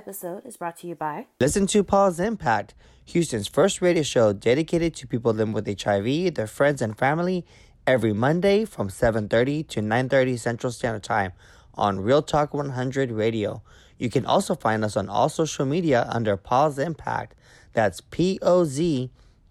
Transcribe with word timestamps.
episode 0.00 0.46
is 0.46 0.56
brought 0.56 0.78
to 0.78 0.86
you 0.86 0.94
by 0.94 1.26
Listen 1.38 1.66
to 1.66 1.84
Poz 1.84 2.18
Impact, 2.18 2.72
Houston's 3.04 3.46
first 3.46 3.82
radio 3.82 4.02
show 4.02 4.32
dedicated 4.32 4.94
to 4.94 5.06
people 5.06 5.34
living 5.34 5.52
with 5.52 5.66
HIV, 5.66 6.36
their 6.36 6.46
friends 6.46 6.80
and 6.80 6.96
family, 6.96 7.44
every 7.86 8.14
Monday 8.14 8.64
from 8.64 8.88
7:30 8.88 9.62
to 9.68 9.82
9:30 9.82 10.38
Central 10.38 10.72
Standard 10.72 11.02
Time 11.02 11.32
on 11.74 12.00
Real 12.00 12.22
Talk 12.22 12.54
100 12.54 13.10
Radio. 13.10 13.62
You 13.98 14.08
can 14.08 14.24
also 14.24 14.54
find 14.54 14.86
us 14.86 14.96
on 14.96 15.10
all 15.10 15.28
social 15.28 15.66
media 15.66 16.08
under 16.08 16.34
Poz 16.38 16.78
Impact. 16.78 17.34
That's 17.74 18.00
P 18.00 18.38
O 18.40 18.64
Z 18.64 19.10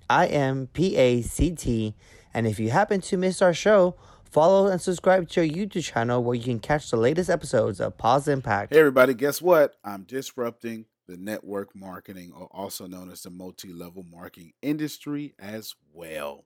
I 0.10 0.26
M 0.26 0.68
P 0.74 0.98
A 0.98 1.22
C 1.22 1.52
T. 1.52 1.94
And 2.34 2.48
if 2.48 2.60
you 2.60 2.72
happen 2.72 3.02
to 3.02 3.18
miss 3.18 3.40
our 3.44 3.54
show, 3.54 3.94
follow 4.30 4.68
and 4.68 4.82
subscribe 4.82 5.28
to 5.30 5.42
our 5.42 5.48
YouTube 5.48 5.84
channel 5.84 6.24
where 6.24 6.36
you 6.36 6.44
can 6.44 6.60
catch 6.60 6.90
the 6.90 6.98
latest 6.98 7.30
episodes 7.30 7.80
of 7.80 7.98
Poz 7.98 8.28
Impact. 8.28 8.74
Hey, 8.74 8.80
everybody, 8.80 9.14
guess 9.14 9.42
what? 9.42 9.76
I'm 9.84 10.04
disrupting 10.04 10.86
the 11.08 11.18
network 11.18 11.76
marketing, 11.76 12.32
or 12.38 12.48
also 12.52 12.86
known 12.86 13.10
as 13.10 13.24
the 13.24 13.32
multi 13.32 13.74
level 13.74 14.04
marketing 14.04 14.54
industry, 14.62 15.34
as 15.40 15.74
well. 15.94 16.46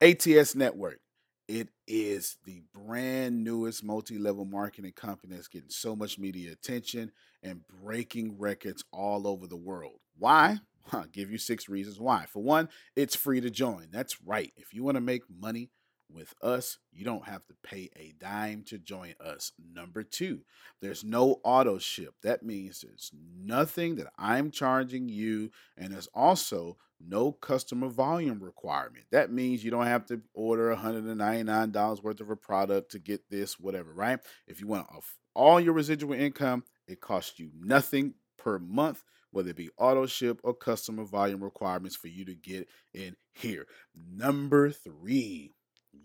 ATS 0.00 0.54
Network. 0.54 1.00
It 1.48 1.68
is 1.86 2.36
the 2.44 2.62
brand 2.74 3.44
newest 3.44 3.84
multi 3.84 4.18
level 4.18 4.44
marketing 4.44 4.92
company 4.92 5.34
that's 5.34 5.48
getting 5.48 5.70
so 5.70 5.96
much 5.96 6.18
media 6.18 6.52
attention 6.52 7.12
and 7.42 7.62
breaking 7.82 8.38
records 8.38 8.84
all 8.92 9.26
over 9.26 9.46
the 9.46 9.56
world. 9.56 10.00
Why? 10.18 10.58
I'll 10.92 11.06
give 11.06 11.30
you 11.30 11.38
six 11.38 11.68
reasons 11.68 11.98
why. 11.98 12.26
For 12.28 12.42
one, 12.42 12.68
it's 12.94 13.16
free 13.16 13.40
to 13.40 13.50
join. 13.50 13.88
That's 13.90 14.20
right. 14.22 14.52
If 14.56 14.74
you 14.74 14.84
want 14.84 14.96
to 14.96 15.00
make 15.00 15.22
money 15.30 15.70
with 16.10 16.34
us, 16.42 16.78
you 16.92 17.04
don't 17.04 17.26
have 17.26 17.46
to 17.46 17.54
pay 17.62 17.90
a 17.96 18.14
dime 18.18 18.62
to 18.66 18.78
join 18.78 19.14
us. 19.20 19.52
Number 19.74 20.02
two, 20.02 20.40
there's 20.80 21.04
no 21.04 21.40
auto 21.44 21.78
ship. 21.78 22.14
That 22.22 22.42
means 22.42 22.80
there's 22.80 23.10
nothing 23.14 23.96
that 23.96 24.12
I'm 24.18 24.50
charging 24.50 25.08
you, 25.08 25.50
and 25.76 25.92
there's 25.92 26.08
also 26.14 26.76
no 27.00 27.32
customer 27.32 27.88
volume 27.88 28.42
requirement. 28.42 29.04
That 29.10 29.32
means 29.32 29.64
you 29.64 29.70
don't 29.70 29.86
have 29.86 30.06
to 30.06 30.22
order 30.34 30.74
$199 30.74 32.02
worth 32.02 32.20
of 32.20 32.30
a 32.30 32.36
product 32.36 32.92
to 32.92 32.98
get 32.98 33.28
this, 33.28 33.58
whatever, 33.58 33.92
right? 33.92 34.18
If 34.46 34.60
you 34.60 34.66
want 34.66 34.86
all 35.34 35.60
your 35.60 35.74
residual 35.74 36.14
income, 36.14 36.64
it 36.88 37.00
costs 37.00 37.38
you 37.38 37.50
nothing 37.54 38.14
per 38.38 38.58
month 38.58 39.02
whether 39.36 39.50
it 39.50 39.56
be 39.56 39.68
auto 39.76 40.06
ship 40.06 40.40
or 40.44 40.54
customer 40.54 41.04
volume 41.04 41.44
requirements 41.44 41.94
for 41.94 42.08
you 42.08 42.24
to 42.24 42.34
get 42.34 42.66
in 42.94 43.14
here. 43.34 43.66
Number 43.94 44.70
three, 44.70 45.52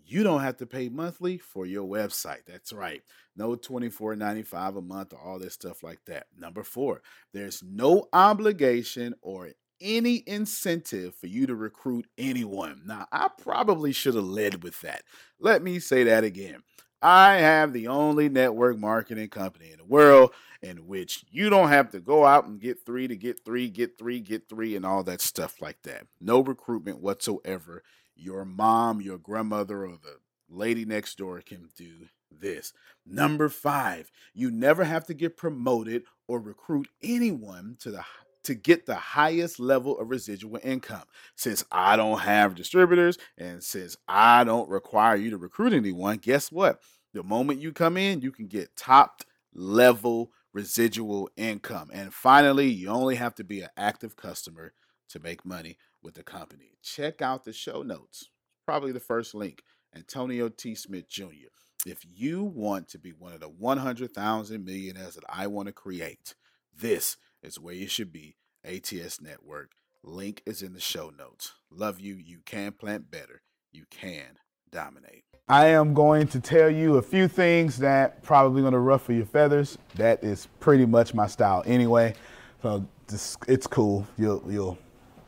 you 0.06 0.22
don't 0.22 0.42
have 0.42 0.56
to 0.58 0.66
pay 0.66 0.88
monthly 0.88 1.38
for 1.38 1.66
your 1.66 1.86
website. 1.86 2.44
That's 2.46 2.72
right. 2.72 3.02
No 3.36 3.56
$24.95 3.56 4.78
a 4.78 4.82
month 4.82 5.12
or 5.12 5.20
all 5.20 5.38
this 5.38 5.54
stuff 5.54 5.82
like 5.82 6.04
that. 6.06 6.26
Number 6.38 6.62
four, 6.62 7.02
there's 7.32 7.62
no 7.62 8.08
obligation 8.12 9.14
or 9.22 9.50
any 9.80 10.22
incentive 10.26 11.14
for 11.14 11.26
you 11.26 11.46
to 11.46 11.54
recruit 11.54 12.06
anyone. 12.16 12.82
Now, 12.86 13.06
I 13.10 13.28
probably 13.36 13.92
should 13.92 14.14
have 14.14 14.24
led 14.24 14.62
with 14.62 14.80
that. 14.82 15.02
Let 15.40 15.62
me 15.62 15.78
say 15.78 16.04
that 16.04 16.24
again. 16.24 16.62
I 17.02 17.34
have 17.38 17.72
the 17.72 17.88
only 17.88 18.28
network 18.28 18.78
marketing 18.78 19.28
company 19.28 19.72
in 19.72 19.78
the 19.78 19.84
world 19.84 20.32
in 20.62 20.86
which 20.86 21.24
you 21.30 21.50
don't 21.50 21.68
have 21.68 21.90
to 21.90 22.00
go 22.00 22.24
out 22.24 22.46
and 22.46 22.60
get 22.60 22.86
three 22.86 23.08
to 23.08 23.16
get 23.16 23.44
three, 23.44 23.68
get 23.68 23.98
three, 23.98 24.20
get 24.20 24.48
three, 24.48 24.76
and 24.76 24.86
all 24.86 25.02
that 25.02 25.20
stuff 25.20 25.60
like 25.60 25.82
that. 25.82 26.06
No 26.20 26.40
recruitment 26.40 27.00
whatsoever. 27.00 27.82
Your 28.14 28.44
mom, 28.44 29.00
your 29.00 29.18
grandmother, 29.18 29.84
or 29.84 29.96
the 29.96 30.18
lady 30.48 30.84
next 30.84 31.18
door 31.18 31.40
can 31.40 31.68
do 31.76 32.06
this. 32.30 32.72
Number 33.06 33.48
five, 33.48 34.10
you 34.34 34.50
never 34.50 34.84
have 34.84 35.06
to 35.06 35.14
get 35.14 35.36
promoted 35.36 36.04
or 36.28 36.40
recruit 36.40 36.88
anyone 37.02 37.76
to 37.80 37.90
the 37.90 38.04
to 38.44 38.54
get 38.54 38.86
the 38.86 38.96
highest 38.96 39.60
level 39.60 39.96
of 39.98 40.10
residual 40.10 40.58
income. 40.64 41.04
Since 41.36 41.64
I 41.70 41.96
don't 41.96 42.18
have 42.18 42.56
distributors 42.56 43.16
and 43.38 43.62
since 43.62 43.96
I 44.08 44.42
don't 44.42 44.68
require 44.68 45.14
you 45.14 45.30
to 45.30 45.38
recruit 45.38 45.72
anyone, 45.72 46.16
guess 46.16 46.50
what? 46.50 46.80
The 47.14 47.22
moment 47.22 47.60
you 47.60 47.72
come 47.72 47.96
in, 47.96 48.20
you 48.20 48.32
can 48.32 48.48
get 48.48 48.74
top 48.76 49.22
level 49.54 50.32
residual 50.52 51.30
income. 51.36 51.90
And 51.92 52.12
finally, 52.12 52.68
you 52.68 52.88
only 52.88 53.14
have 53.14 53.34
to 53.36 53.44
be 53.44 53.60
an 53.60 53.70
active 53.76 54.16
customer 54.16 54.72
to 55.10 55.20
make 55.20 55.44
money 55.44 55.78
with 56.02 56.14
the 56.14 56.22
company. 56.22 56.72
Check 56.82 57.22
out 57.22 57.44
the 57.44 57.52
show 57.52 57.82
notes, 57.82 58.28
probably 58.66 58.92
the 58.92 59.00
first 59.00 59.34
link. 59.34 59.62
Antonio 59.94 60.48
T. 60.48 60.74
Smith 60.74 61.08
Jr. 61.08 61.50
If 61.84 62.06
you 62.14 62.42
want 62.44 62.88
to 62.88 62.98
be 62.98 63.10
one 63.10 63.32
of 63.32 63.40
the 63.40 63.48
100,000 63.48 64.64
millionaires 64.64 65.14
that 65.14 65.24
I 65.28 65.48
want 65.48 65.66
to 65.66 65.72
create, 65.72 66.34
this 66.74 67.16
is 67.42 67.58
where 67.58 67.74
you 67.74 67.88
should 67.88 68.12
be. 68.12 68.36
ATS 68.64 69.20
Network. 69.20 69.72
Link 70.04 70.42
is 70.46 70.62
in 70.62 70.72
the 70.72 70.80
show 70.80 71.10
notes. 71.10 71.52
Love 71.70 72.00
you. 72.00 72.14
You 72.14 72.38
can 72.44 72.72
plant 72.72 73.10
better. 73.10 73.42
You 73.72 73.84
can 73.90 74.38
dominate. 74.70 75.24
I 75.48 75.66
am 75.66 75.92
going 75.92 76.28
to 76.28 76.40
tell 76.40 76.70
you 76.70 76.96
a 76.96 77.02
few 77.02 77.28
things 77.28 77.78
that 77.78 78.22
probably 78.22 78.62
going 78.62 78.72
to 78.72 78.78
ruffle 78.78 79.14
your 79.14 79.26
feathers. 79.26 79.76
That 79.96 80.22
is 80.22 80.48
pretty 80.60 80.86
much 80.86 81.14
my 81.14 81.26
style 81.26 81.62
anyway. 81.66 82.14
So 82.62 82.86
this, 83.08 83.36
it's 83.48 83.66
cool. 83.66 84.06
You'll 84.16 84.42
you'll 84.50 84.78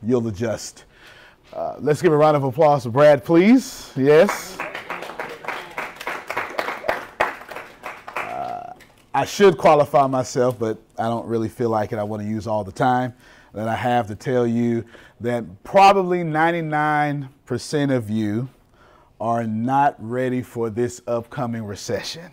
you'll 0.06 0.26
adjust. 0.28 0.84
Uh, 1.53 1.76
let's 1.78 2.03
give 2.03 2.12
a 2.12 2.16
round 2.16 2.37
of 2.37 2.44
applause 2.44 2.84
for 2.84 2.91
Brad, 2.91 3.25
please. 3.25 3.92
Yes. 3.97 4.59
Uh, 8.16 8.72
I 9.15 9.25
should 9.25 9.56
qualify 9.56 10.06
myself, 10.06 10.59
but 10.59 10.78
I 10.98 11.04
don't 11.04 11.26
really 11.26 11.48
feel 11.48 11.70
like 11.70 11.92
it. 11.92 11.98
I 11.98 12.03
want 12.03 12.22
to 12.22 12.28
use 12.28 12.47
all 12.47 12.65
the 12.65 12.72
time 12.72 13.15
that 13.53 13.69
I 13.69 13.76
have 13.76 14.09
to 14.09 14.16
tell 14.16 14.47
you 14.47 14.84
that 15.20 15.44
probably 15.62 16.25
99% 16.25 17.97
of 17.97 18.10
you 18.10 18.48
are 19.21 19.44
not 19.44 19.94
ready 19.98 20.42
for 20.42 20.71
this 20.71 21.00
upcoming 21.06 21.65
recession. 21.65 22.32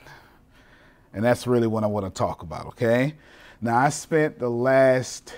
And 1.14 1.24
that's 1.24 1.46
really 1.46 1.68
what 1.68 1.84
I 1.84 1.88
want 1.88 2.06
to 2.06 2.12
talk 2.12 2.42
about, 2.42 2.66
okay? 2.68 3.14
Now, 3.62 3.78
I 3.78 3.90
spent 3.90 4.40
the 4.40 4.50
last, 4.50 5.36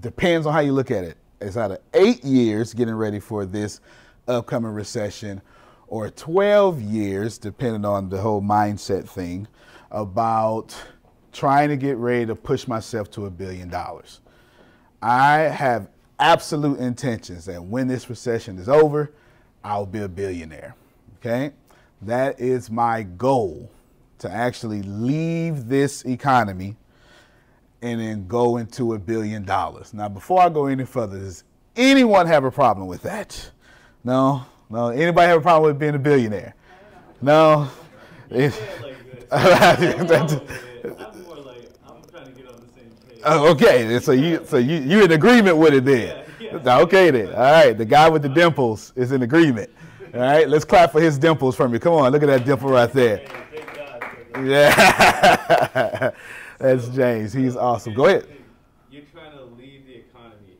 depends 0.00 0.46
on 0.46 0.52
how 0.52 0.60
you 0.60 0.72
look 0.72 0.90
at 0.90 1.04
it, 1.04 1.16
it's 1.40 1.56
either 1.56 1.78
eight 1.94 2.24
years 2.24 2.74
getting 2.74 2.94
ready 2.94 3.20
for 3.20 3.44
this 3.44 3.80
upcoming 4.26 4.72
recession 4.72 5.40
or 5.88 6.10
12 6.10 6.80
years, 6.80 7.38
depending 7.38 7.84
on 7.84 8.08
the 8.08 8.20
whole 8.20 8.42
mindset 8.42 9.08
thing, 9.08 9.46
about 9.90 10.74
trying 11.32 11.68
to 11.68 11.76
get 11.76 11.96
ready 11.96 12.26
to 12.26 12.34
push 12.34 12.66
myself 12.66 13.10
to 13.12 13.26
a 13.26 13.30
billion 13.30 13.68
dollars. 13.68 14.20
I 15.02 15.38
have 15.40 15.88
absolute 16.18 16.80
intentions 16.80 17.44
that 17.44 17.62
when 17.62 17.86
this 17.86 18.08
recession 18.08 18.58
is 18.58 18.68
over, 18.68 19.12
I'll 19.62 19.86
be 19.86 20.00
a 20.00 20.08
billionaire. 20.08 20.74
Okay? 21.18 21.52
That 22.02 22.40
is 22.40 22.70
my 22.70 23.02
goal 23.02 23.70
to 24.18 24.30
actually 24.30 24.82
leave 24.82 25.68
this 25.68 26.04
economy 26.04 26.76
and 27.86 28.00
then 28.00 28.26
go 28.26 28.56
into 28.56 28.94
a 28.94 28.98
billion 28.98 29.44
dollars. 29.44 29.94
Now, 29.94 30.08
before 30.08 30.42
I 30.42 30.48
go 30.48 30.66
any 30.66 30.84
further, 30.84 31.18
does 31.18 31.44
anyone 31.76 32.26
have 32.26 32.44
a 32.44 32.50
problem 32.50 32.88
with 32.88 33.02
that? 33.02 33.50
No? 34.02 34.44
No? 34.68 34.88
Anybody 34.88 35.28
have 35.28 35.38
a 35.38 35.42
problem 35.42 35.70
with 35.70 35.78
being 35.78 35.94
a 35.94 35.98
billionaire? 35.98 36.54
No? 37.22 37.68
Oh, 43.28 43.50
okay, 43.50 43.98
so 43.98 44.12
you 44.12 44.40
so 44.46 44.56
you 44.56 44.76
you 44.76 45.04
in 45.04 45.10
agreement 45.12 45.56
with 45.56 45.74
it 45.74 45.84
then? 45.84 46.24
Yeah, 46.40 46.60
yeah. 46.64 46.78
Okay 46.78 47.10
then. 47.10 47.28
All 47.28 47.40
right, 47.40 47.72
the 47.76 47.84
guy 47.84 48.08
with 48.08 48.22
the 48.22 48.28
dimples 48.28 48.92
is 48.94 49.10
in 49.10 49.22
agreement. 49.22 49.70
All 50.14 50.20
right, 50.20 50.48
let's 50.48 50.64
clap 50.64 50.92
for 50.92 51.00
his 51.00 51.18
dimples 51.18 51.56
for 51.56 51.68
me. 51.68 51.78
Come 51.78 51.94
on, 51.94 52.12
look 52.12 52.22
at 52.22 52.26
that 52.26 52.44
dimple 52.44 52.70
right 52.70 52.92
there. 52.92 53.26
Yeah, 54.44 56.10
that's 56.58 56.88
James. 56.88 57.32
He's 57.32 57.56
awesome. 57.56 57.94
Go 57.94 58.06
ahead. 58.06 58.26
You're 58.90 59.04
trying 59.12 59.36
to 59.36 59.44
leave 59.44 59.86
the 59.86 59.96
economy, 59.96 60.56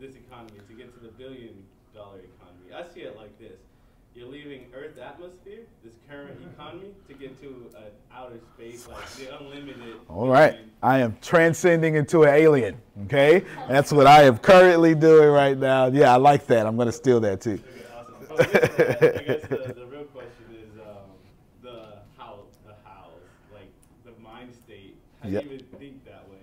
this 0.00 0.14
economy, 0.14 0.60
to 0.68 0.74
get 0.74 0.92
to 0.94 1.00
the 1.00 1.12
billion 1.12 1.54
dollar 1.94 2.18
economy. 2.18 2.74
I 2.74 2.84
see 2.92 3.00
it 3.00 3.16
like 3.16 3.38
this: 3.38 3.58
you're 4.14 4.28
leaving 4.28 4.66
Earth's 4.74 4.98
atmosphere, 4.98 5.60
this 5.84 5.94
current 6.08 6.38
economy, 6.54 6.92
to 7.08 7.14
get 7.14 7.40
to 7.40 7.70
an 7.76 7.84
outer 8.12 8.40
space, 8.54 8.86
like 8.88 9.08
the 9.14 9.36
unlimited. 9.38 9.96
All 10.08 10.28
right. 10.28 10.58
I 10.82 10.98
am 10.98 11.16
transcending 11.22 11.94
into 11.94 12.24
an 12.24 12.34
alien. 12.34 12.76
Okay, 13.04 13.44
that's 13.68 13.92
what 13.92 14.08
I 14.08 14.24
am 14.24 14.36
currently 14.38 14.96
doing 14.96 15.30
right 15.30 15.56
now. 15.56 15.86
Yeah, 15.86 16.12
I 16.12 16.16
like 16.16 16.46
that. 16.48 16.66
I'm 16.66 16.74
going 16.76 16.86
to 16.86 16.92
steal 16.92 17.20
that 17.20 17.40
too. 17.40 17.52
Okay, 17.52 17.84
awesome. 17.94 18.14
But 18.28 18.38
with 18.38 18.52
that, 18.52 19.00
I 19.00 19.22
guess 19.22 19.42
the, 19.42 19.74
the 19.74 19.86
real 19.86 20.04
question 20.04 20.44
is 20.50 20.80
um, 20.80 21.14
the 21.62 21.98
how, 22.18 22.40
the 22.66 22.74
how, 22.84 23.10
like 23.52 23.70
the 24.04 24.10
mind 24.20 24.52
state. 25.22 25.34
How 25.34 25.40
Yep. 25.40 25.44
even 25.44 25.58
think 25.78 26.04
that 26.04 26.28
way? 26.30 26.36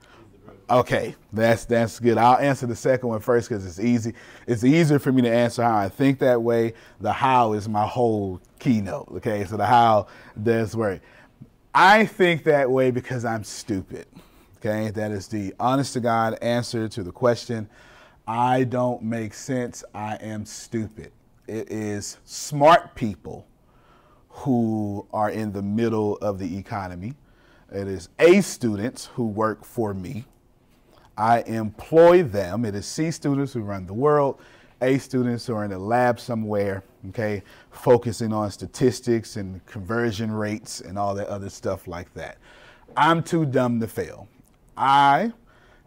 Is 0.00 0.06
the 0.32 0.50
real 0.50 0.56
question. 0.66 0.78
Okay, 0.78 1.14
that's 1.32 1.64
that's 1.64 1.98
good. 2.00 2.18
I'll 2.18 2.38
answer 2.38 2.66
the 2.66 2.76
second 2.76 3.08
one 3.08 3.20
first 3.20 3.48
because 3.48 3.66
it's 3.66 3.80
easy. 3.80 4.14
It's 4.46 4.64
easier 4.64 4.98
for 4.98 5.12
me 5.12 5.22
to 5.22 5.30
answer 5.30 5.62
how 5.62 5.76
I 5.76 5.88
think 5.88 6.18
that 6.20 6.42
way. 6.42 6.74
The 7.00 7.12
how 7.12 7.52
is 7.54 7.68
my 7.68 7.86
whole 7.86 8.40
keynote. 8.58 9.08
Okay, 9.16 9.44
so 9.44 9.56
the 9.56 9.66
how 9.66 10.06
does 10.42 10.76
work. 10.76 11.00
I 11.74 12.06
think 12.06 12.44
that 12.44 12.70
way 12.70 12.90
because 12.90 13.24
I'm 13.24 13.44
stupid. 13.44 14.06
Okay, 14.58 14.90
that 14.90 15.10
is 15.10 15.28
the 15.28 15.54
honest 15.60 15.92
to 15.92 16.00
God 16.00 16.38
answer 16.40 16.88
to 16.88 17.02
the 17.02 17.12
question 17.12 17.68
I 18.26 18.64
don't 18.64 19.02
make 19.02 19.34
sense, 19.34 19.84
I 19.94 20.16
am 20.16 20.44
stupid. 20.46 21.12
It 21.46 21.70
is 21.70 22.18
smart 22.24 22.94
people 22.96 23.46
who 24.28 25.06
are 25.12 25.30
in 25.30 25.52
the 25.52 25.62
middle 25.62 26.16
of 26.16 26.38
the 26.38 26.58
economy. 26.58 27.14
It 27.72 27.88
is 27.88 28.08
A 28.18 28.40
students 28.40 29.06
who 29.06 29.26
work 29.26 29.64
for 29.64 29.92
me. 29.92 30.24
I 31.16 31.40
employ 31.42 32.22
them. 32.22 32.64
It 32.64 32.74
is 32.74 32.86
C 32.86 33.10
students 33.10 33.52
who 33.52 33.60
run 33.62 33.86
the 33.86 33.94
world. 33.94 34.40
A 34.82 34.98
students 34.98 35.46
who 35.46 35.54
are 35.54 35.64
in 35.64 35.72
a 35.72 35.78
lab 35.78 36.20
somewhere, 36.20 36.84
okay, 37.08 37.42
focusing 37.70 38.32
on 38.32 38.50
statistics 38.50 39.36
and 39.36 39.64
conversion 39.64 40.30
rates 40.30 40.82
and 40.82 40.98
all 40.98 41.14
that 41.14 41.28
other 41.28 41.48
stuff 41.48 41.88
like 41.88 42.12
that. 42.12 42.36
I'm 42.94 43.22
too 43.22 43.46
dumb 43.46 43.80
to 43.80 43.88
fail. 43.88 44.28
I 44.76 45.32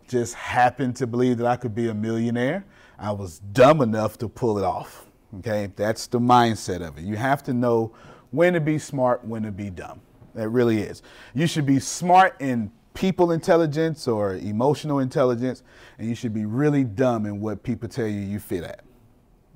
just 0.07 0.33
happened 0.33 0.95
to 0.95 1.07
believe 1.07 1.37
that 1.37 1.45
I 1.45 1.55
could 1.55 1.75
be 1.75 1.89
a 1.89 1.93
millionaire. 1.93 2.65
I 2.97 3.11
was 3.11 3.39
dumb 3.53 3.81
enough 3.81 4.17
to 4.17 4.27
pull 4.27 4.57
it 4.57 4.65
off. 4.65 5.05
Okay, 5.37 5.71
that's 5.75 6.07
the 6.07 6.19
mindset 6.19 6.81
of 6.81 6.97
it. 6.97 7.03
You 7.03 7.15
have 7.15 7.43
to 7.43 7.53
know 7.53 7.93
when 8.31 8.53
to 8.53 8.59
be 8.59 8.79
smart, 8.79 9.23
when 9.23 9.43
to 9.43 9.51
be 9.51 9.69
dumb. 9.69 10.01
That 10.35 10.49
really 10.49 10.79
is. 10.81 11.01
You 11.33 11.47
should 11.47 11.65
be 11.65 11.79
smart 11.79 12.35
in 12.39 12.71
people 12.93 13.31
intelligence 13.31 14.07
or 14.07 14.35
emotional 14.35 14.99
intelligence, 14.99 15.63
and 15.97 16.07
you 16.07 16.15
should 16.15 16.33
be 16.33 16.45
really 16.45 16.83
dumb 16.83 17.25
in 17.25 17.39
what 17.39 17.63
people 17.63 17.87
tell 17.89 18.07
you 18.07 18.19
you 18.19 18.39
fit 18.39 18.63
at. 18.63 18.81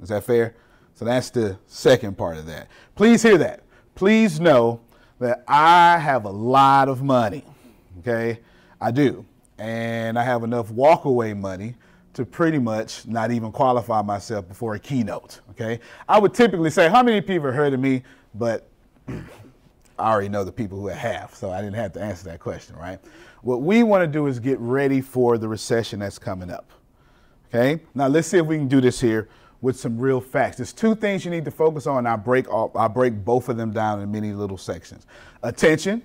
Is 0.01 0.09
that 0.09 0.23
fair? 0.23 0.55
So 0.95 1.05
that's 1.05 1.29
the 1.29 1.57
second 1.67 2.17
part 2.17 2.37
of 2.37 2.45
that. 2.47 2.67
Please 2.95 3.23
hear 3.23 3.37
that. 3.39 3.61
Please 3.95 4.39
know 4.39 4.81
that 5.19 5.43
I 5.47 5.97
have 5.97 6.25
a 6.25 6.31
lot 6.31 6.89
of 6.89 7.03
money. 7.03 7.43
Okay, 7.99 8.39
I 8.81 8.91
do 8.91 9.25
and 9.57 10.17
I 10.17 10.23
have 10.23 10.43
enough 10.43 10.69
walkaway 10.69 11.37
money 11.37 11.75
to 12.13 12.25
pretty 12.25 12.59
much 12.59 13.07
not 13.07 13.31
even 13.31 13.51
qualify 13.51 14.01
myself 14.01 14.47
before 14.47 14.75
a 14.75 14.79
keynote. 14.79 15.39
Okay, 15.51 15.79
I 16.07 16.19
would 16.19 16.33
typically 16.33 16.69
say, 16.69 16.89
how 16.89 17.01
many 17.01 17.21
people 17.21 17.47
have 17.47 17.55
heard 17.55 17.73
of 17.73 17.79
me? 17.79 18.03
But 18.35 18.67
I 20.03 20.11
already 20.11 20.27
know 20.27 20.43
the 20.43 20.51
people 20.51 20.79
who 20.79 20.87
have, 20.87 21.33
so 21.33 21.49
I 21.49 21.61
didn't 21.61 21.75
have 21.75 21.93
to 21.93 22.01
answer 22.01 22.25
that 22.25 22.39
question, 22.39 22.75
right? 22.75 22.99
What 23.41 23.61
we 23.61 23.83
want 23.83 24.03
to 24.03 24.07
do 24.07 24.27
is 24.27 24.37
get 24.37 24.59
ready 24.59 24.99
for 24.99 25.37
the 25.37 25.47
recession 25.47 25.99
that's 25.99 26.19
coming 26.19 26.49
up. 26.49 26.71
Okay, 27.47 27.81
now 27.95 28.07
let's 28.07 28.27
see 28.27 28.37
if 28.37 28.45
we 28.45 28.57
can 28.57 28.67
do 28.67 28.81
this 28.81 28.99
here 28.99 29.29
with 29.61 29.79
some 29.79 29.97
real 29.97 30.19
facts. 30.19 30.57
There's 30.57 30.73
two 30.73 30.93
things 30.93 31.23
you 31.23 31.31
need 31.31 31.45
to 31.45 31.51
focus 31.51 31.87
on. 31.87 32.05
I 32.05 32.17
break 32.17 32.51
all, 32.51 32.71
I 32.75 32.89
break 32.89 33.23
both 33.23 33.47
of 33.47 33.55
them 33.55 33.71
down 33.71 34.01
in 34.01 34.11
many 34.11 34.33
little 34.33 34.57
sections. 34.57 35.07
Attention, 35.41 36.01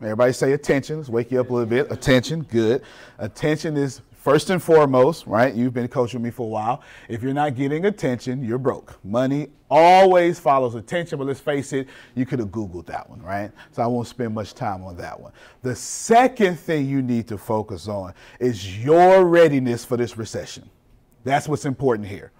Everybody 0.00 0.32
say 0.32 0.52
attention. 0.52 0.98
Let's 0.98 1.08
wake 1.08 1.32
you 1.32 1.40
up 1.40 1.50
a 1.50 1.52
little 1.52 1.68
bit. 1.68 1.90
Attention, 1.90 2.42
good. 2.42 2.82
Attention 3.18 3.76
is 3.76 4.00
first 4.28 4.50
and 4.50 4.62
foremost, 4.62 5.26
right? 5.26 5.54
You've 5.54 5.72
been 5.72 5.88
coaching 5.88 6.20
me 6.20 6.30
for 6.30 6.42
a 6.42 6.50
while. 6.50 6.82
If 7.08 7.22
you're 7.22 7.32
not 7.32 7.54
getting 7.54 7.86
attention, 7.86 8.44
you're 8.44 8.58
broke. 8.58 9.02
Money 9.02 9.48
always 9.70 10.38
follows 10.38 10.74
attention, 10.74 11.16
but 11.16 11.26
let's 11.26 11.40
face 11.40 11.72
it, 11.72 11.88
you 12.14 12.26
could 12.26 12.38
have 12.38 12.48
Googled 12.48 12.84
that 12.88 13.08
one, 13.08 13.22
right? 13.22 13.50
So 13.72 13.82
I 13.82 13.86
won't 13.86 14.06
spend 14.06 14.34
much 14.34 14.52
time 14.52 14.84
on 14.84 14.98
that 14.98 15.18
one. 15.18 15.32
The 15.62 15.74
second 15.74 16.60
thing 16.60 16.86
you 16.86 17.00
need 17.00 17.26
to 17.28 17.38
focus 17.38 17.88
on 17.88 18.12
is 18.38 18.84
your 18.84 19.24
readiness 19.24 19.82
for 19.82 19.96
this 19.96 20.18
recession. 20.18 20.68
That's 21.24 21.48
what's 21.48 21.64
important 21.64 22.06
here, 22.06 22.30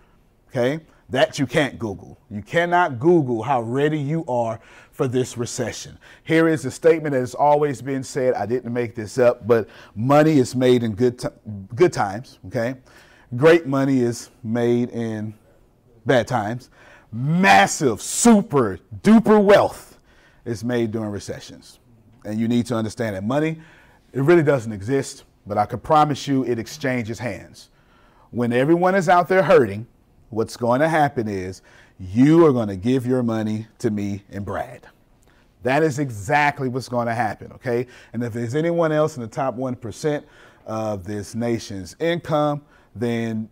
okay? 0.51 0.85
That 1.09 1.39
you 1.39 1.47
can't 1.47 1.79
Google. 1.79 2.21
You 2.29 2.43
cannot 2.43 2.99
Google 2.99 3.43
how 3.43 3.63
ready 3.63 3.99
you 3.99 4.27
are 4.29 4.61
for 4.99 5.07
this 5.07 5.39
recession. 5.39 5.97
Here 6.25 6.49
is 6.49 6.65
a 6.65 6.73
statement 6.73 7.13
that 7.13 7.21
has 7.21 7.33
always 7.33 7.81
been 7.81 8.03
said. 8.03 8.35
I 8.35 8.47
didn't 8.47 8.73
make 8.73 8.97
this 8.97 9.17
up, 9.17 9.47
but 9.47 9.69
money 9.95 10.41
is 10.41 10.57
made 10.57 10.83
in 10.83 10.97
good, 10.97 11.21
t- 11.21 11.29
good 11.77 11.93
times, 11.93 12.41
okay? 12.49 12.75
Great 13.37 13.65
money 13.65 14.01
is 14.01 14.31
made 14.43 14.91
in 14.91 15.35
bad 16.05 16.27
times. 16.27 16.71
Massive, 17.13 18.03
super 18.03 18.81
duper 19.03 19.41
wealth 19.41 20.01
is 20.45 20.65
made 20.65 20.91
during 20.91 21.11
recessions. 21.11 21.79
And 22.25 22.41
you 22.41 22.49
need 22.49 22.67
to 22.67 22.75
understand 22.75 23.15
that 23.15 23.23
money, 23.23 23.61
it 24.13 24.23
really 24.23 24.43
doesn't 24.43 24.73
exist, 24.73 25.23
but 25.47 25.57
I 25.57 25.67
can 25.67 25.79
promise 25.79 26.27
you 26.27 26.45
it 26.45 26.59
exchanges 26.59 27.21
hands. 27.21 27.71
When 28.33 28.53
everyone 28.53 28.97
is 28.97 29.09
out 29.09 29.29
there 29.29 29.45
hurting, 29.45 29.87
what's 30.31 30.57
going 30.57 30.81
to 30.81 30.89
happen 30.89 31.29
is 31.29 31.63
you 31.99 32.47
are 32.47 32.53
going 32.53 32.69
to 32.69 32.77
give 32.77 33.07
your 33.07 33.23
money 33.23 33.67
to 33.79 33.91
me 33.91 34.25
and 34.31 34.45
Brad. 34.45 34.87
That 35.65 35.83
is 35.83 35.99
exactly 35.99 36.69
what's 36.69 36.89
going 36.89 37.09
to 37.09 37.15
happen, 37.15 37.53
okay? 37.53 37.87
And 38.13 38.23
if 38.23 38.33
there's 38.33 38.55
anyone 38.55 38.93
else 38.93 39.17
in 39.17 39.23
the 39.23 39.29
top 39.29 39.57
1% 39.57 40.25
of 40.67 41.05
this 41.05 41.35
nation's 41.35 41.97
income, 41.99 42.63
then 42.95 43.49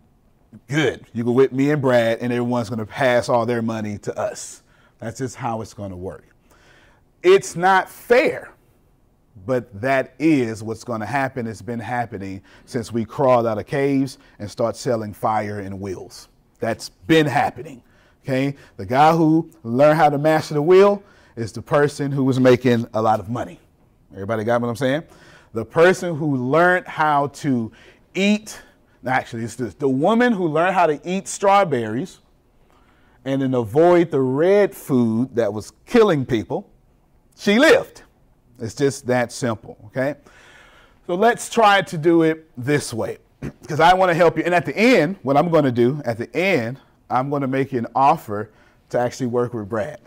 good. 0.68 1.04
You 1.12 1.24
go 1.24 1.32
with 1.32 1.52
me 1.52 1.70
and 1.70 1.82
Brad, 1.82 2.18
and 2.20 2.32
everyone's 2.32 2.68
going 2.68 2.78
to 2.78 2.86
pass 2.86 3.28
all 3.28 3.44
their 3.44 3.62
money 3.62 3.98
to 3.98 4.16
us. 4.16 4.62
That's 5.00 5.18
just 5.18 5.36
how 5.36 5.60
it's 5.60 5.74
going 5.74 5.90
to 5.90 5.96
work. 5.96 6.24
It's 7.22 7.56
not 7.56 7.90
fair, 7.90 8.52
but 9.44 9.80
that 9.80 10.14
is 10.20 10.62
what's 10.62 10.84
going 10.84 11.00
to 11.00 11.06
happen. 11.06 11.46
It's 11.46 11.60
been 11.60 11.80
happening 11.80 12.42
since 12.66 12.92
we 12.92 13.04
crawled 13.04 13.46
out 13.46 13.58
of 13.58 13.66
caves 13.66 14.18
and 14.38 14.48
start 14.48 14.76
selling 14.76 15.12
fire 15.12 15.58
and 15.58 15.80
wheels. 15.80 16.28
That's 16.60 16.88
been 16.88 17.26
happening. 17.26 17.82
Okay? 18.26 18.56
The 18.76 18.84
guy 18.84 19.12
who 19.12 19.48
learned 19.62 19.98
how 19.98 20.10
to 20.10 20.18
master 20.18 20.54
the 20.54 20.62
wheel 20.62 21.00
is 21.36 21.52
the 21.52 21.62
person 21.62 22.10
who 22.10 22.24
was 22.24 22.40
making 22.40 22.88
a 22.92 23.00
lot 23.00 23.20
of 23.20 23.28
money. 23.28 23.60
Everybody 24.12 24.42
got 24.42 24.60
what 24.60 24.68
I'm 24.68 24.74
saying? 24.74 25.04
The 25.52 25.64
person 25.64 26.16
who 26.16 26.36
learned 26.36 26.88
how 26.88 27.28
to 27.28 27.70
eat, 28.16 28.60
actually, 29.06 29.44
it's 29.44 29.54
this, 29.54 29.74
the 29.74 29.88
woman 29.88 30.32
who 30.32 30.48
learned 30.48 30.74
how 30.74 30.86
to 30.86 31.00
eat 31.04 31.28
strawberries 31.28 32.18
and 33.24 33.42
then 33.42 33.54
avoid 33.54 34.10
the 34.10 34.20
red 34.20 34.74
food 34.74 35.36
that 35.36 35.52
was 35.52 35.72
killing 35.84 36.26
people, 36.26 36.68
she 37.36 37.60
lived. 37.60 38.02
It's 38.58 38.74
just 38.74 39.06
that 39.06 39.30
simple, 39.30 39.78
okay? 39.86 40.16
So 41.06 41.14
let's 41.14 41.48
try 41.48 41.80
to 41.82 41.96
do 41.96 42.22
it 42.22 42.50
this 42.56 42.92
way 42.92 43.18
because 43.62 43.78
I 43.78 43.94
want 43.94 44.10
to 44.10 44.14
help 44.14 44.36
you. 44.36 44.42
And 44.42 44.54
at 44.54 44.66
the 44.66 44.76
end, 44.76 45.16
what 45.22 45.36
I'm 45.36 45.48
going 45.48 45.64
to 45.64 45.72
do, 45.72 46.02
at 46.04 46.18
the 46.18 46.34
end, 46.36 46.80
I'm 47.10 47.30
going 47.30 47.42
to 47.42 47.48
make 47.48 47.72
you 47.72 47.78
an 47.78 47.86
offer 47.94 48.50
to 48.90 48.98
actually 48.98 49.26
work 49.26 49.54
with 49.54 49.68
Brad. 49.68 50.00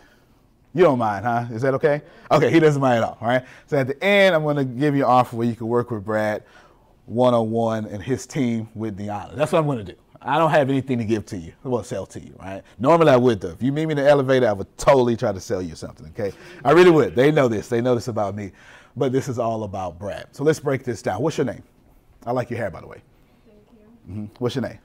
You 0.74 0.84
don't 0.84 0.98
mind, 0.98 1.24
huh? 1.24 1.46
Is 1.50 1.62
that 1.62 1.74
okay? 1.74 2.02
Okay, 2.30 2.50
he 2.50 2.60
doesn't 2.60 2.80
mind 2.80 2.98
at 2.98 3.02
all, 3.02 3.18
all 3.20 3.28
right? 3.28 3.44
So 3.66 3.76
at 3.76 3.88
the 3.88 4.02
end, 4.04 4.34
I'm 4.34 4.42
going 4.42 4.56
to 4.56 4.64
give 4.64 4.94
you 4.94 5.04
an 5.04 5.10
offer 5.10 5.36
where 5.36 5.46
you 5.46 5.56
can 5.56 5.66
work 5.66 5.90
with 5.90 6.04
Brad 6.04 6.44
one 7.06 7.34
on 7.34 7.50
one 7.50 7.86
and 7.86 8.00
his 8.00 8.24
team 8.24 8.68
with 8.74 8.96
the 8.96 9.08
honor. 9.08 9.34
That's 9.34 9.50
what 9.50 9.58
I'm 9.58 9.66
going 9.66 9.84
to 9.84 9.92
do. 9.92 9.98
I 10.22 10.38
don't 10.38 10.50
have 10.50 10.68
anything 10.68 10.98
to 10.98 11.04
give 11.04 11.26
to 11.26 11.36
you. 11.36 11.52
I 11.64 11.68
will 11.68 11.82
sell 11.82 12.06
to 12.06 12.20
you, 12.20 12.34
right? 12.38 12.62
Normally 12.78 13.10
I 13.10 13.16
would 13.16 13.40
though. 13.40 13.48
If 13.48 13.62
you 13.62 13.72
meet 13.72 13.86
me 13.86 13.92
in 13.92 13.96
the 13.96 14.08
elevator, 14.08 14.46
I 14.46 14.52
would 14.52 14.76
totally 14.76 15.16
try 15.16 15.32
to 15.32 15.40
sell 15.40 15.62
you 15.62 15.74
something, 15.74 16.06
okay? 16.08 16.36
I 16.64 16.72
really 16.72 16.90
would. 16.90 17.16
They 17.16 17.32
know 17.32 17.48
this. 17.48 17.68
They 17.68 17.80
know 17.80 17.94
this 17.94 18.08
about 18.08 18.36
me. 18.36 18.52
But 18.96 19.12
this 19.12 19.28
is 19.28 19.38
all 19.38 19.64
about 19.64 19.98
Brad. 19.98 20.28
So 20.32 20.44
let's 20.44 20.60
break 20.60 20.84
this 20.84 21.00
down. 21.00 21.22
What's 21.22 21.38
your 21.38 21.46
name? 21.46 21.62
I 22.26 22.32
like 22.32 22.50
your 22.50 22.58
hair, 22.58 22.70
by 22.70 22.80
the 22.80 22.86
way. 22.86 23.02
Mm-hmm. 24.08 24.26
What's 24.38 24.54
your 24.54 24.62
name? 24.62 24.78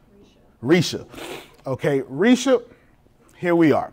Risha. 0.64 1.06
Risha. 1.06 1.42
Okay, 1.68 2.02
Risha, 2.02 2.64
here 3.38 3.56
we 3.56 3.72
are. 3.72 3.92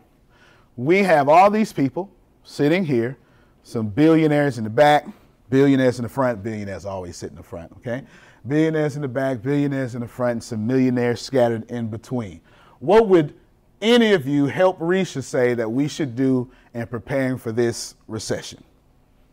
We 0.76 0.98
have 1.04 1.30
all 1.30 1.50
these 1.50 1.72
people 1.72 2.10
sitting 2.44 2.84
here, 2.84 3.16
some 3.62 3.88
billionaires 3.88 4.58
in 4.58 4.64
the 4.64 4.70
back, 4.70 5.06
billionaires 5.48 5.98
in 5.98 6.02
the 6.02 6.08
front, 6.08 6.42
billionaires 6.42 6.84
always 6.84 7.16
sit 7.16 7.30
in 7.30 7.36
the 7.36 7.42
front, 7.42 7.72
okay? 7.78 8.04
Billionaires 8.46 8.96
in 8.96 9.02
the 9.02 9.08
back, 9.08 9.40
billionaires 9.40 9.94
in 9.94 10.02
the 10.02 10.08
front, 10.08 10.32
and 10.32 10.44
some 10.44 10.66
millionaires 10.66 11.22
scattered 11.22 11.70
in 11.70 11.88
between. 11.88 12.42
What 12.80 13.08
would 13.08 13.34
any 13.80 14.12
of 14.12 14.26
you 14.26 14.46
help 14.46 14.78
Risha 14.78 15.22
say 15.22 15.54
that 15.54 15.70
we 15.70 15.88
should 15.88 16.14
do 16.14 16.50
in 16.74 16.86
preparing 16.86 17.38
for 17.38 17.52
this 17.52 17.94
recession? 18.06 18.62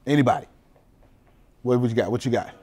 Anybody? 0.07 0.47
What 1.63 1.81
would 1.81 1.89
you 1.89 1.95
got? 1.95 2.09
What 2.09 2.23
you 2.23 2.31
got? 2.31 2.53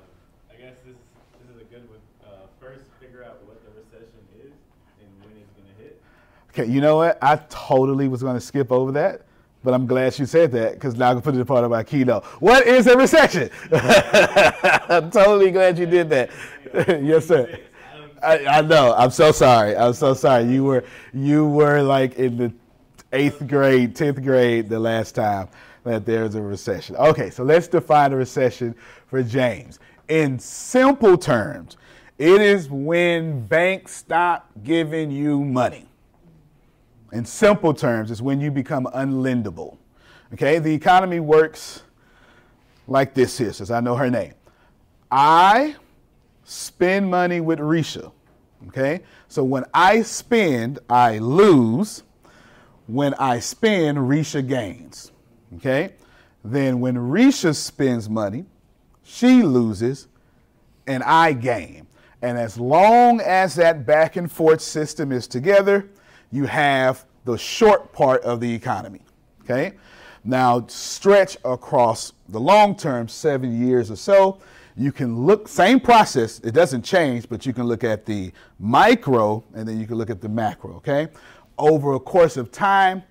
Okay, 6.59 6.71
you 6.71 6.81
know 6.81 6.97
what? 6.97 7.19
I 7.21 7.37
totally 7.51 8.09
was 8.09 8.23
going 8.23 8.35
to 8.35 8.41
skip 8.41 8.73
over 8.73 8.91
that, 8.93 9.27
but 9.63 9.75
I'm 9.75 9.87
glad 9.87 10.19
you 10.19 10.25
said 10.25 10.53
that 10.53 10.73
because 10.73 10.95
now 10.95 11.11
I 11.11 11.13
can 11.13 11.21
put 11.21 11.35
it 11.35 11.39
in 11.39 11.45
part 11.45 11.65
of 11.65 11.71
my 11.71 11.85
keynote. 11.85 12.25
What 12.41 12.67
is 12.67 12.87
a 12.87 12.97
recession? 12.97 13.51
I'm 13.73 15.11
totally 15.11 15.51
glad 15.51 15.79
you 15.79 15.85
did 15.85 16.09
that. 16.09 16.31
yes, 17.03 17.27
sir. 17.27 17.59
I, 18.23 18.47
I, 18.47 18.61
know. 18.63 18.95
I'm 18.97 19.11
so 19.11 19.33
sorry. 19.33 19.77
I'm 19.77 19.93
so 19.93 20.15
sorry. 20.15 20.45
You 20.45 20.65
were 20.65 20.85
you 21.13 21.47
were 21.47 21.83
like 21.83 22.15
in 22.15 22.39
the 22.39 22.53
eighth 23.13 23.47
grade, 23.47 23.95
tenth 23.95 24.23
grade 24.23 24.71
the 24.71 24.81
last 24.81 25.15
time 25.15 25.49
that 25.85 26.07
there's 26.07 26.37
a 26.37 26.43
recession. 26.43 26.97
Okay, 26.97 27.29
so 27.29 27.45
let's 27.45 27.69
define 27.69 28.15
a 28.15 28.17
recession 28.17 28.75
for 29.09 29.23
James. 29.23 29.79
In 30.09 30.39
simple 30.39 31.19
terms, 31.19 31.77
it 32.17 32.41
is 32.41 32.71
when 32.71 33.47
banks 33.47 33.95
stop 33.95 34.51
giving 34.65 35.11
you 35.11 35.45
money 35.45 35.86
in 37.13 37.25
simple 37.25 37.75
terms, 37.75 38.11
is 38.11 38.21
when 38.21 38.41
you 38.41 38.51
become 38.51 38.87
unlendable. 38.95 39.77
Okay, 40.33 40.59
the 40.59 40.73
economy 40.73 41.21
works 41.21 41.83
like 42.89 43.15
this 43.15 43.39
here, 43.39 43.53
says 43.53 43.71
I 43.71 43.81
know 43.81 43.97
her 43.97 44.11
name. 44.11 44.35
I 45.11 45.77
spend 46.45 47.11
money 47.11 47.41
with 47.41 47.59
Risha. 47.59 48.13
Okay? 48.69 49.03
So 49.29 49.45
when 49.45 49.65
I 49.75 50.03
spend, 50.03 50.79
I 50.89 51.19
lose. 51.19 52.03
When 52.87 53.15
I 53.15 53.41
spend, 53.41 53.99
Risha 53.99 54.47
gains. 54.47 55.13
Okay? 55.57 55.95
Then 56.45 56.81
when 56.81 56.97
Risha 56.97 57.55
spends 57.55 58.09
money, 58.09 58.47
she 59.03 59.43
loses 59.43 60.09
and 60.87 61.03
I 61.03 61.33
gain. 61.33 61.87
And 62.23 62.39
as 62.39 62.59
long 62.59 63.21
as 63.21 63.57
that 63.57 63.85
back 63.85 64.17
and 64.17 64.31
forth 64.31 64.61
system 64.61 65.13
is 65.13 65.27
together, 65.27 65.89
you 66.37 66.47
have 66.47 67.05
the 67.25 67.37
short 67.37 67.93
part 67.93 68.23
of 68.23 68.41
the 68.41 68.53
economy. 68.55 69.01
Okay? 69.43 69.73
Now, 70.25 70.67
stretch 70.69 71.37
across 71.45 72.13
the 72.29 72.39
long 72.39 72.77
term, 72.77 73.09
seven 73.09 73.67
years 73.67 73.91
or 73.91 73.97
so, 73.97 74.39
you 74.77 74.93
can 74.93 75.25
look, 75.25 75.49
same 75.49 75.81
process, 75.81 76.39
it 76.41 76.53
doesn't 76.53 76.83
change, 76.83 77.29
but 77.29 77.47
you 77.47 77.53
can 77.53 77.65
look 77.65 77.83
at 77.83 78.05
the 78.05 78.31
micro 78.59 79.43
and 79.55 79.67
then 79.67 79.81
you 79.81 79.87
can 79.87 79.97
look 79.97 80.11
at 80.11 80.21
the 80.21 80.29
macro, 80.29 80.75
okay? 80.75 81.09
Over 81.57 81.95
a 81.95 82.01
course 82.01 82.37
of 82.37 82.53
time, 82.53 83.03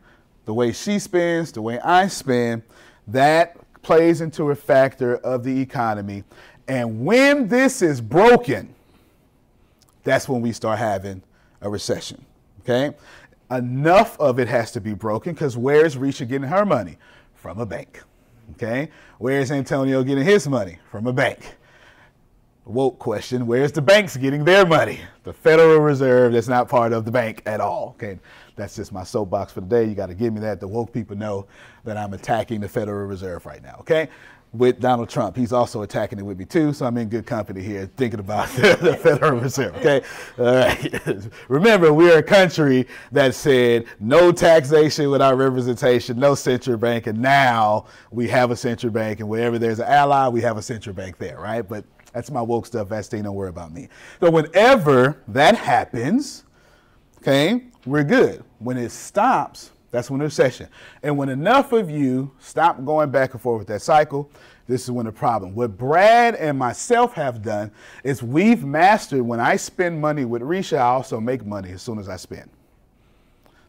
the 0.45 0.53
way 0.53 0.71
she 0.71 0.99
spends, 0.99 1.51
the 1.51 1.61
way 1.61 1.79
I 1.79 2.07
spend, 2.07 2.61
that 3.07 3.57
plays 3.81 4.21
into 4.21 4.51
a 4.51 4.55
factor 4.55 5.17
of 5.17 5.43
the 5.43 5.59
economy. 5.59 6.23
And 6.67 7.03
when 7.03 7.47
this 7.47 7.81
is 7.81 7.99
broken, 7.99 8.75
that's 10.03 10.29
when 10.29 10.41
we 10.41 10.51
start 10.51 10.77
having 10.77 11.23
a 11.61 11.69
recession, 11.69 12.23
okay? 12.67 12.95
Enough 13.51 14.19
of 14.19 14.39
it 14.39 14.47
has 14.47 14.71
to 14.71 14.81
be 14.81 14.93
broken 14.93 15.33
because 15.33 15.55
where's 15.55 15.95
Risha 15.95 16.27
getting 16.27 16.47
her 16.47 16.65
money? 16.65 16.97
From 17.35 17.59
a 17.59 17.65
bank. 17.65 18.01
Okay? 18.53 18.89
Where's 19.19 19.51
Antonio 19.51 20.03
getting 20.03 20.25
his 20.25 20.47
money? 20.47 20.79
From 20.89 21.05
a 21.07 21.13
bank. 21.13 21.55
Woke 22.65 22.97
question 22.97 23.45
Where's 23.45 23.71
the 23.71 23.81
banks 23.81 24.17
getting 24.17 24.43
their 24.43 24.65
money? 24.65 24.99
The 25.23 25.33
Federal 25.33 25.79
Reserve 25.79 26.33
that's 26.33 26.47
not 26.47 26.67
part 26.67 26.93
of 26.93 27.05
the 27.05 27.11
bank 27.11 27.43
at 27.45 27.61
all. 27.61 27.95
Okay? 27.95 28.19
That's 28.55 28.75
just 28.75 28.91
my 28.91 29.03
soapbox 29.03 29.53
for 29.53 29.61
the 29.61 29.67
day. 29.67 29.85
You 29.85 29.93
got 29.93 30.07
to 30.07 30.15
give 30.15 30.33
me 30.33 30.39
that. 30.39 30.59
The 30.59 30.67
woke 30.67 30.91
people 30.91 31.15
know 31.15 31.45
that 31.83 31.97
I'm 31.97 32.13
attacking 32.13 32.61
the 32.61 32.69
Federal 32.69 33.05
Reserve 33.05 33.45
right 33.45 33.61
now. 33.61 33.77
Okay? 33.81 34.09
With 34.53 34.79
Donald 34.79 35.09
Trump. 35.09 35.35
He's 35.35 35.51
also 35.51 35.81
attacking 35.81 36.19
it 36.19 36.23
with 36.23 36.39
me 36.39 36.45
too, 36.45 36.73
so 36.73 36.85
I'm 36.85 36.97
in 36.97 37.09
good 37.09 37.25
company 37.25 37.61
here 37.61 37.89
thinking 37.97 38.19
about 38.19 38.47
the, 38.55 38.97
Federal 39.01 39.39
Reserve. 39.39 39.75
Okay, 39.77 40.01
all 40.37 40.45
right. 40.45 41.29
Remember, 41.49 41.93
we're 41.93 42.19
a 42.19 42.23
country 42.23 42.87
that 43.11 43.35
said 43.35 43.85
no 43.99 44.31
taxation 44.31 45.09
without 45.09 45.37
representation, 45.37 46.19
no 46.19 46.35
central 46.35 46.77
bank, 46.77 47.07
and 47.07 47.19
now 47.19 47.85
we 48.11 48.27
have 48.27 48.51
a 48.51 48.55
central 48.55 48.91
bank, 48.91 49.19
and 49.19 49.27
wherever 49.27 49.59
there's 49.59 49.79
an 49.79 49.87
ally, 49.87 50.27
we 50.27 50.41
have 50.41 50.57
a 50.57 50.61
central 50.61 50.95
bank 50.95 51.17
there, 51.17 51.39
right? 51.39 51.67
But 51.67 51.83
that's 52.13 52.31
my 52.31 52.41
woke 52.41 52.65
stuff. 52.65 52.91
Epstein, 52.91 53.23
don't 53.23 53.35
worry 53.35 53.49
about 53.49 53.73
me. 53.73 53.89
So 54.21 54.31
whenever 54.31 55.21
that 55.27 55.57
happens, 55.57 56.45
okay, 57.17 57.65
we're 57.85 58.05
good. 58.05 58.43
When 58.59 58.77
it 58.77 58.91
stops, 58.91 59.71
that's 59.95 60.11
when 60.11 60.19
there's 60.19 60.37
recession. 60.37 60.67
And 61.03 61.17
when 61.17 61.29
enough 61.29 61.71
of 61.71 61.89
you 61.89 62.31
stop 62.37 62.83
going 62.83 63.11
back 63.11 63.33
and 63.33 63.41
forth 63.41 63.59
with 63.59 63.67
that 63.69 63.81
cycle, 63.81 64.29
this 64.67 64.83
is 64.83 64.91
when 64.91 65.05
the 65.05 65.11
problem. 65.11 65.55
What 65.55 65.77
Brad 65.77 66.35
and 66.35 66.59
myself 66.59 67.13
have 67.13 67.41
done 67.41 67.71
is 68.03 68.21
we've 68.21 68.65
mastered 68.65 69.21
when 69.21 69.39
I 69.39 69.55
spend 69.55 70.01
money 70.01 70.25
with 70.25 70.41
Risha, 70.41 70.77
I 70.77 70.81
also 70.81 71.21
make 71.21 71.45
money 71.45 71.71
as 71.71 71.81
soon 71.81 71.97
as 71.97 72.09
I 72.09 72.17
spend. 72.17 72.49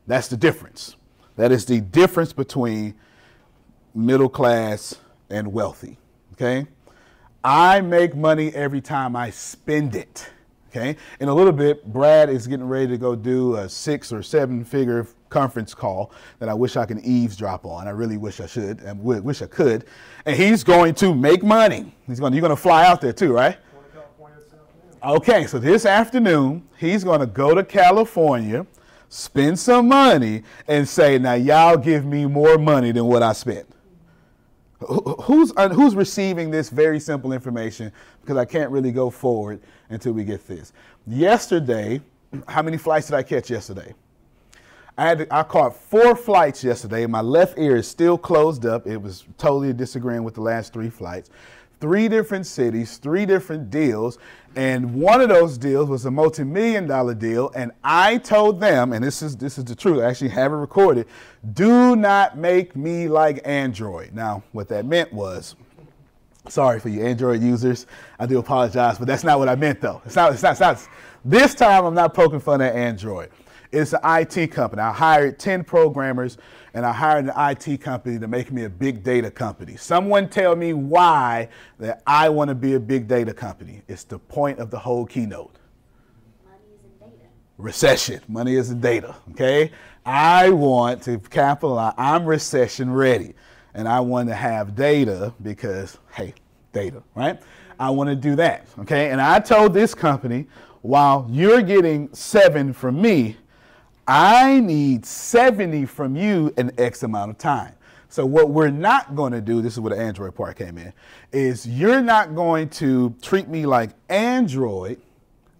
That's 0.08 0.26
the 0.26 0.36
difference. 0.36 0.96
That 1.36 1.52
is 1.52 1.64
the 1.64 1.80
difference 1.80 2.32
between 2.32 2.94
middle 3.94 4.28
class 4.28 4.96
and 5.30 5.52
wealthy. 5.52 5.96
Okay? 6.32 6.66
I 7.44 7.80
make 7.82 8.16
money 8.16 8.52
every 8.52 8.80
time 8.80 9.14
I 9.14 9.30
spend 9.30 9.94
it. 9.94 10.28
Okay? 10.70 10.96
In 11.20 11.28
a 11.28 11.34
little 11.34 11.52
bit, 11.52 11.86
Brad 11.92 12.30
is 12.30 12.48
getting 12.48 12.66
ready 12.66 12.88
to 12.88 12.98
go 12.98 13.14
do 13.14 13.56
a 13.56 13.68
six 13.68 14.12
or 14.12 14.24
seven 14.24 14.64
figure 14.64 15.06
conference 15.28 15.74
call 15.74 16.12
that 16.38 16.48
I 16.48 16.54
wish 16.54 16.76
I 16.76 16.86
could 16.86 17.00
eavesdrop 17.00 17.66
on. 17.66 17.86
I 17.88 17.90
really 17.90 18.16
wish 18.16 18.40
I 18.40 18.46
should. 18.46 18.84
I 18.84 18.92
wish 18.92 19.42
I 19.42 19.46
could. 19.46 19.84
And 20.24 20.36
he's 20.36 20.64
going 20.64 20.94
to 20.96 21.14
make 21.14 21.42
money. 21.42 21.94
He's 22.06 22.20
going. 22.20 22.32
To, 22.32 22.36
you're 22.36 22.42
going 22.46 22.56
to 22.56 22.60
fly 22.60 22.86
out 22.86 23.00
there 23.00 23.12
too, 23.12 23.32
right? 23.32 23.58
Okay, 25.02 25.46
so 25.46 25.58
this 25.58 25.86
afternoon 25.86 26.66
he's 26.78 27.04
going 27.04 27.20
to 27.20 27.26
go 27.26 27.54
to 27.54 27.62
California, 27.62 28.66
spend 29.08 29.58
some 29.58 29.88
money, 29.88 30.42
and 30.66 30.88
say, 30.88 31.18
"Now 31.18 31.34
y'all 31.34 31.76
give 31.76 32.04
me 32.04 32.26
more 32.26 32.58
money 32.58 32.92
than 32.92 33.04
what 33.06 33.22
I 33.22 33.32
spent." 33.32 33.68
Who's 34.78 35.52
who's 35.72 35.94
receiving 35.94 36.50
this 36.50 36.70
very 36.70 37.00
simple 37.00 37.32
information? 37.32 37.92
Because 38.20 38.36
I 38.36 38.44
can't 38.44 38.70
really 38.70 38.92
go 38.92 39.10
forward 39.10 39.60
until 39.88 40.12
we 40.12 40.24
get 40.24 40.46
this. 40.46 40.72
Yesterday, 41.06 42.00
how 42.48 42.62
many 42.62 42.76
flights 42.76 43.06
did 43.06 43.14
I 43.14 43.22
catch 43.22 43.48
yesterday? 43.50 43.94
I 44.98 45.08
had 45.08 45.18
to, 45.18 45.34
I 45.34 45.42
caught 45.42 45.76
four 45.76 46.16
flights 46.16 46.64
yesterday. 46.64 47.06
My 47.06 47.20
left 47.20 47.58
ear 47.58 47.76
is 47.76 47.86
still 47.86 48.16
closed 48.16 48.64
up. 48.64 48.86
It 48.86 48.96
was 48.96 49.24
totally 49.36 49.72
disagreeing 49.72 50.24
with 50.24 50.34
the 50.34 50.40
last 50.40 50.72
three 50.72 50.88
flights. 50.88 51.30
Three 51.78 52.08
different 52.08 52.46
cities, 52.46 52.96
three 52.96 53.26
different 53.26 53.68
deals, 53.68 54.18
and 54.54 54.94
one 54.94 55.20
of 55.20 55.28
those 55.28 55.58
deals 55.58 55.90
was 55.90 56.06
a 56.06 56.10
multi-million 56.10 56.86
dollar 56.86 57.12
deal. 57.12 57.52
And 57.54 57.70
I 57.84 58.16
told 58.16 58.58
them, 58.58 58.94
and 58.94 59.04
this 59.04 59.20
is 59.20 59.36
this 59.36 59.58
is 59.58 59.64
the 59.64 59.74
truth. 59.74 60.02
I 60.02 60.06
actually 60.08 60.30
have 60.30 60.52
it 60.52 60.56
recorded. 60.56 61.06
Do 61.52 61.94
not 61.94 62.38
make 62.38 62.74
me 62.74 63.08
like 63.08 63.42
Android. 63.44 64.14
Now, 64.14 64.42
what 64.52 64.68
that 64.68 64.86
meant 64.86 65.12
was, 65.12 65.54
sorry 66.48 66.80
for 66.80 66.88
you 66.88 67.04
Android 67.04 67.42
users. 67.42 67.86
I 68.18 68.24
do 68.24 68.38
apologize, 68.38 68.96
but 68.96 69.06
that's 69.06 69.24
not 69.24 69.38
what 69.38 69.50
I 69.50 69.54
meant 69.54 69.82
though. 69.82 70.00
It's 70.06 70.16
not. 70.16 70.32
It's 70.32 70.42
not. 70.42 70.52
It's 70.52 70.60
not 70.60 70.88
this 71.26 71.56
time, 71.56 71.84
I'm 71.84 71.94
not 71.94 72.14
poking 72.14 72.38
fun 72.38 72.60
at 72.62 72.74
Android. 72.74 73.30
It's 73.72 73.92
an 73.92 74.00
IT 74.04 74.48
company. 74.48 74.82
I 74.82 74.92
hired 74.92 75.38
10 75.38 75.64
programmers 75.64 76.38
and 76.74 76.84
I 76.84 76.92
hired 76.92 77.24
an 77.26 77.32
IT 77.36 77.80
company 77.80 78.18
to 78.18 78.28
make 78.28 78.52
me 78.52 78.64
a 78.64 78.70
big 78.70 79.02
data 79.02 79.30
company. 79.30 79.76
Someone 79.76 80.28
tell 80.28 80.54
me 80.54 80.72
why 80.72 81.48
that 81.78 82.02
I 82.06 82.28
want 82.28 82.48
to 82.48 82.54
be 82.54 82.74
a 82.74 82.80
big 82.80 83.08
data 83.08 83.32
company. 83.32 83.82
It's 83.88 84.04
the 84.04 84.18
point 84.18 84.58
of 84.58 84.70
the 84.70 84.78
whole 84.78 85.06
keynote. 85.06 85.56
Money 86.44 86.58
is 86.84 87.00
data. 87.00 87.28
Recession. 87.58 88.20
Money 88.28 88.54
is 88.56 88.70
in 88.70 88.80
data. 88.80 89.16
Okay? 89.30 89.72
I 90.04 90.50
want 90.50 91.02
to 91.04 91.18
capitalize. 91.18 91.94
I'm 91.96 92.26
recession 92.26 92.92
ready. 92.92 93.34
And 93.74 93.88
I 93.88 94.00
want 94.00 94.28
to 94.28 94.34
have 94.34 94.74
data 94.74 95.34
because, 95.42 95.98
hey, 96.12 96.34
data, 96.72 97.02
right? 97.14 97.40
I 97.78 97.90
want 97.90 98.08
to 98.08 98.16
do 98.16 98.36
that. 98.36 98.66
Okay? 98.80 99.10
And 99.10 99.20
I 99.20 99.38
told 99.40 99.74
this 99.74 99.94
company, 99.94 100.46
while 100.82 101.26
you're 101.30 101.62
getting 101.62 102.08
seven 102.14 102.72
from 102.72 103.00
me, 103.00 103.36
I 104.06 104.60
need 104.60 105.04
70 105.04 105.86
from 105.86 106.14
you 106.14 106.54
in 106.56 106.72
X 106.78 107.02
amount 107.02 107.32
of 107.32 107.38
time. 107.38 107.74
So 108.08 108.24
what 108.24 108.50
we're 108.50 108.70
not 108.70 109.16
going 109.16 109.32
to 109.32 109.40
do, 109.40 109.60
this 109.60 109.72
is 109.72 109.80
where 109.80 109.94
the 109.94 110.00
Android 110.00 110.34
part 110.34 110.56
came 110.56 110.78
in, 110.78 110.92
is 111.32 111.66
you're 111.66 112.00
not 112.00 112.36
going 112.36 112.68
to 112.70 113.14
treat 113.20 113.48
me 113.48 113.66
like 113.66 113.90
Android 114.08 115.00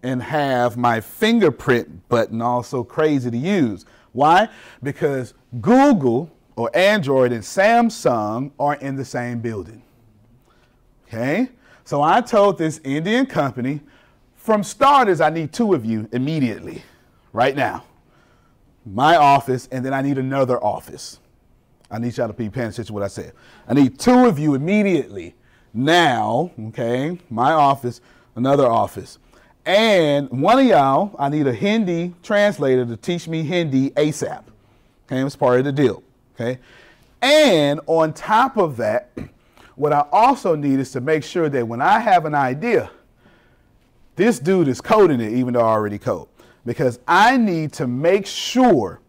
and 0.05 0.23
have 0.23 0.77
my 0.77 1.01
fingerprint 1.01 2.09
button 2.09 2.41
also 2.41 2.85
crazy 2.85 3.31
to 3.33 3.37
use. 3.37 3.85
Why? 4.13 4.49
Because 4.81 5.35
Google 5.61 6.31
or 6.55 6.71
Android 6.75 7.33
and 7.33 7.43
Samsung 7.43 8.53
are 8.61 8.77
in 8.77 8.95
the 8.95 9.05
same 9.05 9.41
building. 9.41 9.83
Okay? 11.09 11.49
So 11.85 12.01
I 12.01 12.21
told 12.21 12.59
this 12.59 12.81
Indian 12.85 13.27
company, 13.27 13.81
from 14.37 14.63
starters, 14.63 15.21
I 15.21 15.31
need 15.31 15.53
two 15.53 15.75
of 15.75 15.85
you 15.85 16.09
immediately, 16.13 16.85
right 17.33 17.57
now 17.57 17.83
my 18.87 19.17
office, 19.17 19.69
and 19.73 19.85
then 19.85 19.93
I 19.93 20.01
need 20.01 20.17
another 20.17 20.63
office. 20.63 21.19
I 21.91 21.99
need 21.99 22.17
y'all 22.17 22.29
to 22.29 22.33
be 22.33 22.49
paying 22.49 22.69
attention 22.69 22.87
to 22.87 22.93
what 22.93 23.03
I 23.03 23.09
said. 23.09 23.33
I 23.69 23.75
need 23.75 23.99
two 23.99 24.27
of 24.27 24.39
you 24.39 24.55
immediately 24.55 25.35
now, 25.75 26.53
okay? 26.69 27.19
My 27.29 27.53
office, 27.53 28.01
another 28.37 28.67
office. 28.67 29.19
And 29.65 30.31
one 30.31 30.61
of 30.61 30.65
y'all, 30.65 31.15
I 31.19 31.29
need 31.29 31.47
a 31.47 31.53
Hindi 31.53 32.15
translator 32.23 32.87
to 32.87 32.97
teach 32.97 33.27
me 33.27 33.43
Hindi 33.43 33.91
ASAP. 33.91 34.45
Okay, 35.07 35.21
it's 35.25 35.37
part 35.37 35.59
of 35.59 35.65
the 35.65 35.73
deal. 35.73 36.03
Okay. 36.35 36.59
And 37.23 37.81
on 37.87 38.13
top 38.13 38.57
of 38.57 38.77
that, 38.77 39.11
what 39.75 39.93
I 39.93 40.05
also 40.13 40.55
need 40.55 40.79
is 40.79 40.93
to 40.93 41.01
make 41.01 41.25
sure 41.25 41.49
that 41.49 41.67
when 41.67 41.81
I 41.81 41.99
have 41.99 42.25
an 42.25 42.35
idea, 42.35 42.91
this 44.15 44.39
dude 44.39 44.69
is 44.69 44.81
coding 44.81 45.21
it, 45.21 45.33
even 45.33 45.55
though 45.55 45.61
I 45.61 45.73
already 45.73 45.99
code 45.99 46.29
because 46.67 46.99
I 47.07 47.37
need 47.37 47.73
to 47.75 47.87
make 47.87 48.27
sure 48.27 49.01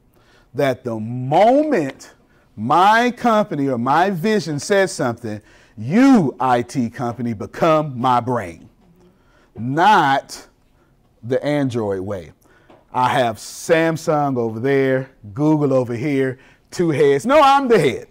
that 0.53 0.83
the 0.83 0.97
moment 0.97 2.13
my 2.55 3.11
company 3.11 3.67
or 3.67 3.77
my 3.77 4.11
vision 4.11 4.59
says 4.59 4.91
something, 4.91 5.41
you, 5.77 6.35
IT 6.39 6.93
company, 6.93 7.33
become 7.33 7.99
my 7.99 8.19
brain, 8.19 8.69
not 9.55 10.47
the 11.23 11.43
Android 11.43 11.99
way. 11.99 12.31
I 12.93 13.09
have 13.09 13.37
Samsung 13.37 14.37
over 14.37 14.59
there, 14.59 15.09
Google 15.33 15.73
over 15.73 15.93
here, 15.93 16.39
two 16.71 16.89
heads. 16.89 17.25
No, 17.25 17.41
I'm 17.41 17.67
the 17.67 17.79
head. 17.79 18.07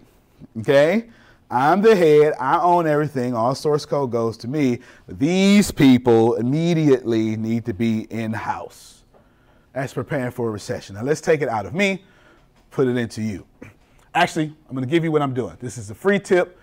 Okay? 0.59 1.09
I'm 1.49 1.81
the 1.81 1.95
head. 1.95 2.33
I 2.39 2.59
own 2.59 2.87
everything. 2.87 3.33
All 3.33 3.55
source 3.55 3.85
code 3.85 4.11
goes 4.11 4.37
to 4.37 4.47
me. 4.47 4.79
These 5.07 5.71
people 5.71 6.35
immediately 6.35 7.37
need 7.37 7.65
to 7.65 7.73
be 7.73 8.01
in 8.11 8.33
house. 8.33 8.96
That's 9.77 9.93
preparing 9.93 10.31
for 10.31 10.47
a 10.47 10.49
recession. 10.49 10.95
Now 10.95 11.03
let's 11.03 11.21
take 11.21 11.43
it 11.43 11.47
out 11.47 11.67
of 11.67 11.75
me, 11.75 12.03
put 12.71 12.87
it 12.87 12.97
into 12.97 13.21
you. 13.21 13.45
Actually, 14.15 14.45
I'm 14.67 14.75
going 14.75 14.83
to 14.83 14.89
give 14.89 15.03
you 15.03 15.11
what 15.11 15.21
I'm 15.21 15.35
doing. 15.35 15.55
This 15.59 15.77
is 15.77 15.91
a 15.91 15.93
free 15.93 16.17
tip. 16.17 16.59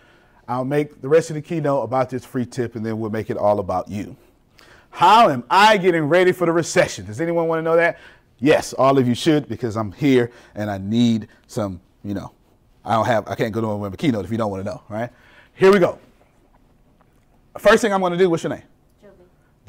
I'll 0.48 0.64
make 0.64 1.00
the 1.00 1.06
rest 1.08 1.30
of 1.30 1.34
the 1.34 1.40
keynote 1.40 1.84
about 1.84 2.10
this 2.10 2.24
free 2.24 2.44
tip, 2.44 2.74
and 2.74 2.84
then 2.84 2.98
we'll 2.98 3.12
make 3.12 3.30
it 3.30 3.36
all 3.36 3.60
about 3.60 3.86
you. 3.86 4.16
How 4.90 5.28
am 5.28 5.44
I 5.48 5.76
getting 5.76 6.02
ready 6.06 6.32
for 6.32 6.44
the 6.44 6.50
recession? 6.50 7.06
Does 7.06 7.20
anyone 7.20 7.46
want 7.46 7.60
to 7.60 7.62
know 7.62 7.76
that? 7.76 8.00
Yes, 8.40 8.72
all 8.72 8.98
of 8.98 9.06
you 9.06 9.14
should 9.14 9.48
because 9.48 9.76
I'm 9.76 9.92
here 9.92 10.32
and 10.56 10.68
I 10.68 10.78
need 10.78 11.28
some, 11.46 11.80
you 12.02 12.14
know, 12.14 12.32
I 12.84 12.94
don't 12.94 13.06
have, 13.06 13.28
I 13.28 13.36
can't 13.36 13.52
go 13.52 13.60
to 13.60 13.84
a 13.84 13.96
keynote 13.96 14.24
if 14.24 14.32
you 14.32 14.38
don't 14.38 14.50
want 14.50 14.64
to 14.64 14.68
know, 14.68 14.82
right? 14.88 15.10
Here 15.54 15.72
we 15.72 15.78
go. 15.78 16.00
First 17.58 17.82
thing 17.82 17.92
I'm 17.92 18.00
going 18.00 18.10
to 18.12 18.18
do, 18.18 18.28
what's 18.28 18.42
your 18.42 18.50
name? 18.50 18.64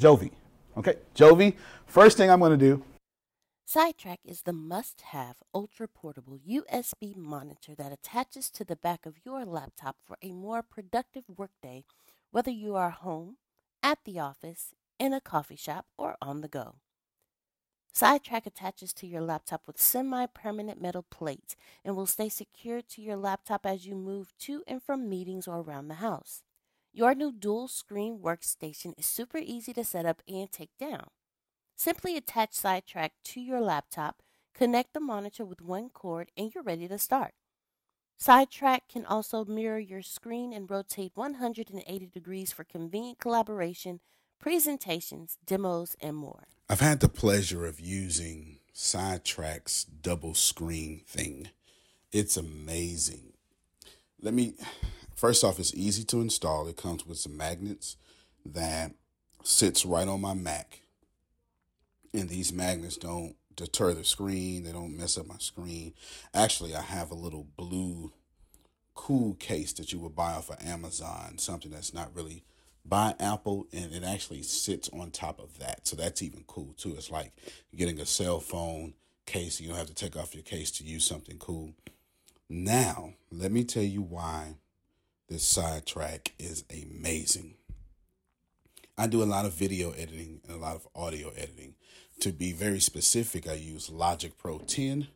Jovi. 0.00 0.30
Okay, 0.78 0.96
Jovi. 1.14 1.54
First 1.86 2.16
thing 2.16 2.28
I'm 2.28 2.40
going 2.40 2.50
to 2.50 2.56
do. 2.56 2.82
Sidetrak 3.68 4.18
is 4.24 4.42
the 4.42 4.52
must 4.52 5.00
have 5.00 5.42
ultra 5.52 5.88
portable 5.88 6.38
USB 6.48 7.16
monitor 7.16 7.74
that 7.74 7.90
attaches 7.90 8.48
to 8.50 8.64
the 8.64 8.76
back 8.76 9.04
of 9.04 9.16
your 9.24 9.44
laptop 9.44 9.96
for 10.04 10.16
a 10.22 10.30
more 10.30 10.62
productive 10.62 11.24
workday, 11.36 11.84
whether 12.30 12.52
you 12.52 12.76
are 12.76 12.90
home, 12.90 13.38
at 13.82 13.98
the 14.04 14.20
office, 14.20 14.72
in 15.00 15.12
a 15.12 15.20
coffee 15.20 15.56
shop, 15.56 15.86
or 15.98 16.16
on 16.22 16.42
the 16.42 16.48
go. 16.48 16.76
Sidetrak 17.92 18.46
attaches 18.46 18.92
to 18.92 19.06
your 19.06 19.22
laptop 19.22 19.62
with 19.66 19.80
semi 19.80 20.26
permanent 20.26 20.80
metal 20.80 21.04
plates 21.10 21.56
and 21.84 21.96
will 21.96 22.06
stay 22.06 22.28
secured 22.28 22.88
to 22.90 23.02
your 23.02 23.16
laptop 23.16 23.66
as 23.66 23.84
you 23.84 23.96
move 23.96 24.32
to 24.38 24.62
and 24.68 24.80
from 24.80 25.08
meetings 25.08 25.48
or 25.48 25.58
around 25.58 25.88
the 25.88 25.94
house. 25.94 26.44
Your 26.92 27.16
new 27.16 27.32
dual 27.32 27.66
screen 27.66 28.20
workstation 28.22 28.96
is 28.96 29.06
super 29.06 29.38
easy 29.38 29.72
to 29.72 29.82
set 29.82 30.06
up 30.06 30.22
and 30.28 30.52
take 30.52 30.70
down. 30.78 31.08
Simply 31.78 32.16
attach 32.16 32.52
Sidetrak 32.52 33.10
to 33.24 33.40
your 33.40 33.60
laptop, 33.60 34.22
connect 34.54 34.94
the 34.94 35.00
monitor 35.00 35.44
with 35.44 35.60
one 35.60 35.90
cord, 35.90 36.30
and 36.34 36.50
you're 36.54 36.64
ready 36.64 36.88
to 36.88 36.98
start. 36.98 37.32
Sidetrak 38.18 38.88
can 38.90 39.04
also 39.04 39.44
mirror 39.44 39.78
your 39.78 40.00
screen 40.00 40.54
and 40.54 40.70
rotate 40.70 41.12
180 41.14 42.06
degrees 42.06 42.50
for 42.50 42.64
convenient 42.64 43.18
collaboration, 43.18 44.00
presentations, 44.40 45.36
demos, 45.44 45.96
and 46.00 46.16
more. 46.16 46.44
I've 46.70 46.80
had 46.80 47.00
the 47.00 47.10
pleasure 47.10 47.66
of 47.66 47.78
using 47.78 48.56
Sidetrak's 48.74 49.84
double 49.84 50.34
screen 50.34 51.02
thing. 51.06 51.50
It's 52.10 52.38
amazing. 52.38 53.34
Let 54.22 54.32
me, 54.32 54.54
first 55.14 55.44
off, 55.44 55.60
it's 55.60 55.74
easy 55.74 56.04
to 56.04 56.22
install. 56.22 56.68
It 56.68 56.78
comes 56.78 57.06
with 57.06 57.18
some 57.18 57.36
magnets 57.36 57.98
that 58.46 58.92
sits 59.42 59.84
right 59.84 60.08
on 60.08 60.22
my 60.22 60.32
Mac. 60.32 60.80
And 62.16 62.28
these 62.28 62.52
magnets 62.52 62.96
don't 62.96 63.36
deter 63.54 63.92
the 63.92 64.04
screen. 64.04 64.64
They 64.64 64.72
don't 64.72 64.96
mess 64.96 65.18
up 65.18 65.26
my 65.26 65.36
screen. 65.38 65.94
Actually, 66.34 66.74
I 66.74 66.82
have 66.82 67.10
a 67.10 67.14
little 67.14 67.46
blue 67.56 68.12
cool 68.94 69.34
case 69.34 69.74
that 69.74 69.92
you 69.92 69.98
would 70.00 70.16
buy 70.16 70.32
off 70.32 70.50
of 70.50 70.56
Amazon, 70.66 71.38
something 71.38 71.70
that's 71.70 71.92
not 71.92 72.14
really 72.14 72.42
by 72.88 73.14
Apple 73.18 73.66
and 73.72 73.92
it 73.92 74.04
actually 74.04 74.42
sits 74.42 74.88
on 74.92 75.10
top 75.10 75.40
of 75.40 75.58
that. 75.58 75.86
So 75.86 75.96
that's 75.96 76.22
even 76.22 76.44
cool 76.46 76.72
too. 76.76 76.94
It's 76.96 77.10
like 77.10 77.32
getting 77.74 78.00
a 78.00 78.06
cell 78.06 78.40
phone 78.40 78.94
case. 79.26 79.60
You 79.60 79.68
don't 79.68 79.76
have 79.76 79.88
to 79.88 79.94
take 79.94 80.16
off 80.16 80.34
your 80.34 80.44
case 80.44 80.70
to 80.72 80.84
use 80.84 81.04
something 81.04 81.38
cool. 81.38 81.72
Now, 82.48 83.14
let 83.30 83.50
me 83.50 83.64
tell 83.64 83.82
you 83.82 84.02
why 84.02 84.56
this 85.28 85.52
sidetrak 85.52 86.30
is 86.38 86.64
amazing. 86.70 87.54
I 88.96 89.08
do 89.08 89.22
a 89.22 89.24
lot 89.24 89.44
of 89.44 89.52
video 89.52 89.90
editing 89.90 90.40
and 90.46 90.56
a 90.56 90.60
lot 90.60 90.76
of 90.76 90.86
audio 90.94 91.30
editing. 91.30 91.74
To 92.20 92.32
be 92.32 92.52
very 92.52 92.80
specific, 92.80 93.46
I 93.48 93.54
use 93.54 93.90
Logic 93.90 94.36
Pro 94.38 94.58
10 94.58 95.08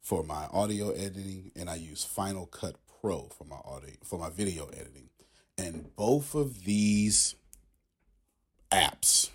for 0.00 0.22
my 0.22 0.46
audio 0.52 0.90
editing 0.92 1.50
and 1.56 1.68
I 1.68 1.74
use 1.74 2.04
Final 2.04 2.46
Cut 2.46 2.76
Pro 3.00 3.28
for 3.36 3.44
my 3.44 3.56
audio 3.64 3.90
for 4.04 4.18
my 4.18 4.30
video 4.30 4.66
editing. 4.68 5.08
And 5.56 5.94
both 5.96 6.34
of 6.36 6.64
these 6.64 7.34
apps 8.70 9.30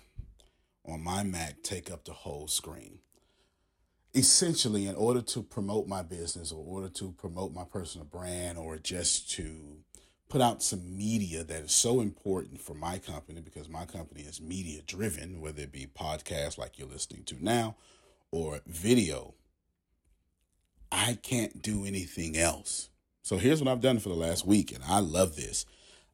on 0.86 1.02
my 1.02 1.22
Mac 1.22 1.62
take 1.62 1.90
up 1.90 2.04
the 2.04 2.12
whole 2.12 2.48
screen. 2.48 3.00
Essentially, 4.14 4.86
in 4.86 4.94
order 4.94 5.20
to 5.20 5.42
promote 5.42 5.86
my 5.86 6.02
business 6.02 6.52
or 6.52 6.64
order 6.64 6.88
to 6.88 7.12
promote 7.12 7.52
my 7.52 7.64
personal 7.64 8.06
brand 8.06 8.56
or 8.56 8.78
just 8.78 9.30
to 9.32 9.78
put 10.28 10.40
out 10.40 10.62
some 10.62 10.96
media 10.96 11.44
that 11.44 11.62
is 11.62 11.72
so 11.72 12.00
important 12.00 12.60
for 12.60 12.74
my 12.74 12.98
company 12.98 13.40
because 13.40 13.68
my 13.68 13.84
company 13.84 14.22
is 14.22 14.40
media 14.40 14.80
driven, 14.86 15.40
whether 15.40 15.62
it 15.62 15.72
be 15.72 15.86
podcast 15.86 16.58
like 16.58 16.78
you're 16.78 16.88
listening 16.88 17.24
to 17.24 17.44
now 17.44 17.76
or 18.30 18.60
video, 18.66 19.34
I 20.90 21.18
can't 21.22 21.62
do 21.62 21.84
anything 21.84 22.36
else. 22.36 22.88
So 23.22 23.36
here's 23.38 23.62
what 23.62 23.70
I've 23.70 23.80
done 23.80 24.00
for 24.00 24.08
the 24.08 24.14
last 24.14 24.46
week, 24.46 24.72
and 24.72 24.82
I 24.84 25.00
love 25.00 25.36
this. 25.36 25.66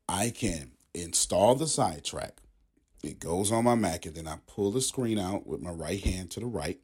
I 0.09 0.31
can 0.31 0.73
install 0.95 1.55
the 1.55 1.65
sidetrak. 1.65 2.33
It 3.03 3.19
goes 3.19 3.51
on 3.51 3.65
my 3.65 3.75
Mac, 3.75 4.07
and 4.07 4.15
then 4.15 4.29
I 4.29 4.39
pull 4.47 4.71
the 4.71 4.81
screen 4.81 5.19
out 5.19 5.47
with 5.47 5.61
my 5.61 5.71
right 5.71 6.03
hand 6.03 6.31
to 6.33 6.41
the 6.41 6.47
right. 6.47 6.79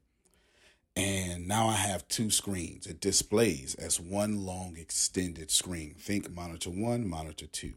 And 0.97 1.47
now 1.47 1.69
I 1.69 1.75
have 1.75 2.09
two 2.09 2.31
screens. 2.31 2.87
It 2.87 3.01
displays 3.01 3.75
as 3.75 4.01
one 4.01 4.47
long 4.47 4.77
extended 4.79 5.51
screen. 5.51 5.95
Think 5.99 6.35
monitor 6.35 6.71
one, 6.71 7.07
monitor 7.07 7.47
two. 7.47 7.75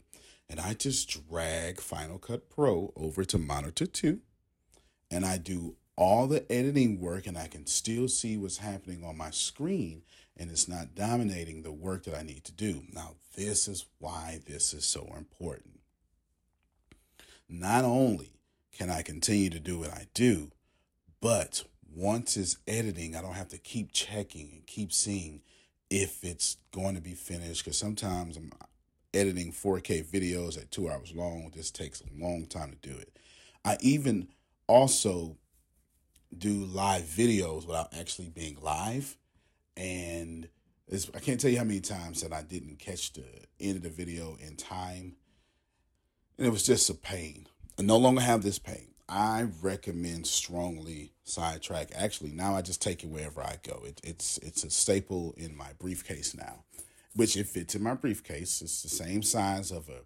And 0.49 0.59
I 0.59 0.73
just 0.73 1.29
drag 1.29 1.81
Final 1.81 2.17
Cut 2.17 2.49
Pro 2.49 2.93
over 2.95 3.25
to 3.25 3.37
monitor 3.37 3.85
two. 3.85 4.19
And 5.11 5.25
I 5.25 5.37
do 5.37 5.75
all 5.97 6.27
the 6.27 6.49
editing 6.49 7.01
work, 7.01 7.27
and 7.27 7.37
I 7.37 7.47
can 7.47 7.67
still 7.67 8.07
see 8.07 8.37
what's 8.37 8.59
happening 8.59 9.03
on 9.03 9.17
my 9.17 9.31
screen 9.31 10.03
and 10.39 10.49
it's 10.49 10.69
not 10.69 10.95
dominating 10.95 11.61
the 11.61 11.71
work 11.71 12.05
that 12.05 12.17
I 12.17 12.23
need 12.23 12.45
to 12.45 12.53
do. 12.53 12.83
Now, 12.93 13.15
this 13.35 13.67
is 13.67 13.85
why 13.99 14.39
this 14.47 14.73
is 14.73 14.85
so 14.85 15.13
important. 15.17 15.81
Not 17.49 17.83
only 17.83 18.31
can 18.71 18.89
I 18.89 19.01
continue 19.01 19.49
to 19.49 19.59
do 19.59 19.79
what 19.79 19.91
I 19.91 20.07
do, 20.13 20.51
but 21.19 21.65
once 21.95 22.37
it's 22.37 22.57
editing, 22.67 23.15
I 23.15 23.21
don't 23.21 23.33
have 23.33 23.49
to 23.49 23.57
keep 23.57 23.91
checking 23.91 24.49
and 24.51 24.65
keep 24.65 24.91
seeing 24.91 25.41
if 25.89 26.23
it's 26.23 26.57
going 26.71 26.95
to 26.95 27.01
be 27.01 27.13
finished. 27.13 27.63
Because 27.63 27.77
sometimes 27.77 28.37
I'm 28.37 28.51
editing 29.13 29.51
4K 29.51 30.05
videos 30.05 30.57
at 30.57 30.71
two 30.71 30.89
hours 30.89 31.13
long. 31.15 31.51
This 31.55 31.71
takes 31.71 32.01
a 32.01 32.23
long 32.23 32.45
time 32.45 32.71
to 32.71 32.89
do 32.89 32.97
it. 32.97 33.17
I 33.65 33.77
even 33.81 34.29
also 34.67 35.37
do 36.37 36.65
live 36.65 37.03
videos 37.03 37.65
without 37.65 37.93
actually 37.97 38.29
being 38.29 38.57
live 38.61 39.17
and 39.75 40.47
I 40.91 41.19
can't 41.19 41.39
tell 41.39 41.51
you 41.51 41.57
how 41.57 41.63
many 41.63 41.81
times 41.81 42.21
that 42.21 42.33
I 42.33 42.41
didn't 42.41 42.79
catch 42.79 43.13
the 43.13 43.25
end 43.59 43.77
of 43.77 43.83
the 43.83 43.89
video 43.89 44.37
in 44.39 44.55
time, 44.55 45.15
and 46.37 46.47
it 46.47 46.49
was 46.49 46.65
just 46.65 46.89
a 46.89 46.95
pain. 46.95 47.47
I 47.77 47.83
no 47.83 47.97
longer 47.97 48.21
have 48.21 48.41
this 48.41 48.57
pain. 48.57 48.87
I 49.07 49.47
recommend 49.61 50.25
strongly 50.25 51.13
sidetrak. 51.29 51.91
Actually, 51.95 52.31
now 52.31 52.55
I 52.55 52.61
just 52.61 52.81
take 52.81 53.03
it 53.03 53.09
wherever 53.09 53.41
I 53.41 53.57
go. 53.63 53.83
It, 53.85 54.01
it's 54.03 54.37
it's 54.39 54.63
a 54.63 54.69
staple 54.69 55.33
in 55.37 55.55
my 55.55 55.69
briefcase 55.79 56.35
now, 56.35 56.63
which 57.15 57.37
it 57.37 57.47
fits 57.47 57.75
in 57.75 57.83
my 57.83 57.95
briefcase. 57.95 58.61
It's 58.61 58.81
the 58.81 58.89
same 58.89 59.23
size 59.23 59.71
of 59.71 59.89
a. 59.89 60.01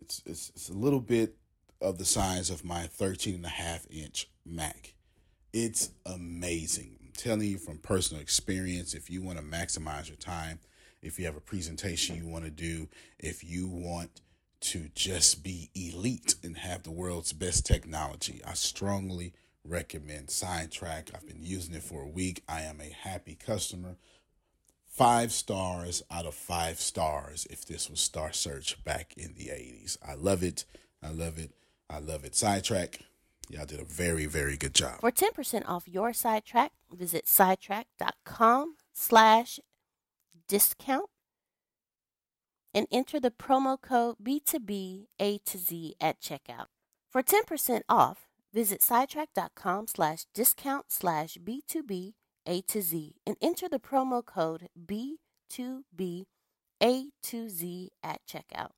It's 0.00 0.22
it's, 0.26 0.50
it's 0.50 0.68
a 0.68 0.74
little 0.74 1.00
bit 1.00 1.36
of 1.80 1.98
the 1.98 2.04
size 2.04 2.50
of 2.50 2.64
my 2.64 2.86
13 2.86 3.34
and 3.34 3.44
a 3.44 3.48
half 3.48 3.86
inch 3.90 4.28
Mac. 4.44 4.94
It's 5.52 5.90
amazing 6.06 6.98
I'm 7.04 7.12
telling 7.12 7.48
you 7.48 7.58
from 7.58 7.78
personal 7.78 8.22
experience 8.22 8.94
if 8.94 9.10
you 9.10 9.22
want 9.22 9.38
to 9.38 9.44
maximize 9.44 10.08
your 10.08 10.16
time, 10.16 10.58
if 11.02 11.18
you 11.18 11.26
have 11.26 11.36
a 11.36 11.40
presentation 11.40 12.16
you 12.16 12.26
want 12.26 12.44
to 12.44 12.50
do, 12.50 12.88
if 13.18 13.44
you 13.44 13.68
want 13.68 14.22
to 14.60 14.88
just 14.94 15.44
be 15.44 15.70
elite 15.74 16.36
and 16.42 16.56
have 16.56 16.82
the 16.82 16.90
world's 16.90 17.32
best 17.32 17.66
technology, 17.66 18.40
I 18.46 18.54
strongly 18.54 19.34
recommend 19.64 20.28
Sidetrak. 20.28 21.14
I've 21.14 21.26
been 21.26 21.42
using 21.42 21.74
it 21.74 21.82
for 21.82 22.02
a 22.02 22.08
week. 22.08 22.42
I 22.48 22.62
am 22.62 22.80
a 22.80 22.90
happy 22.90 23.34
customer. 23.34 23.96
Five 24.86 25.32
stars 25.32 26.02
out 26.10 26.26
of 26.26 26.34
five 26.34 26.78
stars 26.80 27.46
if 27.50 27.64
this 27.66 27.90
was 27.90 28.00
Star 28.00 28.32
Search 28.32 28.82
back 28.84 29.14
in 29.16 29.34
the 29.34 29.46
80s. 29.46 29.96
I 30.06 30.14
love 30.14 30.42
it. 30.42 30.64
I 31.02 31.10
love 31.10 31.38
it. 31.38 31.50
I 31.90 31.98
love 31.98 32.24
it. 32.24 32.32
Sidetrak. 32.32 33.00
Y'all 33.50 33.66
did 33.66 33.80
a 33.80 33.84
very, 33.84 34.26
very 34.26 34.56
good 34.56 34.74
job. 34.74 35.00
For 35.00 35.10
10% 35.10 35.68
off 35.68 35.86
your 35.86 36.12
sidetrak, 36.12 36.70
visit 36.90 37.26
sidetrak.com 37.26 38.76
slash 38.92 39.60
discount 40.48 41.10
and 42.74 42.86
enter 42.90 43.20
the 43.20 43.30
promo 43.30 43.80
code 43.80 44.16
B2B 44.22 45.06
A 45.20 45.38
to 45.38 45.58
Z 45.58 45.94
at 46.00 46.20
checkout. 46.20 46.66
For 47.10 47.22
10% 47.22 47.82
off, 47.88 48.28
visit 48.54 48.80
sidetrak.com 48.80 49.88
slash 49.88 50.24
discount 50.32 50.86
slash 50.88 51.36
B2B 51.44 52.14
A 52.46 52.62
to 52.62 52.80
Z 52.80 53.16
and 53.26 53.36
enter 53.42 53.68
the 53.68 53.80
promo 53.80 54.24
code 54.24 54.68
B2B 54.78 56.26
A 56.82 57.06
to 57.24 57.48
Z 57.48 57.90
at 58.02 58.20
checkout. 58.26 58.70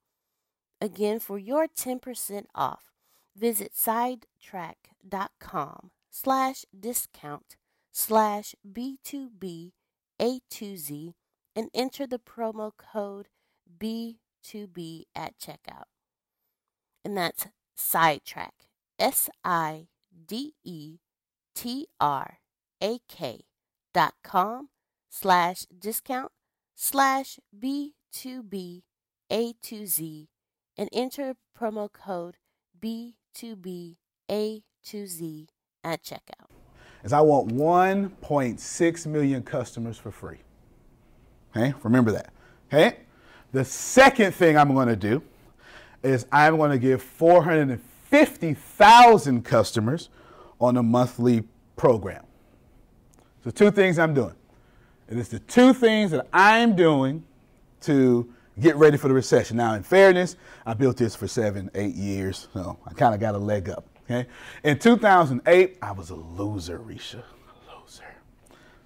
Again, 0.81 1.21
for 1.21 1.39
your 1.39 1.69
10% 1.69 2.47
off, 2.55 2.91
visit 3.37 3.73
sidetrak.com 3.75 5.91
slash 6.11 6.65
discount 6.79 7.57
slash 7.93 8.55
B2B 8.71 9.73
A 10.21 10.41
to 10.51 10.77
Z 10.77 11.15
and 11.55 11.71
enter 11.75 12.07
the 12.07 12.19
promo 12.19 12.73
code 12.77 13.29
B2B 13.79 15.05
at 15.15 15.39
checkout. 15.39 15.85
And 17.05 17.17
that's 17.17 17.47
sidetrak, 17.79 18.66
S 18.99 19.29
I 19.45 19.89
D 20.27 20.55
E 20.65 20.99
T 21.55 21.87
R 22.01 22.39
A 22.83 22.99
K 23.09 23.45
dot 23.93 24.15
com 24.23 24.69
slash 25.11 25.67
discount 25.79 26.33
slash 26.75 27.39
B2B 27.59 28.83
A2Z 29.31 30.27
and 30.77 30.89
enter 30.93 31.35
promo 31.59 31.91
code 31.93 32.37
B2B 32.81 33.97
A2Z 34.31 35.47
at 35.83 36.03
checkout. 36.03 36.51
Is 37.05 37.13
I 37.13 37.21
want 37.21 37.49
1.6 37.49 39.07
million 39.07 39.43
customers 39.43 39.97
for 39.97 40.11
free. 40.11 40.39
Okay, 41.57 41.73
remember 41.83 42.13
that. 42.13 42.33
Okay, 42.73 42.99
the 43.53 43.65
second 43.65 44.35
thing 44.35 44.59
I'm 44.59 44.75
going 44.75 44.89
to 44.89 44.97
do 44.97 45.23
is 46.03 46.27
I'm 46.33 46.57
going 46.57 46.73
to 46.73 46.79
give 46.79 47.03
450,000 48.11 49.45
customers 49.45 50.11
on 50.61 50.77
a 50.77 50.83
monthly 50.83 51.45
program. 51.77 52.25
So, 53.45 53.51
two 53.51 53.71
things 53.71 53.99
I'm 53.99 54.15
doing. 54.15 54.35
And 55.09 55.19
It 55.19 55.23
is 55.23 55.29
the 55.29 55.39
two 55.41 55.73
things 55.73 56.11
that 56.11 56.27
I'm 56.33 56.75
doing 56.75 57.25
to 57.83 58.33
get 58.59 58.77
ready 58.77 58.97
for 58.97 59.09
the 59.09 59.15
recession. 59.15 59.57
Now, 59.57 59.75
in 59.75 59.83
fairness, 59.83 60.37
I 60.65 60.75
built 60.75 60.97
this 60.97 61.15
for 61.15 61.29
seven, 61.29 61.71
eight 61.75 61.95
years, 61.95 62.49
so 62.53 62.79
I 62.87 62.93
kind 62.95 63.15
of 63.15 63.21
got 63.21 63.35
a 63.35 63.39
leg 63.39 63.69
up. 63.69 63.85
Okay. 64.05 64.29
In 64.63 64.79
2008, 64.79 65.79
I 65.83 65.93
was 65.93 66.11
a 66.11 66.15
loser, 66.15 66.79
Risha. 66.79 67.23
A 67.23 67.81
loser. 67.81 68.05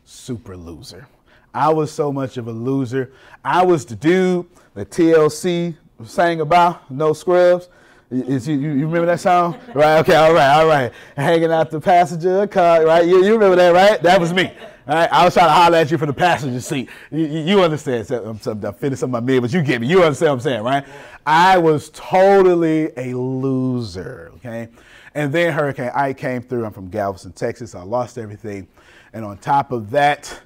Super 0.05 0.57
loser. 0.57 1.07
I 1.55 1.73
was 1.73 1.91
so 1.91 2.13
much 2.13 2.37
of 2.37 2.49
a 2.49 2.53
loser. 2.53 3.13
I 3.45 3.65
was 3.65 3.85
the 3.85 3.97
dude 3.97 4.47
that 4.75 4.91
TLC 4.91 5.77
sang 6.05 6.41
about, 6.41 6.91
No 6.91 7.13
Scrubs. 7.13 7.69
Is 8.11 8.49
you, 8.49 8.57
you 8.57 8.87
remember 8.87 9.07
that 9.07 9.21
song? 9.21 9.57
Right, 9.73 9.99
okay, 10.01 10.17
all 10.17 10.33
right, 10.33 10.53
all 10.53 10.67
right. 10.67 10.93
Hanging 11.17 11.53
out 11.53 11.71
the 11.71 11.81
passenger 11.81 12.45
car, 12.49 12.85
right? 12.85 13.07
You, 13.07 13.25
you 13.25 13.35
remember 13.35 13.55
that, 13.55 13.73
right? 13.73 14.03
That 14.03 14.21
was 14.21 14.33
me. 14.33 14.53
All 14.89 14.97
right, 14.97 15.13
I 15.13 15.25
was 15.25 15.35
trying 15.35 15.47
to 15.47 15.53
holler 15.53 15.79
at 15.79 15.93
you 15.93 15.97
from 15.97 16.09
the 16.09 16.13
passenger 16.13 16.61
seat. 16.61 16.89
You, 17.13 17.25
you 17.27 17.63
understand? 17.63 18.09
So 18.09 18.25
I'm, 18.25 18.41
I'm, 18.45 18.65
I'm 18.65 18.75
finishing 18.75 19.13
my 19.13 19.21
mid, 19.21 19.43
but 19.43 19.53
you 19.53 19.63
get 19.63 19.81
me. 19.81 19.87
You 19.87 20.03
understand 20.03 20.31
what 20.31 20.35
I'm 20.35 20.41
saying, 20.41 20.63
right? 20.65 20.85
I 21.25 21.59
was 21.59 21.91
totally 21.91 22.91
a 22.97 23.17
loser, 23.17 24.33
okay? 24.37 24.71
And 25.15 25.33
then 25.33 25.53
Hurricane 25.53 25.93
Ike 25.95 26.19
came 26.19 26.43
through. 26.43 26.65
I'm 26.65 26.73
from 26.73 26.89
Galveston, 26.89 27.31
Texas. 27.31 27.77
I 27.77 27.83
lost 27.83 28.19
everything. 28.19 28.67
And 29.13 29.25
on 29.25 29.39
top 29.39 29.71
of 29.71 29.89
that, 29.91 30.41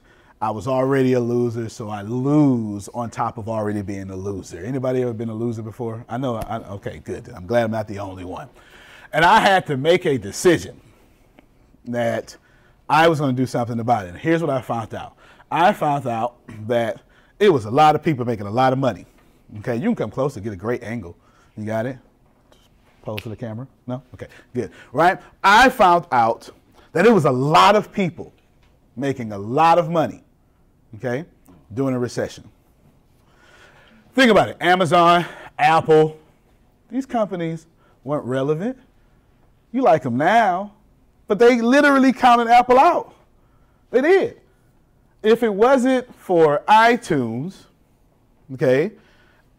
I 0.45 0.51
was 0.51 0.69
already 0.69 1.15
a 1.15 1.21
loser, 1.21 1.71
so 1.71 1.89
I 1.89 2.03
lose 2.03 2.91
on 2.93 3.09
top 3.09 3.39
of 3.39 3.49
already 3.49 3.81
being 3.81 4.11
a 4.11 4.15
loser. 4.15 4.63
Anybody 4.63 5.01
ever 5.01 5.15
been 5.15 5.31
a 5.31 5.35
loser 5.35 5.63
before? 5.63 6.05
I 6.07 6.19
know. 6.19 6.37
I, 6.37 6.59
okay, 6.75 6.99
good. 7.03 7.31
I'm 7.35 7.47
glad 7.47 7.65
I'm 7.65 7.71
not 7.71 7.89
the 7.89 7.99
only 7.99 8.27
one. 8.27 8.51
And 9.15 9.25
I 9.25 9.41
had 9.41 9.67
to 9.69 9.79
make 9.79 10.05
a 10.05 10.19
decision 10.19 10.79
that 11.87 12.37
I 12.91 13.09
was 13.09 13.21
going 13.21 13.35
to 13.35 13.43
do 13.43 13.47
something 13.47 13.81
about 13.81 14.05
it. 14.05 14.11
And 14.11 14.19
here's 14.19 14.43
what 14.43 14.51
I 14.51 14.61
found 14.61 14.93
out. 14.93 15.17
I 15.51 15.73
found 15.73 16.07
out 16.07 16.37
that 16.67 17.01
it 17.39 17.49
was 17.49 17.65
a 17.65 17.71
lot 17.71 17.95
of 17.95 18.03
people 18.03 18.27
making 18.27 18.47
a 18.47 18.51
lot 18.51 18.75
of 18.75 18.79
money. 18.79 19.07
Okay, 19.61 19.77
you 19.77 19.85
can 19.85 19.95
come 19.95 20.11
close 20.11 20.35
to 20.35 20.43
get 20.43 20.53
a 20.53 20.57
great 20.57 20.83
angle. 20.83 21.17
You 21.57 21.65
got 21.65 21.87
it? 21.87 21.97
Pose 23.01 23.23
to 23.23 23.31
the 23.31 23.37
camera? 23.37 23.67
No? 23.87 24.03
Okay, 24.13 24.27
good. 24.53 24.73
Right? 24.93 25.19
I 25.43 25.71
found 25.71 26.05
out 26.13 26.51
that 26.93 27.07
it 27.07 27.13
was 27.13 27.25
a 27.25 27.33
lot 27.33 27.77
of 27.77 27.91
people 27.91 28.35
making 28.95 29.33
a 29.33 29.39
lot 29.39 29.79
of 29.79 29.89
money, 29.89 30.23
okay, 30.97 31.25
during 31.73 31.95
a 31.95 31.99
recession. 31.99 32.49
Think 34.15 34.31
about 34.31 34.49
it 34.49 34.57
Amazon, 34.61 35.25
Apple, 35.59 36.19
these 36.91 37.07
companies 37.07 37.67
weren't 38.05 38.25
relevant. 38.25 38.79
You 39.73 39.83
like 39.83 40.03
them 40.03 40.17
now, 40.17 40.75
but 41.27 41.39
they 41.39 41.61
literally 41.61 42.13
counted 42.13 42.49
Apple 42.49 42.79
out. 42.79 43.15
They 43.91 44.01
did. 44.01 44.41
If 45.23 45.43
it 45.43 45.53
wasn't 45.53 46.15
for 46.15 46.63
iTunes, 46.69 47.65
okay, 48.53 48.93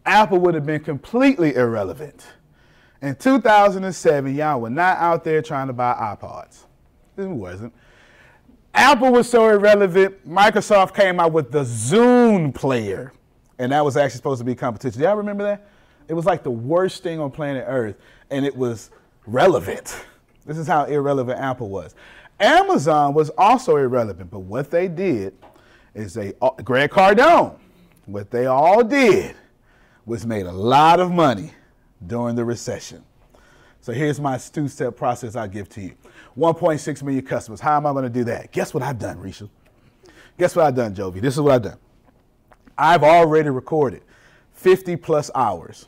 Apple 0.05 0.39
would 0.39 0.53
have 0.53 0.65
been 0.65 0.83
completely 0.83 1.55
irrelevant. 1.55 2.25
In 3.01 3.15
2007, 3.15 4.35
y'all 4.35 4.61
were 4.61 4.69
not 4.69 4.97
out 4.99 5.23
there 5.23 5.41
trying 5.41 5.67
to 5.67 5.73
buy 5.73 5.93
iPods. 5.93 6.63
It 7.17 7.25
wasn't. 7.27 7.73
Apple 8.75 9.13
was 9.13 9.29
so 9.29 9.47
irrelevant, 9.47 10.27
Microsoft 10.27 10.93
came 10.93 11.17
out 11.17 11.31
with 11.31 11.49
the 11.49 11.63
Zune 11.63 12.53
player, 12.53 13.13
and 13.57 13.71
that 13.71 13.85
was 13.85 13.95
actually 13.95 14.17
supposed 14.17 14.39
to 14.39 14.45
be 14.45 14.53
competition. 14.53 15.01
Y'all 15.01 15.15
remember 15.15 15.43
that? 15.45 15.69
It 16.09 16.13
was 16.13 16.25
like 16.25 16.43
the 16.43 16.51
worst 16.51 17.01
thing 17.01 17.19
on 17.21 17.31
planet 17.31 17.63
Earth, 17.67 17.95
and 18.29 18.45
it 18.45 18.55
was 18.55 18.91
relevant. 19.25 20.05
This 20.45 20.57
is 20.57 20.67
how 20.67 20.83
irrelevant 20.83 21.39
Apple 21.39 21.69
was. 21.69 21.95
Amazon 22.39 23.13
was 23.13 23.29
also 23.37 23.77
irrelevant, 23.77 24.29
but 24.29 24.39
what 24.39 24.69
they 24.69 24.89
did 24.89 25.33
is 25.93 26.13
they, 26.13 26.33
uh, 26.41 26.49
Grant 26.61 26.91
Cardone, 26.91 27.57
what 28.05 28.29
they 28.29 28.45
all 28.45 28.83
did 28.83 29.35
was 30.05 30.25
made 30.25 30.45
a 30.45 30.51
lot 30.51 30.99
of 30.99 31.11
money 31.11 31.51
during 32.05 32.35
the 32.35 32.43
recession. 32.43 33.03
So 33.79 33.93
here's 33.93 34.19
my 34.19 34.37
two 34.37 34.67
step 34.67 34.97
process 34.97 35.35
I 35.35 35.47
give 35.47 35.69
to 35.69 35.81
you 35.81 35.93
1.6 36.37 37.03
million 37.03 37.25
customers. 37.25 37.59
How 37.59 37.77
am 37.77 37.85
I 37.85 37.91
going 37.91 38.03
to 38.03 38.09
do 38.09 38.23
that? 38.25 38.51
Guess 38.51 38.73
what 38.73 38.83
I've 38.83 38.99
done, 38.99 39.17
Risha? 39.17 39.49
Guess 40.37 40.55
what 40.55 40.65
I've 40.65 40.75
done, 40.75 40.93
Jovi? 40.93 41.21
This 41.21 41.35
is 41.35 41.41
what 41.41 41.53
I've 41.53 41.61
done. 41.61 41.77
I've 42.77 43.03
already 43.03 43.49
recorded 43.49 44.03
50 44.53 44.97
plus 44.97 45.31
hours 45.33 45.87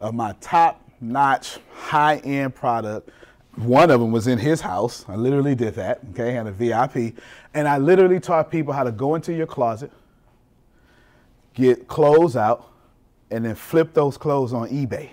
of 0.00 0.14
my 0.14 0.34
top 0.40 0.88
notch, 1.00 1.58
high 1.72 2.18
end 2.18 2.54
product. 2.54 3.10
One 3.56 3.90
of 3.90 4.00
them 4.00 4.12
was 4.12 4.28
in 4.28 4.38
his 4.38 4.60
house. 4.60 5.04
I 5.08 5.16
literally 5.16 5.54
did 5.54 5.74
that, 5.74 6.00
okay, 6.10 6.32
had 6.32 6.46
a 6.46 6.52
VIP. 6.52 7.16
And 7.54 7.68
I 7.68 7.78
literally 7.78 8.20
taught 8.20 8.50
people 8.50 8.72
how 8.72 8.84
to 8.84 8.92
go 8.92 9.14
into 9.14 9.32
your 9.32 9.46
closet, 9.46 9.92
get 11.54 11.88
clothes 11.88 12.36
out, 12.36 12.70
and 13.30 13.44
then 13.44 13.54
flip 13.54 13.92
those 13.94 14.16
clothes 14.16 14.52
on 14.52 14.68
eBay 14.68 15.10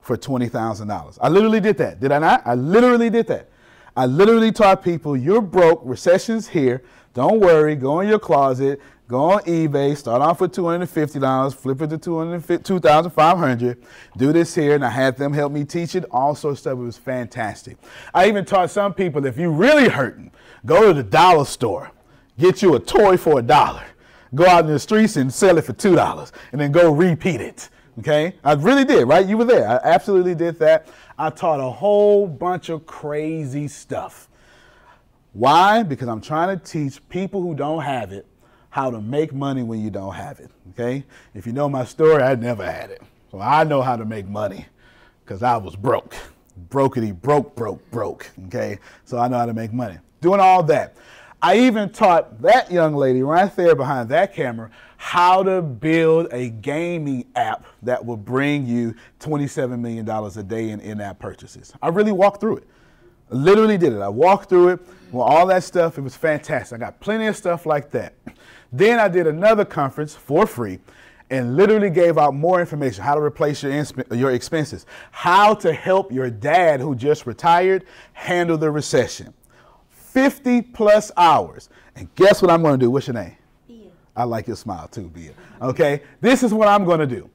for 0.00 0.16
$20,000. 0.16 1.18
I 1.20 1.28
literally 1.28 1.60
did 1.60 1.78
that. 1.78 1.98
Did 1.98 2.12
I 2.12 2.18
not? 2.18 2.42
I 2.44 2.54
literally 2.54 3.08
did 3.08 3.26
that. 3.28 3.48
I 3.96 4.06
literally 4.06 4.50
taught 4.50 4.82
people 4.82 5.16
you're 5.16 5.40
broke, 5.40 5.80
recession's 5.84 6.48
here. 6.48 6.82
Don't 7.12 7.38
worry, 7.38 7.76
go 7.76 8.00
in 8.00 8.08
your 8.08 8.18
closet, 8.18 8.80
go 9.06 9.32
on 9.32 9.42
eBay, 9.42 9.96
start 9.96 10.20
off 10.20 10.40
with 10.40 10.52
$250, 10.52 11.54
flip 11.54 11.80
it 11.80 11.90
to 11.90 12.58
2500 12.58 13.84
do 14.16 14.32
this 14.32 14.52
here, 14.52 14.74
and 14.74 14.84
I 14.84 14.90
had 14.90 15.16
them 15.16 15.32
help 15.32 15.52
me 15.52 15.64
teach 15.64 15.94
it. 15.94 16.04
All 16.10 16.34
sorts 16.34 16.58
of 16.58 16.60
stuff. 16.60 16.72
It 16.72 16.82
was 16.82 16.98
fantastic. 16.98 17.76
I 18.12 18.26
even 18.26 18.44
taught 18.44 18.70
some 18.70 18.94
people 18.94 19.24
if 19.26 19.38
you're 19.38 19.52
really 19.52 19.88
hurting, 19.88 20.32
go 20.66 20.88
to 20.88 20.94
the 20.94 21.08
dollar 21.08 21.44
store, 21.44 21.92
get 22.36 22.62
you 22.62 22.74
a 22.74 22.80
toy 22.80 23.16
for 23.16 23.38
a 23.38 23.42
dollar, 23.42 23.84
go 24.34 24.44
out 24.44 24.64
in 24.64 24.72
the 24.72 24.78
streets 24.80 25.16
and 25.16 25.32
sell 25.32 25.56
it 25.56 25.62
for 25.62 25.72
$2, 25.72 26.32
and 26.50 26.60
then 26.60 26.72
go 26.72 26.90
repeat 26.90 27.40
it. 27.40 27.68
Okay? 28.00 28.34
I 28.42 28.54
really 28.54 28.84
did, 28.84 29.06
right? 29.06 29.24
You 29.24 29.36
were 29.36 29.44
there. 29.44 29.68
I 29.68 29.78
absolutely 29.84 30.34
did 30.34 30.58
that. 30.58 30.88
I 31.18 31.30
taught 31.30 31.60
a 31.60 31.70
whole 31.70 32.26
bunch 32.26 32.68
of 32.68 32.86
crazy 32.86 33.68
stuff. 33.68 34.28
Why? 35.32 35.82
Because 35.82 36.08
I'm 36.08 36.20
trying 36.20 36.58
to 36.58 36.64
teach 36.64 37.06
people 37.08 37.40
who 37.42 37.54
don't 37.54 37.82
have 37.82 38.12
it 38.12 38.26
how 38.70 38.90
to 38.90 39.00
make 39.00 39.32
money 39.32 39.62
when 39.62 39.80
you 39.80 39.90
don't 39.90 40.14
have 40.14 40.40
it. 40.40 40.50
Okay? 40.70 41.04
If 41.34 41.46
you 41.46 41.52
know 41.52 41.68
my 41.68 41.84
story, 41.84 42.22
I 42.22 42.34
never 42.34 42.64
had 42.64 42.90
it. 42.90 43.02
So 43.30 43.40
I 43.40 43.62
know 43.62 43.82
how 43.82 43.96
to 43.96 44.04
make 44.04 44.26
money 44.26 44.66
because 45.24 45.42
I 45.42 45.56
was 45.56 45.76
broke. 45.76 46.14
Brokety, 46.68 47.14
broke, 47.20 47.54
broke, 47.54 47.88
broke. 47.92 48.30
Okay? 48.46 48.78
So 49.04 49.18
I 49.18 49.28
know 49.28 49.38
how 49.38 49.46
to 49.46 49.54
make 49.54 49.72
money. 49.72 49.98
Doing 50.20 50.40
all 50.40 50.62
that. 50.64 50.96
I 51.44 51.58
even 51.58 51.90
taught 51.90 52.40
that 52.40 52.72
young 52.72 52.94
lady 52.94 53.22
right 53.22 53.54
there 53.54 53.74
behind 53.74 54.08
that 54.08 54.32
camera 54.32 54.70
how 54.96 55.42
to 55.42 55.60
build 55.60 56.28
a 56.32 56.48
gaming 56.48 57.26
app 57.36 57.66
that 57.82 58.02
will 58.02 58.16
bring 58.16 58.64
you 58.64 58.94
$27 59.20 59.78
million 59.78 60.08
a 60.08 60.42
day 60.42 60.70
in 60.70 60.80
in 60.80 61.02
app 61.02 61.18
purchases. 61.18 61.74
I 61.82 61.88
really 61.88 62.12
walked 62.12 62.40
through 62.40 62.56
it. 62.56 62.68
Literally 63.28 63.76
did 63.76 63.92
it. 63.92 64.00
I 64.00 64.08
walked 64.08 64.48
through 64.48 64.68
it 64.68 64.80
with 65.12 65.20
all 65.20 65.44
that 65.48 65.62
stuff. 65.64 65.98
It 65.98 66.00
was 66.00 66.16
fantastic. 66.16 66.76
I 66.76 66.86
got 66.86 66.98
plenty 67.00 67.26
of 67.26 67.36
stuff 67.36 67.66
like 67.66 67.90
that. 67.90 68.14
Then 68.72 68.98
I 68.98 69.08
did 69.08 69.26
another 69.26 69.66
conference 69.66 70.14
for 70.14 70.46
free 70.46 70.78
and 71.28 71.58
literally 71.58 71.90
gave 71.90 72.16
out 72.16 72.32
more 72.32 72.58
information 72.58 73.04
how 73.04 73.14
to 73.14 73.20
replace 73.20 73.62
your, 73.62 73.84
your 74.12 74.30
expenses, 74.32 74.86
how 75.10 75.52
to 75.56 75.74
help 75.74 76.10
your 76.10 76.30
dad 76.30 76.80
who 76.80 76.94
just 76.94 77.26
retired 77.26 77.84
handle 78.14 78.56
the 78.56 78.70
recession. 78.70 79.34
50 80.14 80.62
plus 80.62 81.10
hours. 81.16 81.68
And 81.96 82.12
guess 82.14 82.40
what 82.40 82.50
I'm 82.50 82.62
going 82.62 82.78
to 82.78 82.86
do? 82.86 82.90
What's 82.90 83.08
your 83.08 83.14
name? 83.14 83.36
I 84.16 84.24
like 84.24 84.46
your 84.46 84.56
smile 84.56 84.86
too, 84.88 85.08
Bia. 85.08 85.32
Okay, 85.60 86.02
this 86.20 86.42
is 86.42 86.54
what 86.54 86.68
I'm 86.68 86.84
gonna 86.84 87.06
do. 87.06 87.28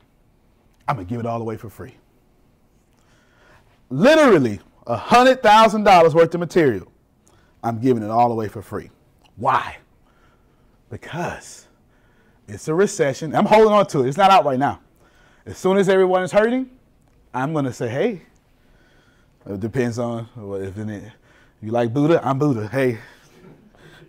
I'm 0.87 0.95
gonna 0.95 1.05
give 1.05 1.19
it 1.19 1.25
all 1.25 1.41
away 1.41 1.57
for 1.57 1.69
free. 1.69 1.95
Literally 3.89 4.59
hundred 4.87 5.43
thousand 5.43 5.83
dollars 5.83 6.15
worth 6.15 6.33
of 6.33 6.39
material. 6.39 6.89
I'm 7.63 7.79
giving 7.79 8.01
it 8.01 8.09
all 8.09 8.31
away 8.31 8.47
for 8.47 8.61
free. 8.61 8.89
Why? 9.35 9.77
Because 10.89 11.67
it's 12.47 12.67
a 12.69 12.73
recession. 12.73 13.35
I'm 13.35 13.45
holding 13.45 13.73
on 13.73 13.85
to 13.87 14.03
it. 14.05 14.07
It's 14.07 14.17
not 14.17 14.31
out 14.31 14.45
right 14.45 14.57
now. 14.57 14.79
As 15.45 15.57
soon 15.57 15.77
as 15.77 15.89
everyone 15.89 16.23
is 16.23 16.31
hurting, 16.31 16.69
I'm 17.33 17.53
gonna 17.53 17.73
say, 17.73 17.89
hey. 17.89 18.21
It 19.45 19.59
depends 19.59 19.97
on 19.99 20.25
what 20.35 20.61
if 20.61 20.77
you 21.61 21.71
like 21.71 21.93
Buddha. 21.93 22.21
I'm 22.23 22.39
Buddha. 22.39 22.67
Hey, 22.67 22.99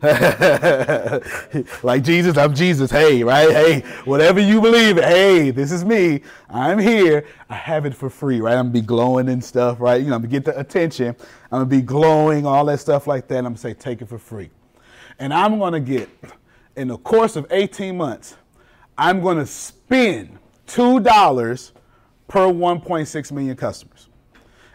like 1.83 2.03
Jesus, 2.03 2.39
I'm 2.39 2.55
Jesus. 2.55 2.91
Hey, 2.91 3.23
right? 3.23 3.51
Hey, 3.51 3.81
whatever 4.05 4.41
you 4.41 4.61
believe, 4.61 4.97
hey, 4.97 5.51
this 5.51 5.71
is 5.71 5.85
me. 5.85 6.23
I'm 6.49 6.79
here. 6.79 7.27
I 7.51 7.55
have 7.55 7.85
it 7.85 7.95
for 7.95 8.09
free, 8.09 8.41
right? 8.41 8.55
I'm 8.55 8.67
gonna 8.67 8.71
be 8.71 8.81
glowing 8.81 9.29
and 9.29 9.45
stuff, 9.45 9.79
right? 9.81 10.01
You 10.01 10.09
know, 10.09 10.15
I'm 10.15 10.23
gonna 10.23 10.31
get 10.31 10.45
the 10.47 10.59
attention. 10.59 11.09
I'm 11.09 11.17
gonna 11.51 11.67
be 11.67 11.83
glowing, 11.83 12.47
all 12.47 12.65
that 12.67 12.81
stuff 12.81 13.07
like 13.07 13.29
that. 13.29 13.39
I'm 13.39 13.45
gonna 13.45 13.59
say, 13.59 13.75
take 13.75 14.01
it 14.01 14.09
for 14.09 14.19
free. 14.19 14.51
And 15.19 15.35
I'm 15.35 15.59
gonna 15.59 15.81
get, 15.81 16.09
in 16.77 16.89
the 16.89 16.97
course 16.99 17.37
of 17.37 17.47
18 17.51 17.97
months, 17.97 18.37
I'm 18.97 19.21
gonna 19.21 19.47
spend 19.47 20.39
$2 20.67 21.73
per 22.29 22.47
1.6 22.47 23.33
million 23.33 23.57
customers. 23.57 24.10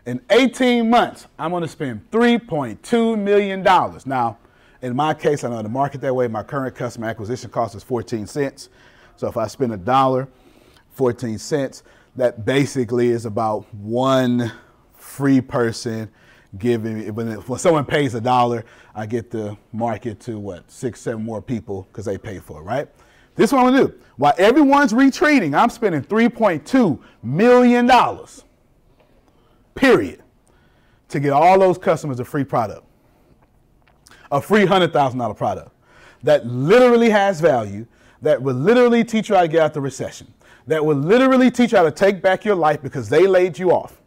In 0.05 0.21
18 0.29 0.87
months, 0.87 1.25
I'm 1.39 1.51
gonna 1.51 1.67
spend 1.67 2.09
$3.2 2.11 3.17
million. 3.17 3.63
Now, 3.63 4.37
in 4.81 4.95
my 4.95 5.15
case, 5.15 5.43
I 5.43 5.49
know 5.49 5.63
the 5.63 5.69
market 5.69 6.01
that 6.01 6.13
way. 6.13 6.27
My 6.27 6.43
current 6.43 6.75
customer 6.75 7.07
acquisition 7.07 7.49
cost 7.49 7.73
is 7.73 7.83
14 7.83 8.27
cents. 8.27 8.69
So 9.15 9.27
if 9.27 9.35
I 9.35 9.47
spend 9.47 9.73
a 9.73 9.77
dollar, 9.77 10.27
14 10.91 11.39
cents, 11.39 11.81
that 12.15 12.45
basically 12.45 13.09
is 13.09 13.25
about 13.25 13.65
one 13.73 14.51
free 14.93 15.41
person 15.41 16.09
giving. 16.59 17.13
When, 17.15 17.33
when 17.33 17.59
someone 17.59 17.85
pays 17.85 18.13
a 18.13 18.21
dollar, 18.21 18.63
I 18.93 19.07
get 19.07 19.31
the 19.31 19.57
market 19.73 20.19
to 20.21 20.37
what 20.37 20.69
six, 20.71 21.01
seven 21.01 21.23
more 21.23 21.41
people 21.41 21.87
because 21.91 22.05
they 22.05 22.19
pay 22.19 22.37
for 22.37 22.61
it, 22.61 22.63
right? 22.63 22.87
This 23.35 23.49
is 23.49 23.53
what 23.53 23.65
I'm 23.65 23.73
gonna 23.73 23.87
do. 23.87 23.99
While 24.17 24.35
everyone's 24.37 24.93
retreating, 24.93 25.55
I'm 25.55 25.69
spending 25.69 26.03
3.2 26.03 26.99
million 27.23 27.87
dollars. 27.87 28.44
Period. 29.75 30.23
To 31.09 31.19
get 31.19 31.31
all 31.31 31.59
those 31.59 31.77
customers 31.77 32.19
a 32.19 32.25
free 32.25 32.43
product 32.43 32.85
a 34.31 34.41
free 34.41 34.65
$100,000 34.65 35.37
product 35.37 35.71
that 36.23 36.45
literally 36.45 37.09
has 37.09 37.39
value, 37.39 37.85
that 38.21 38.41
will 38.41 38.55
literally 38.55 39.03
teach 39.03 39.29
you 39.29 39.35
how 39.35 39.41
to 39.41 39.47
get 39.47 39.61
out 39.61 39.73
the 39.73 39.81
recession, 39.81 40.31
that 40.67 40.83
will 40.83 40.95
literally 40.95 41.51
teach 41.51 41.71
you 41.71 41.77
how 41.77 41.83
to 41.83 41.91
take 41.91 42.21
back 42.21 42.43
your 42.43 42.55
life 42.55 42.81
because 42.81 43.09
they 43.09 43.27
laid 43.27 43.57
you 43.57 43.71
off. 43.71 44.01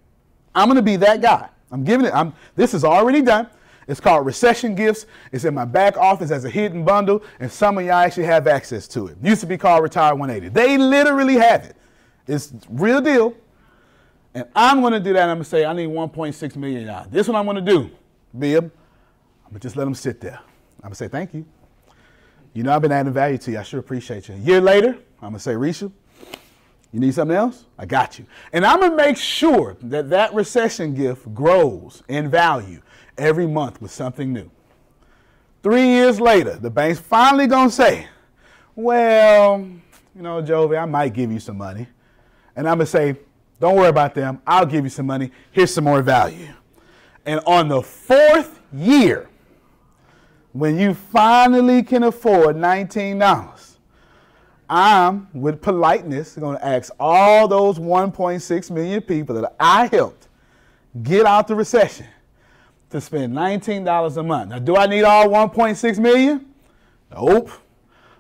I'm 0.55 0.67
going 0.67 0.77
to 0.77 0.83
be 0.83 0.97
that 0.97 1.21
guy. 1.21 1.49
I'm 1.71 1.85
giving 1.85 2.07
it. 2.07 2.15
I'm, 2.15 2.33
this 2.57 2.75
is 2.75 2.85
already 2.85 3.23
done. 3.23 3.49
It's 3.87 4.01
called 4.01 4.27
Recession 4.27 4.75
Gifts. 4.75 5.07
It's 5.33 5.45
in 5.45 5.55
my 5.55 5.65
back 5.65 5.97
office 5.97 6.31
as 6.31 6.45
a 6.45 6.51
hidden 6.51 6.85
bundle, 6.85 7.23
and 7.41 7.51
some 7.51 7.79
of 7.79 7.85
y'all 7.85 7.95
actually 7.95 8.25
have 8.25 8.47
access 8.47 8.87
to 8.89 9.07
it. 9.07 9.17
Used 9.23 9.41
to 9.41 9.47
be 9.47 9.57
called 9.57 9.83
Retire 9.83 10.15
180. 10.15 10.53
They 10.53 10.77
literally 10.77 11.37
have 11.37 11.65
it. 11.65 11.77
It's 12.27 12.53
real 12.69 13.01
deal. 13.01 13.35
And 14.39 14.49
I'm 14.55 14.81
going 14.81 14.93
to 14.93 15.01
do 15.01 15.13
that. 15.15 15.29
I'm 15.29 15.37
going 15.37 15.45
to 15.45 15.49
say, 15.49 15.65
I 15.65 15.73
need 15.73 15.89
1.6 15.89 16.57
million. 16.57 16.87
This 17.11 17.27
is 17.27 17.29
what 17.29 17.39
I'm 17.39 17.45
going 17.45 17.65
to 17.65 17.73
do, 17.73 17.91
Bib. 18.39 18.73
I'm 19.49 19.53
gonna 19.53 19.61
just 19.61 19.77
let 19.77 19.85
them 19.85 19.95
sit 19.95 20.21
there. 20.21 20.39
I'm 20.83 20.89
gonna 20.89 20.95
say 20.95 21.09
thank 21.09 21.33
you. 21.33 21.47
You 22.53 22.65
know 22.65 22.75
I've 22.75 22.83
been 22.83 22.93
adding 22.93 23.15
value 23.15 23.39
to 23.39 23.53
you. 23.53 23.59
I 23.59 23.63
sure 23.63 23.81
appreciate 23.81 24.29
you. 24.29 24.35
A 24.35 24.39
year 24.39 24.61
later, 24.61 24.91
I'm 25.23 25.31
gonna 25.31 25.39
say, 25.39 25.55
Risha, 25.55 25.91
you 26.93 27.01
need 27.01 27.15
something 27.15 27.35
else? 27.35 27.65
I 27.79 27.87
got 27.87 28.19
you. 28.19 28.27
And 28.53 28.67
I'm 28.67 28.79
gonna 28.79 28.95
make 28.95 29.17
sure 29.17 29.79
that 29.81 30.11
that 30.11 30.35
recession 30.35 30.93
gift 30.93 31.35
grows 31.35 32.03
in 32.09 32.29
value 32.29 32.83
every 33.17 33.47
month 33.47 33.81
with 33.81 33.91
something 33.91 34.35
new. 34.35 34.51
Three 35.63 35.87
years 35.87 36.21
later, 36.21 36.57
the 36.57 36.69
bank's 36.69 37.01
finally 37.01 37.47
gonna 37.47 37.71
say, 37.71 38.07
well, 38.77 39.67
you 40.15 40.23
know, 40.23 40.43
Jovi, 40.43 40.79
I 40.79 40.85
might 40.85 41.15
give 41.15 41.33
you 41.33 41.41
some 41.41 41.57
money. 41.57 41.89
And 42.55 42.69
I'm 42.69 42.77
gonna 42.77 42.85
say, 42.85 43.17
don't 43.61 43.77
worry 43.77 43.89
about 43.89 44.15
them. 44.15 44.41
I'll 44.47 44.67
give 44.67 44.85
you 44.85 44.91
some 44.91 45.07
money. 45.07 45.31
Here's 45.51 45.73
some 45.73 45.85
more 45.85 46.03
value. 46.03 46.49
And 47.27 47.41
on 47.47 47.69
the 47.69 47.83
fourth 47.83 48.61
year, 48.73 49.29
when 50.53 50.79
you 50.79 50.95
finally 50.95 51.83
can 51.83 52.05
afford 52.05 52.57
$19, 52.57 53.77
I'm, 54.71 55.29
with 55.33 55.61
politeness, 55.63 56.35
going 56.35 56.57
to 56.59 56.65
ask 56.65 56.93
all 57.01 57.49
those 57.49 57.79
1.6 57.79 58.71
million 58.71 59.01
people 59.03 59.41
that 59.41 59.55
I 59.59 59.87
helped 59.87 60.29
get 61.03 61.27
out 61.27 61.49
the 61.49 61.55
recession 61.55 62.07
to 62.91 63.01
spend 63.01 63.35
$19 63.35 64.17
a 64.17 64.23
month. 64.23 64.51
Now, 64.51 64.59
do 64.59 64.77
I 64.77 64.87
need 64.87 65.03
all 65.03 65.29
1.6 65.29 65.99
million? 65.99 66.47
Nope. 67.11 67.51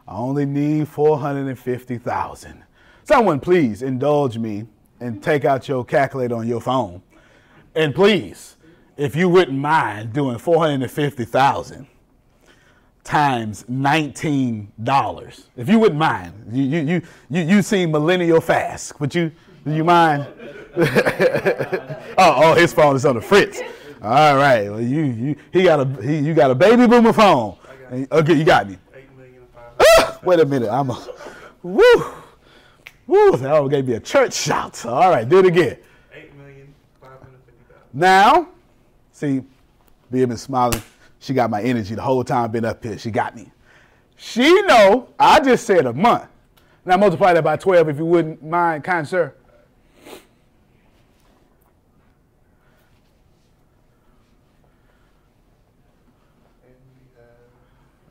I 0.07 0.16
only 0.16 0.46
need 0.46 0.88
450,000. 0.88 2.64
Someone 3.05 3.40
please 3.40 3.83
indulge 3.83 4.38
me 4.38 4.66
and 5.01 5.23
take 5.23 5.45
out 5.45 5.69
your 5.69 5.85
calculator 5.85 6.35
on 6.35 6.47
your 6.47 6.61
phone. 6.61 7.03
And 7.75 7.95
please, 7.95 8.57
if 8.97 9.15
you 9.15 9.29
wouldn't 9.29 9.59
mind 9.59 10.13
doing 10.13 10.39
450,000 10.39 11.87
times 13.09 13.65
$19. 13.71 15.45
If 15.57 15.69
you 15.69 15.79
wouldn't 15.79 15.99
mind, 15.99 16.35
you, 16.53 16.63
you, 16.63 16.81
you, 16.81 17.03
you, 17.31 17.43
you 17.43 17.63
seem 17.63 17.91
millennial 17.91 18.41
fast. 18.41 19.01
Would 19.01 19.15
you, 19.15 19.33
do 19.65 19.75
you 19.75 19.83
mind? 19.83 20.27
oh, 20.77 22.05
oh, 22.19 22.55
his 22.55 22.75
phone 22.75 22.97
is 22.97 23.07
on 23.07 23.15
the 23.15 23.21
fritz. 23.23 23.61
All 24.03 24.37
right. 24.37 24.69
Well, 24.69 24.81
you, 24.81 25.05
you, 25.05 25.37
he 25.53 25.63
got 25.63 25.81
a, 25.81 26.03
he, 26.03 26.19
you 26.19 26.35
got 26.35 26.51
a 26.51 26.55
baby 26.55 26.87
boomer 26.87 27.15
phone. 27.15 27.57
Okay, 28.13 28.35
you 28.35 28.45
got 28.45 28.69
me. 28.69 28.77
Ah, 29.81 30.21
wait 30.23 30.41
a 30.41 30.45
minute. 30.45 30.69
I'm 30.71 30.91
a, 30.91 31.09
woo, 31.63 32.13
woo. 33.09 33.37
That 33.37 33.68
gave 33.68 33.88
me 33.88 33.94
a 33.94 34.01
church 34.01 34.35
shout. 34.35 34.87
All 34.87 35.11
right, 35.11 35.29
do 35.29 35.40
it 35.40 35.47
again. 35.47 35.79
Eight 36.14 36.33
million 36.37 36.73
five 37.01 37.18
hundred 37.18 37.40
fifty 37.44 37.64
thousand. 37.73 37.88
Now, 37.92 38.49
see, 39.11 39.42
being 40.12 40.37
smiling. 40.37 40.81
She 41.18 41.35
got 41.35 41.51
my 41.51 41.61
energy 41.61 41.97
the 41.97 42.03
whole 42.03 42.23
time 42.23 42.44
I've 42.44 42.53
been 42.53 42.64
up 42.64 42.85
here. 42.85 42.97
She 42.97 43.11
got 43.11 43.35
me. 43.35 43.51
She 44.14 44.62
know 44.62 45.09
I 45.18 45.40
just 45.40 45.66
said 45.66 45.87
a 45.87 45.92
month. 45.92 46.29
Now 46.85 46.97
multiply 46.97 47.33
that 47.35 47.44
by 47.44 47.57
12 47.57 47.88
if 47.88 47.99
you 47.99 48.07
wouldn't 48.07 48.42
mind, 48.42 48.85
kind 48.85 49.07
sir. 49.07 49.35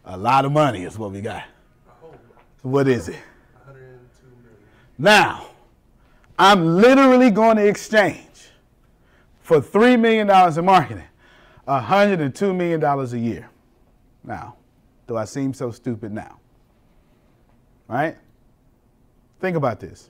A 0.05 0.17
lot 0.17 0.45
of 0.45 0.51
money 0.51 0.83
is 0.83 0.97
what 0.97 1.11
we 1.11 1.21
got. 1.21 1.43
What 2.61 2.87
is 2.87 3.09
it? 3.09 3.17
Now, 4.97 5.47
I'm 6.39 6.77
literally 6.77 7.31
going 7.31 7.57
to 7.57 7.67
exchange 7.67 8.49
for 9.41 9.61
$3 9.61 9.99
million 9.99 10.29
in 10.29 10.65
marketing 10.65 11.03
$102 11.67 12.55
million 12.55 12.83
a 12.83 13.17
year. 13.17 13.49
Now, 14.23 14.55
do 15.07 15.17
I 15.17 15.25
seem 15.25 15.53
so 15.53 15.71
stupid 15.71 16.11
now? 16.11 16.39
Right? 17.87 18.17
Think 19.39 19.57
about 19.57 19.79
this. 19.79 20.09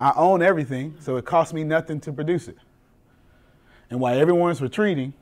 I 0.00 0.12
own 0.16 0.42
everything, 0.42 0.96
so 1.00 1.16
it 1.16 1.24
costs 1.24 1.52
me 1.52 1.64
nothing 1.64 2.00
to 2.00 2.12
produce 2.12 2.48
it. 2.48 2.56
And 3.90 4.00
while 4.00 4.18
everyone's 4.18 4.60
retreating, 4.60 5.12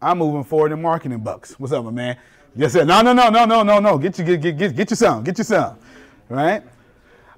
I'm 0.00 0.18
moving 0.18 0.44
forward 0.44 0.72
in 0.72 0.80
marketing 0.80 1.18
bucks. 1.18 1.58
What's 1.58 1.72
up, 1.72 1.84
my 1.84 1.90
man? 1.90 2.16
Just 2.56 2.74
said, 2.74 2.86
no, 2.86 3.02
no, 3.02 3.12
no, 3.12 3.28
no, 3.28 3.44
no, 3.44 3.62
no, 3.62 3.78
no. 3.78 3.98
Get 3.98 4.18
you, 4.18 4.24
get, 4.24 4.40
get, 4.40 4.56
get, 4.56 4.76
get 4.76 4.90
you 4.90 4.96
some, 4.96 5.22
get 5.22 5.36
you 5.36 5.44
some. 5.44 5.78
Right? 6.28 6.62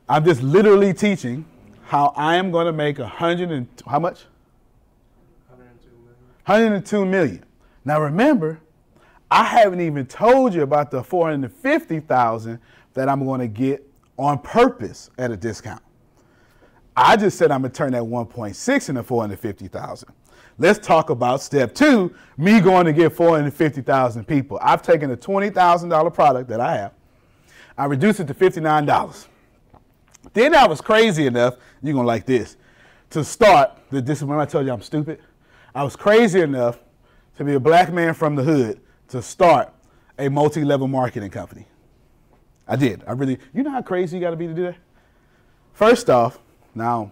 I'm 0.09 0.25
just 0.25 0.43
literally 0.43 0.95
teaching 0.95 1.45
how 1.85 2.13
I 2.17 2.37
am 2.37 2.51
going 2.51 2.67
to 2.67 2.73
make 2.73 2.99
a 2.99 3.07
hundred 3.07 3.51
and 3.51 3.67
how 3.87 3.99
much? 3.99 4.25
102 5.49 5.89
million. 5.89 6.17
102 6.47 7.07
million. 7.07 7.45
Now 7.85 8.01
remember, 8.01 8.61
I 9.31 9.45
haven't 9.45 9.81
even 9.81 10.07
told 10.07 10.55
you 10.55 10.63
about 10.63 10.91
the 10.91 11.03
450,000 11.03 12.59
that 12.95 13.09
I'm 13.09 13.25
going 13.25 13.41
to 13.41 13.49
get 13.49 13.87
on 14.17 14.39
purpose 14.39 15.11
at 15.19 15.31
a 15.31 15.37
discount. 15.37 15.83
I 16.97 17.17
just 17.17 17.39
said 17.39 17.51
I'm 17.51 17.61
going 17.61 17.71
to 17.71 17.77
turn 17.77 17.93
that 17.93 18.03
1.6 18.03 18.89
into 18.89 19.03
450,000. 19.03 20.09
Let's 20.59 20.85
talk 20.85 21.11
about 21.11 21.41
step 21.41 21.75
two, 21.75 22.15
me 22.37 22.61
going 22.61 22.87
to 22.87 22.93
get 22.93 23.13
450,000 23.13 24.27
people. 24.27 24.59
I've 24.61 24.83
taken 24.83 25.11
a 25.13 25.17
$20,000 25.17 26.15
product 26.15 26.49
that 26.49 26.61
I 26.61 26.77
have. 26.79 26.93
I 27.77 27.85
reduced 27.85 28.19
it 28.21 28.27
to 28.27 28.35
$59. 28.35 29.27
Then 30.39 30.55
I 30.55 30.69
was 30.69 30.81
crazy 30.81 31.27
enough, 31.27 31.57
you're 31.83 31.95
going 31.95 32.05
to 32.05 32.07
like 32.07 32.25
this, 32.25 32.57
to 33.11 33.25
start, 33.25 33.73
is 33.91 34.23
when 34.23 34.39
I 34.39 34.45
told 34.45 34.67
you 34.67 34.73
I'm 34.73 34.83
stupid. 34.83 35.19
I 35.75 35.83
was 35.83 35.97
crazy 35.97 36.43
enough 36.43 36.79
to 37.39 37.45
be 37.45 37.55
a 37.55 37.61
black 37.61 37.93
man 37.93 38.15
from 38.15 38.37
the 38.37 38.45
hood 38.45 38.81
to 39.09 39.21
start 39.21 39.75
a 40.17 40.29
multi 40.29 40.63
level 40.63 40.87
marketing 40.87 41.31
company. 41.31 41.67
I 42.69 42.77
did. 42.77 43.03
I 43.05 43.13
really. 43.15 43.41
You 43.53 43.65
know 43.65 43.73
how 43.73 43.83
crazy 43.83 44.17
you 44.17 44.23
got 44.23 44.31
to 44.31 44.37
be 44.37 44.47
to 44.47 44.55
do 44.55 44.63
that. 44.63 44.77
First 45.73 46.09
off, 46.09 46.39
now 46.73 47.11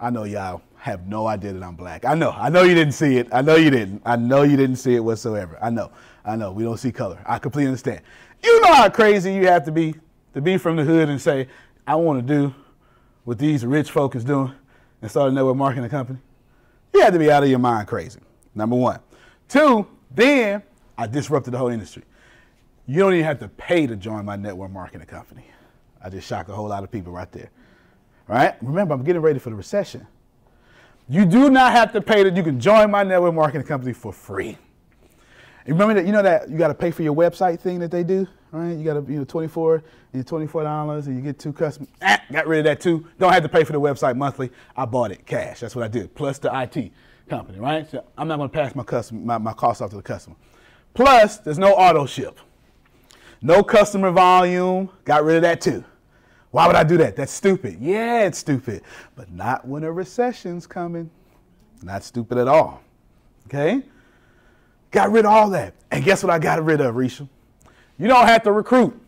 I 0.00 0.08
know 0.08 0.24
y'all 0.24 0.62
have 0.76 1.06
no 1.06 1.26
idea 1.26 1.52
that 1.52 1.62
I'm 1.62 1.76
black. 1.76 2.06
I 2.06 2.14
know. 2.14 2.30
I 2.30 2.48
know 2.48 2.62
you 2.62 2.74
didn't 2.74 2.94
see 2.94 3.18
it. 3.18 3.28
I 3.30 3.42
know 3.42 3.56
you 3.56 3.68
didn't. 3.68 4.00
I 4.06 4.16
know 4.16 4.42
you 4.42 4.56
didn't 4.56 4.76
see 4.76 4.94
it 4.94 5.00
whatsoever. 5.00 5.58
I 5.60 5.68
know. 5.68 5.90
I 6.24 6.34
know. 6.34 6.52
We 6.52 6.62
don't 6.62 6.78
see 6.78 6.92
color. 6.92 7.18
I 7.26 7.38
completely 7.38 7.68
understand. 7.68 8.00
You 8.42 8.58
know 8.62 8.72
how 8.72 8.88
crazy 8.88 9.34
you 9.34 9.48
have 9.48 9.64
to 9.64 9.72
be 9.72 9.96
to 10.34 10.40
be 10.40 10.56
from 10.56 10.76
the 10.76 10.84
hood 10.84 11.08
and 11.08 11.20
say, 11.20 11.48
I 11.88 11.94
want 11.94 12.18
to 12.20 12.34
do 12.34 12.54
what 13.24 13.38
these 13.38 13.64
rich 13.64 13.90
folk 13.90 14.14
is 14.14 14.22
doing 14.22 14.52
and 15.00 15.10
start 15.10 15.32
a 15.32 15.34
network 15.34 15.56
marketing 15.56 15.88
company. 15.88 16.18
You 16.92 17.00
had 17.00 17.14
to 17.14 17.18
be 17.18 17.30
out 17.30 17.42
of 17.42 17.48
your 17.48 17.58
mind 17.58 17.88
crazy. 17.88 18.20
Number 18.54 18.76
one. 18.76 19.00
Two, 19.48 19.86
then 20.14 20.62
I 20.98 21.06
disrupted 21.06 21.54
the 21.54 21.58
whole 21.58 21.70
industry. 21.70 22.02
You 22.86 22.98
don't 22.98 23.14
even 23.14 23.24
have 23.24 23.38
to 23.38 23.48
pay 23.48 23.86
to 23.86 23.96
join 23.96 24.26
my 24.26 24.36
network 24.36 24.70
marketing 24.70 25.06
company. 25.06 25.46
I 26.04 26.10
just 26.10 26.28
shocked 26.28 26.50
a 26.50 26.52
whole 26.52 26.68
lot 26.68 26.84
of 26.84 26.90
people 26.90 27.10
right 27.10 27.32
there. 27.32 27.48
Right? 28.26 28.54
Remember, 28.60 28.92
I'm 28.92 29.02
getting 29.02 29.22
ready 29.22 29.38
for 29.38 29.48
the 29.48 29.56
recession. 29.56 30.06
You 31.08 31.24
do 31.24 31.48
not 31.48 31.72
have 31.72 31.94
to 31.94 32.02
pay 32.02 32.22
that. 32.22 32.36
You 32.36 32.42
can 32.42 32.60
join 32.60 32.90
my 32.90 33.02
network 33.02 33.32
marketing 33.32 33.66
company 33.66 33.94
for 33.94 34.12
free. 34.12 34.58
Remember 35.68 35.94
that 35.94 36.06
you 36.06 36.12
know 36.12 36.22
that 36.22 36.48
you 36.48 36.56
got 36.56 36.68
to 36.68 36.74
pay 36.74 36.90
for 36.90 37.02
your 37.02 37.14
website 37.14 37.60
thing 37.60 37.78
that 37.80 37.90
they 37.90 38.02
do, 38.02 38.26
right? 38.52 38.72
You 38.72 38.84
got 38.84 38.94
to 38.94 39.12
you 39.12 39.18
know 39.18 39.24
24 39.24 39.82
and 40.14 40.26
24 40.26 40.62
dollars, 40.62 41.06
and 41.06 41.16
you 41.16 41.22
get 41.22 41.38
two 41.38 41.52
customers. 41.52 41.90
Ah, 42.00 42.20
got 42.32 42.46
rid 42.46 42.60
of 42.60 42.64
that 42.64 42.80
too. 42.80 43.06
Don't 43.18 43.32
have 43.32 43.42
to 43.42 43.48
pay 43.48 43.64
for 43.64 43.72
the 43.72 43.80
website 43.80 44.16
monthly. 44.16 44.50
I 44.76 44.86
bought 44.86 45.10
it 45.10 45.26
cash. 45.26 45.60
That's 45.60 45.76
what 45.76 45.84
I 45.84 45.88
did. 45.88 46.14
Plus 46.14 46.38
the 46.38 46.50
IT 46.58 46.90
company, 47.28 47.58
right? 47.58 47.88
So 47.90 48.02
I'm 48.16 48.28
not 48.28 48.38
going 48.38 48.48
to 48.48 48.54
pass 48.54 48.74
my 48.74 48.82
customer 48.82 49.20
my, 49.20 49.38
my 49.38 49.52
cost 49.52 49.82
off 49.82 49.90
to 49.90 49.96
the 49.96 50.02
customer. 50.02 50.36
Plus, 50.94 51.36
there's 51.38 51.58
no 51.58 51.74
auto 51.74 52.06
ship, 52.06 52.38
no 53.42 53.62
customer 53.62 54.10
volume. 54.10 54.88
Got 55.04 55.24
rid 55.24 55.36
of 55.36 55.42
that 55.42 55.60
too. 55.60 55.84
Why 56.50 56.66
would 56.66 56.76
I 56.76 56.84
do 56.84 56.96
that? 56.96 57.14
That's 57.14 57.32
stupid. 57.32 57.76
Yeah, 57.78 58.22
it's 58.24 58.38
stupid. 58.38 58.82
But 59.14 59.30
not 59.30 59.68
when 59.68 59.84
a 59.84 59.92
recession's 59.92 60.66
coming. 60.66 61.10
Not 61.82 62.02
stupid 62.02 62.38
at 62.38 62.48
all. 62.48 62.82
Okay? 63.46 63.82
Got 64.90 65.10
rid 65.10 65.24
of 65.24 65.32
all 65.32 65.50
that. 65.50 65.74
And 65.90 66.04
guess 66.04 66.22
what 66.22 66.30
I 66.30 66.38
got 66.38 66.62
rid 66.64 66.80
of, 66.80 66.94
Risha? 66.94 67.28
You 67.98 68.08
don't 68.08 68.26
have 68.26 68.42
to 68.44 68.52
recruit 68.52 68.98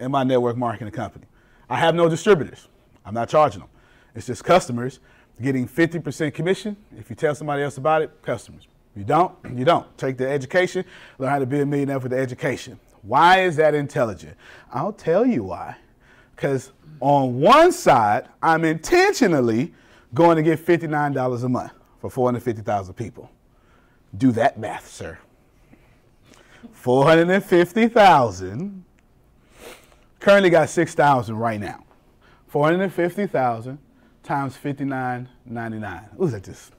in 0.00 0.10
my 0.10 0.24
network 0.24 0.56
marketing 0.56 0.92
company. 0.92 1.26
I 1.68 1.76
have 1.76 1.94
no 1.94 2.08
distributors. 2.08 2.68
I'm 3.04 3.14
not 3.14 3.28
charging 3.28 3.60
them. 3.60 3.68
It's 4.14 4.26
just 4.26 4.44
customers 4.44 5.00
getting 5.40 5.66
50% 5.66 6.34
commission. 6.34 6.76
If 6.96 7.10
you 7.10 7.16
tell 7.16 7.34
somebody 7.34 7.62
else 7.62 7.78
about 7.78 8.02
it, 8.02 8.22
customers. 8.22 8.66
You 8.94 9.04
don't, 9.04 9.34
you 9.54 9.64
don't. 9.64 9.86
Take 9.96 10.18
the 10.18 10.28
education, 10.28 10.84
learn 11.18 11.30
how 11.30 11.38
to 11.38 11.46
be 11.46 11.60
a 11.60 11.66
millionaire 11.66 11.98
with 11.98 12.12
the 12.12 12.18
education. 12.18 12.78
Why 13.02 13.40
is 13.42 13.56
that 13.56 13.74
intelligent? 13.74 14.36
I'll 14.72 14.92
tell 14.92 15.24
you 15.26 15.44
why. 15.44 15.76
Because 16.36 16.72
on 17.00 17.40
one 17.40 17.72
side, 17.72 18.28
I'm 18.42 18.64
intentionally 18.64 19.72
going 20.14 20.36
to 20.36 20.42
get 20.42 20.64
$59 20.64 21.44
a 21.44 21.48
month 21.48 21.72
for 22.00 22.10
450,000 22.10 22.94
people. 22.94 23.30
Do 24.16 24.32
that 24.32 24.58
math, 24.58 24.88
sir. 24.88 25.18
450,000. 26.72 28.84
Currently 30.20 30.50
got 30.50 30.68
6,000 30.68 31.36
right 31.36 31.60
now. 31.60 31.84
450,000 32.48 33.78
times 34.22 34.56
59.99. 34.56 36.08
Who's 36.16 36.32
that 36.32 36.44
just? 36.44 36.72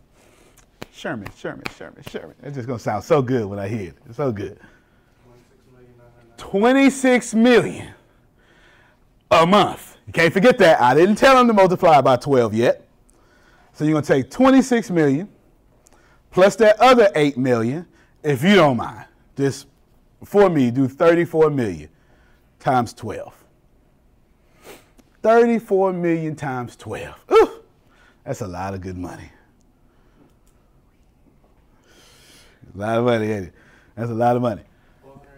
Sherman, 0.93 1.27
Sherman, 1.35 1.63
Sherman, 1.75 2.03
Sherman. 2.07 2.35
It's 2.43 2.55
just 2.55 2.67
gonna 2.67 2.79
sound 2.79 3.03
so 3.03 3.21
good 3.21 3.45
when 3.47 3.59
I 3.59 3.67
hear 3.67 3.89
it. 3.89 3.97
It's 4.05 4.17
so 4.17 4.31
good. 4.31 4.59
26 6.37 7.33
million 7.33 7.93
a 9.31 9.45
month. 9.45 9.97
You 10.05 10.13
can't 10.13 10.31
forget 10.31 10.57
that. 10.59 10.79
I 10.79 10.93
didn't 10.93 11.15
tell 11.15 11.35
them 11.35 11.47
to 11.47 11.53
multiply 11.53 11.99
by 12.01 12.17
12 12.17 12.53
yet. 12.53 12.87
So 13.73 13.83
you're 13.83 13.93
gonna 13.93 14.05
take 14.05 14.29
26 14.29 14.91
million 14.91 15.27
plus 16.33 16.57
that 16.57 16.79
other 16.81 17.09
8 17.15 17.37
million, 17.37 17.85
if 18.23 18.43
you 18.43 18.55
don't 18.55 18.75
mind. 18.77 19.05
Just 19.37 19.67
for 20.25 20.49
me, 20.49 20.71
do 20.71 20.87
34 20.87 21.49
million 21.49 21.89
times 22.59 22.93
12. 22.93 23.33
34 25.21 25.93
million 25.93 26.35
times 26.35 26.75
12. 26.75 27.15
Ooh, 27.31 27.51
that's 28.25 28.41
a 28.41 28.47
lot 28.47 28.73
of 28.73 28.81
good 28.81 28.97
money. 28.97 29.29
A 32.75 32.77
lot 32.77 32.97
of 32.97 33.05
money, 33.05 33.31
ain't 33.31 33.45
it? 33.47 33.53
That's 33.95 34.09
a 34.09 34.15
lot 34.15 34.35
of 34.35 34.41
money. 34.41 34.63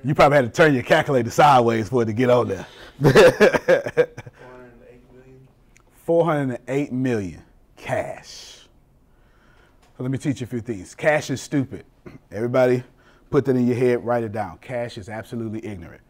You 0.03 0.15
probably 0.15 0.38
had 0.38 0.45
to 0.45 0.51
turn 0.51 0.73
your 0.73 0.84
calculator 0.84 1.29
sideways 1.29 1.89
for 1.89 2.03
it 2.03 2.05
to 2.05 2.13
get 2.13 2.29
on 2.29 2.47
there. 2.47 2.65
408 6.05 6.93
million 6.93 7.41
cash. 7.75 8.54
Let 9.97 10.12
me 10.12 10.17
teach 10.17 10.41
you 10.41 10.45
a 10.45 10.47
few 10.47 10.62
things. 10.62 10.93
Cash 10.93 11.29
is 11.29 11.41
stupid. 11.41 11.86
Everybody 12.31 12.84
put 13.29 13.45
that 13.45 13.55
in 13.55 13.65
your 13.65 13.77
head, 13.77 14.05
write 14.05 14.23
it 14.23 14.34
down. 14.34 14.58
Cash 14.58 14.97
is 14.97 15.08
absolutely 15.08 15.65
ignorant. 15.65 16.01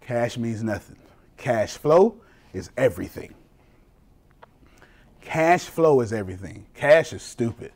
Cash 0.00 0.36
means 0.36 0.62
nothing. 0.62 0.98
Cash 1.36 1.76
flow 1.76 2.16
is 2.52 2.70
everything. 2.76 3.34
Cash 5.20 5.64
flow 5.64 6.00
is 6.00 6.12
everything. 6.12 6.66
Cash 6.74 7.12
is 7.12 7.22
stupid. 7.22 7.72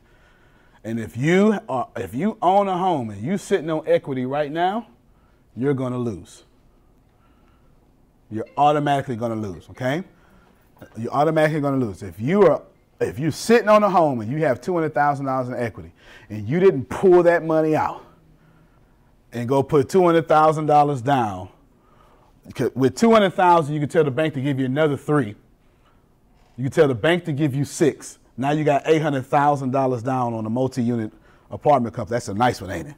And 0.83 0.99
if 0.99 1.15
you 1.15 1.59
are, 1.69 1.87
if 1.95 2.13
you 2.13 2.37
own 2.41 2.67
a 2.67 2.77
home 2.77 3.09
and 3.09 3.21
you 3.21 3.37
sitting 3.37 3.69
on 3.69 3.87
equity 3.87 4.25
right 4.25 4.51
now, 4.51 4.87
you're 5.55 5.73
going 5.73 5.93
to 5.93 5.99
lose. 5.99 6.43
You're 8.29 8.47
automatically 8.57 9.15
going 9.15 9.31
to 9.31 9.47
lose, 9.47 9.69
okay? 9.69 10.03
You're 10.97 11.13
automatically 11.13 11.61
going 11.61 11.79
to 11.79 11.85
lose. 11.85 12.03
If 12.03 12.19
you 12.19 12.43
are 12.47 12.63
if 13.07 13.19
you're 13.19 13.31
sitting 13.31 13.69
on 13.69 13.83
a 13.83 13.89
home 13.89 14.21
and 14.21 14.31
you 14.31 14.39
have 14.39 14.61
$200,000 14.61 15.47
in 15.47 15.53
equity 15.55 15.91
and 16.29 16.47
you 16.47 16.59
didn't 16.59 16.85
pull 16.85 17.23
that 17.23 17.43
money 17.43 17.75
out 17.75 18.05
and 19.31 19.47
go 19.47 19.63
put 19.63 19.87
$200,000 19.87 21.03
down, 21.03 21.49
with 22.75 22.95
200,000 22.95 23.73
you 23.73 23.79
can 23.79 23.89
tell 23.89 24.03
the 24.03 24.11
bank 24.11 24.33
to 24.33 24.41
give 24.41 24.59
you 24.59 24.65
another 24.65 24.97
3. 24.97 25.35
You 26.57 26.63
can 26.63 26.71
tell 26.71 26.87
the 26.87 26.95
bank 26.95 27.25
to 27.25 27.31
give 27.31 27.55
you 27.55 27.65
6. 27.65 28.19
Now 28.37 28.51
you 28.51 28.63
got 28.63 28.85
$800,000 28.85 30.03
down 30.03 30.33
on 30.33 30.45
a 30.45 30.49
multi-unit 30.49 31.11
apartment 31.49 31.95
complex. 31.95 32.25
That's 32.25 32.35
a 32.35 32.37
nice 32.37 32.61
one, 32.61 32.71
ain't 32.71 32.89
it? 32.89 32.95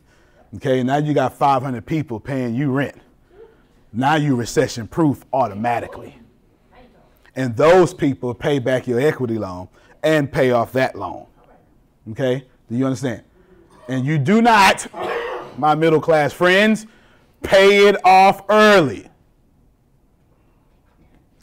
Okay, 0.56 0.84
now 0.84 0.98
you 0.98 1.13
got 1.13 1.34
500 1.34 1.86
people 1.86 2.20
paying 2.20 2.56
you 2.56 2.72
rent. 2.72 2.96
Now 3.91 4.15
you're 4.15 4.36
recession 4.36 4.88
proof 4.88 5.26
automatically. 5.32 6.18
And 7.36 7.56
those 7.56 7.94
people 7.94 8.34
pay 8.34 8.60
back 8.60 8.88
your 8.88 9.00
equity 9.00 9.38
loan 9.38 9.68
and 10.06 10.32
pay 10.32 10.52
off 10.52 10.72
that 10.74 10.96
loan. 10.96 11.26
Okay? 12.12 12.46
Do 12.70 12.78
you 12.78 12.86
understand? 12.86 13.24
And 13.89 14.06
you 14.06 14.18
do 14.18 14.41
not, 14.41 14.88
my 15.58 15.76
middle 15.76 16.00
class 16.00 16.32
friends, 16.32 16.86
pay 17.41 17.88
it 17.88 17.98
off 18.06 18.44
early. 18.48 19.10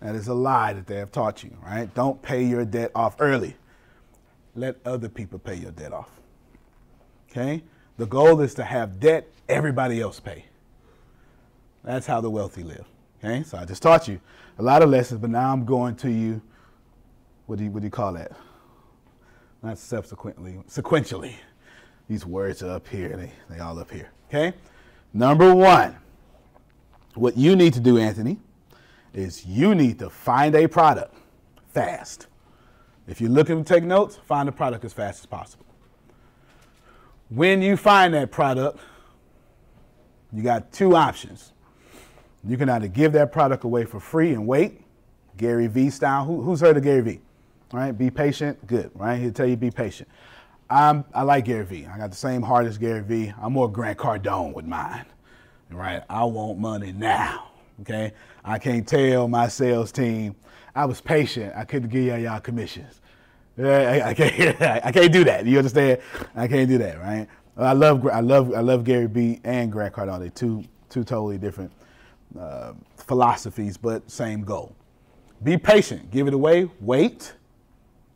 That 0.00 0.14
is 0.14 0.28
a 0.28 0.34
lie 0.34 0.72
that 0.72 0.86
they 0.86 0.96
have 0.96 1.12
taught 1.12 1.44
you, 1.44 1.56
right? 1.64 1.92
Don't 1.94 2.22
pay 2.22 2.44
your 2.44 2.64
debt 2.64 2.90
off 2.94 3.16
early. 3.18 3.56
Let 4.54 4.76
other 4.84 5.08
people 5.08 5.38
pay 5.38 5.54
your 5.56 5.70
debt 5.72 5.92
off. 5.92 6.10
Okay? 7.30 7.62
The 7.98 8.06
goal 8.06 8.40
is 8.40 8.54
to 8.54 8.64
have 8.64 9.00
debt 9.00 9.28
everybody 9.48 10.00
else 10.00 10.20
pay. 10.20 10.44
That's 11.84 12.06
how 12.06 12.20
the 12.20 12.30
wealthy 12.30 12.62
live. 12.62 12.84
Okay? 13.22 13.42
So 13.42 13.58
I 13.58 13.64
just 13.64 13.82
taught 13.82 14.06
you 14.06 14.20
a 14.58 14.62
lot 14.62 14.82
of 14.82 14.90
lessons, 14.90 15.20
but 15.20 15.30
now 15.30 15.52
I'm 15.52 15.64
going 15.64 15.96
to 15.96 16.10
you, 16.10 16.42
what 17.46 17.58
do 17.58 17.64
you, 17.64 17.70
what 17.70 17.80
do 17.80 17.86
you 17.86 17.90
call 17.90 18.12
that? 18.14 18.32
Not 19.62 19.78
subsequently, 19.78 20.58
sequentially. 20.68 21.34
These 22.08 22.26
words 22.26 22.62
are 22.62 22.70
up 22.70 22.88
here, 22.88 23.16
they, 23.16 23.32
they 23.48 23.60
all 23.60 23.78
up 23.78 23.90
here. 23.90 24.10
Okay? 24.28 24.54
Number 25.14 25.54
one, 25.54 25.96
what 27.14 27.36
you 27.36 27.54
need 27.54 27.74
to 27.74 27.80
do, 27.80 27.98
Anthony, 27.98 28.38
is 29.14 29.46
you 29.46 29.74
need 29.74 29.98
to 30.00 30.10
find 30.10 30.54
a 30.54 30.66
product 30.66 31.14
fast. 31.68 32.26
If 33.06 33.20
you're 33.20 33.30
looking 33.30 33.62
to 33.62 33.74
take 33.74 33.84
notes, 33.84 34.18
find 34.26 34.48
a 34.48 34.52
product 34.52 34.84
as 34.84 34.92
fast 34.92 35.20
as 35.20 35.26
possible. 35.26 35.66
When 37.28 37.62
you 37.62 37.76
find 37.76 38.14
that 38.14 38.30
product, 38.30 38.78
you 40.32 40.42
got 40.42 40.72
two 40.72 40.96
options. 40.96 41.52
You 42.44 42.56
can 42.56 42.68
either 42.68 42.88
give 42.88 43.12
that 43.12 43.32
product 43.32 43.64
away 43.64 43.84
for 43.84 44.00
free 44.00 44.32
and 44.32 44.46
wait, 44.46 44.80
Gary 45.36 45.66
Vee 45.66 45.90
style. 45.90 46.24
Who, 46.24 46.42
who's 46.42 46.60
heard 46.60 46.76
of 46.76 46.82
Gary 46.82 47.00
Vee? 47.00 47.20
Right, 47.72 47.96
be 47.96 48.10
patient. 48.10 48.66
Good, 48.66 48.90
right? 48.94 49.20
He'll 49.20 49.32
tell 49.32 49.46
you 49.46 49.56
be 49.56 49.70
patient. 49.70 50.08
I'm, 50.68 51.04
I 51.14 51.22
like 51.22 51.46
Gary 51.46 51.64
Vee. 51.64 51.86
I 51.86 51.98
got 51.98 52.10
the 52.10 52.16
same 52.16 52.42
heart 52.42 52.66
as 52.66 52.78
Gary 52.78 53.02
Vee. 53.02 53.32
I'm 53.40 53.52
more 53.52 53.70
Grant 53.70 53.98
Cardone 53.98 54.52
with 54.54 54.66
mine, 54.66 55.06
right? 55.70 56.02
I 56.08 56.24
want 56.24 56.58
money 56.58 56.92
now, 56.92 57.50
okay? 57.80 58.12
I 58.44 58.58
can't 58.58 58.86
tell 58.86 59.28
my 59.28 59.48
sales 59.48 59.92
team 59.92 60.34
I 60.74 60.86
was 60.86 61.00
patient. 61.00 61.52
I 61.54 61.64
couldn't 61.64 61.90
give 61.90 62.20
y'all 62.20 62.40
commissions. 62.40 63.00
I, 63.58 64.00
I, 64.00 64.14
can't. 64.14 64.62
I 64.86 64.92
can't 64.92 65.12
do 65.12 65.24
that. 65.24 65.44
You 65.44 65.58
understand? 65.58 66.00
I 66.34 66.48
can't 66.48 66.68
do 66.68 66.78
that, 66.78 66.98
right? 67.00 67.28
I 67.56 67.74
love. 67.74 68.06
I 68.06 68.20
love. 68.20 68.54
I 68.54 68.60
love 68.60 68.84
Gary 68.84 69.06
Vee 69.06 69.40
and 69.44 69.70
Grant 69.70 69.94
Cardone. 69.94 70.20
They 70.20 70.30
two 70.30 70.64
two 70.88 71.04
totally 71.04 71.36
different 71.36 71.70
uh, 72.38 72.72
philosophies, 72.96 73.76
but 73.76 74.10
same 74.10 74.42
goal. 74.42 74.74
Be 75.42 75.58
patient, 75.58 76.10
give 76.10 76.28
it 76.28 76.34
away, 76.34 76.70
wait, 76.80 77.34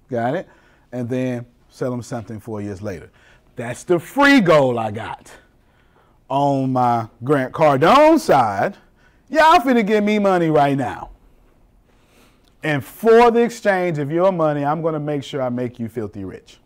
got 0.09 0.35
it, 0.35 0.49
and 0.93 1.09
then 1.09 1.47
sell 1.69 1.91
them 1.91 2.03
something 2.03 2.41
four 2.41 2.61
years 2.61 2.83
later. 2.83 3.11
That's 3.57 3.85
the 3.85 3.99
free 3.99 4.41
goal 4.41 4.79
I 4.79 4.91
got. 4.91 5.33
On 6.29 6.73
my 6.73 7.09
Grant 7.23 7.53
Cardone 7.53 8.19
side, 8.19 8.77
y'all 9.29 9.61
finna 9.61 9.87
give 9.87 10.03
me 10.03 10.19
money 10.19 10.51
right 10.51 10.77
now. 10.77 11.11
And 12.63 12.85
for 12.85 13.31
the 13.31 13.43
exchange 13.43 13.99
of 13.99 14.11
your 14.11 14.33
money, 14.33 14.65
I'm 14.65 14.83
gonna 14.83 14.99
make 15.01 15.23
sure 15.23 15.41
I 15.41 15.49
make 15.49 15.79
you 15.79 15.89
filthy 15.89 16.25
rich. 16.25 16.59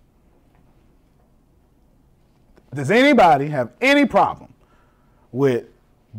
Does 2.72 2.90
anybody 2.90 3.48
have 3.48 3.72
any 3.80 4.06
problem 4.06 4.54
with 5.32 5.66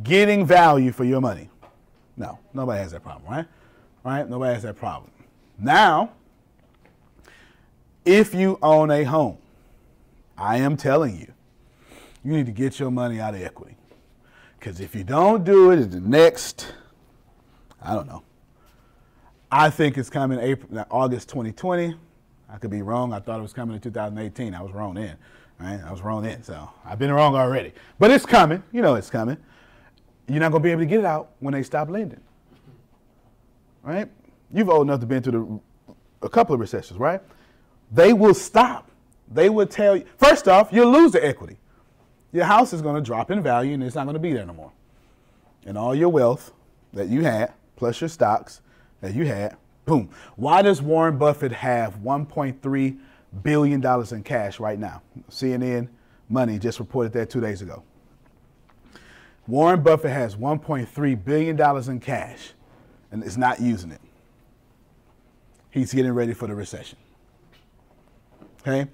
getting 0.04 0.46
value 0.46 0.92
for 0.92 1.04
your 1.04 1.22
money? 1.22 1.50
No, 2.18 2.38
nobody 2.54 2.82
has 2.82 2.92
that 2.92 3.04
problem, 3.04 3.32
right? 3.32 3.46
Right? 4.04 4.30
Nobody 4.30 4.54
has 4.54 4.64
that 4.64 4.76
problem. 4.76 5.12
Now, 5.58 6.12
if 8.06 8.34
you 8.34 8.58
own 8.62 8.92
a 8.92 9.04
home, 9.04 9.38
I 10.38 10.58
am 10.58 10.78
telling 10.78 11.18
you, 11.20 11.34
you 12.24 12.34
need 12.34 12.46
to 12.46 12.52
get 12.52 12.80
your 12.80 12.92
money 12.92 13.20
out 13.20 13.36
of 13.36 13.42
equity. 13.42 13.78
Because 14.60 14.80
if 14.80 14.96
you 14.96 15.04
don't 15.04 15.44
do 15.44 15.72
it 15.72 15.80
in 15.80 15.90
the 15.90 16.00
next, 16.00 16.74
I 17.82 17.94
don't 17.94 18.08
know, 18.08 18.24
I 19.52 19.70
think 19.70 19.98
it's 19.98 20.10
coming 20.10 20.40
April, 20.40 20.86
August 20.90 21.30
2020. 21.30 21.96
I 22.50 22.58
could 22.58 22.72
be 22.72 22.82
wrong. 22.82 23.14
I 23.14 23.20
thought 23.20 23.40
it 23.40 23.42
was 23.42 23.54
coming 23.54 23.76
in 23.76 23.82
2018. 23.82 24.54
I 24.54 24.62
was 24.62 24.72
wrong 24.72 24.94
then. 24.94 25.18
Right? 25.60 25.80
I 25.86 25.92
was 25.92 26.02
wrong 26.02 26.24
then. 26.24 26.44
So 26.44 26.70
I've 26.86 27.00
been 27.00 27.12
wrong 27.12 27.36
already. 27.36 27.74
But 28.00 28.12
it's 28.12 28.26
coming. 28.26 28.64
You 28.72 28.82
know 28.82 28.96
it's 28.96 29.10
coming. 29.10 29.38
You're 30.28 30.40
not 30.40 30.52
going 30.52 30.62
to 30.62 30.68
be 30.68 30.72
able 30.72 30.82
to 30.82 30.86
get 30.86 31.00
it 31.00 31.06
out 31.06 31.32
when 31.40 31.54
they 31.54 31.64
stop 31.64 31.90
lending. 31.90 32.22
Right? 33.84 34.10
You've 34.54 34.70
old 34.70 34.88
enough 34.88 35.00
to 35.02 35.06
been 35.06 35.24
through 35.24 35.62
the, 35.90 36.28
a 36.28 36.30
couple 36.30 36.54
of 36.54 36.60
recessions, 36.60 37.00
right? 37.00 37.22
They 37.92 38.14
will 38.14 38.34
stop. 38.34 38.90
They 39.30 39.50
will 39.50 39.68
tell 39.68 39.98
you, 39.98 40.06
first 40.18 40.48
off, 40.48 40.70
you'll 40.72 40.92
lose 40.92 41.12
the 41.12 41.26
equity. 41.26 41.58
Your 42.32 42.46
house 42.46 42.74
is 42.74 42.82
going 42.82 42.96
to 42.96 43.02
drop 43.02 43.32
in 43.32 43.44
value 43.44 43.74
and 43.74 43.84
it's 43.84 43.96
not 43.96 44.06
going 44.06 44.14
to 44.14 44.20
be 44.20 44.34
there 44.34 44.46
no 44.46 44.54
more. 44.54 44.72
And 45.66 45.78
all 45.78 45.94
your 45.94 46.10
wealth 46.10 46.54
that 46.94 47.08
you 47.08 47.24
had, 47.24 47.54
plus 47.76 48.00
your 48.02 48.08
stocks 48.08 48.62
that 49.02 49.14
you 49.14 49.26
had, 49.26 49.58
boom. 49.86 50.10
Why 50.36 50.62
does 50.62 50.82
Warren 50.82 51.18
Buffett 51.18 51.52
have 51.52 51.98
1.3 51.98 53.00
billion 53.44 53.82
dollars 53.82 54.12
in 54.12 54.24
cash 54.24 54.60
right 54.60 54.80
now? 54.80 55.02
CNN 55.30 55.90
Money 56.30 56.58
just 56.58 56.80
reported 56.80 57.12
that 57.14 57.30
two 57.30 57.42
days 57.42 57.62
ago. 57.62 57.84
Warren 59.48 59.84
Buffett 59.84 60.12
has 60.12 60.36
1.3 60.36 61.26
billion 61.26 61.58
dollars 61.58 61.90
in 61.90 62.00
cash 62.00 62.54
and 63.12 63.22
is 63.22 63.38
not 63.38 63.60
using 63.60 63.92
it. 63.92 64.00
He's 65.70 65.94
getting 65.94 66.14
ready 66.14 66.34
for 66.34 66.48
the 66.48 66.56
recession. 66.56 66.98
Okay? 68.62 68.90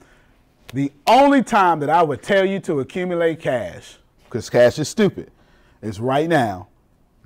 The 0.74 0.92
only 1.06 1.44
time 1.44 1.80
that 1.80 1.90
I 1.90 2.02
would 2.02 2.22
tell 2.22 2.46
you 2.46 2.60
to 2.62 2.80
accumulate 2.80 3.40
cash, 3.40 3.98
because 4.26 4.50
cash 4.50 4.80
is 4.80 4.90
stupid, 4.90 5.32
is 5.82 6.00
right 6.00 6.28
now, 6.28 6.68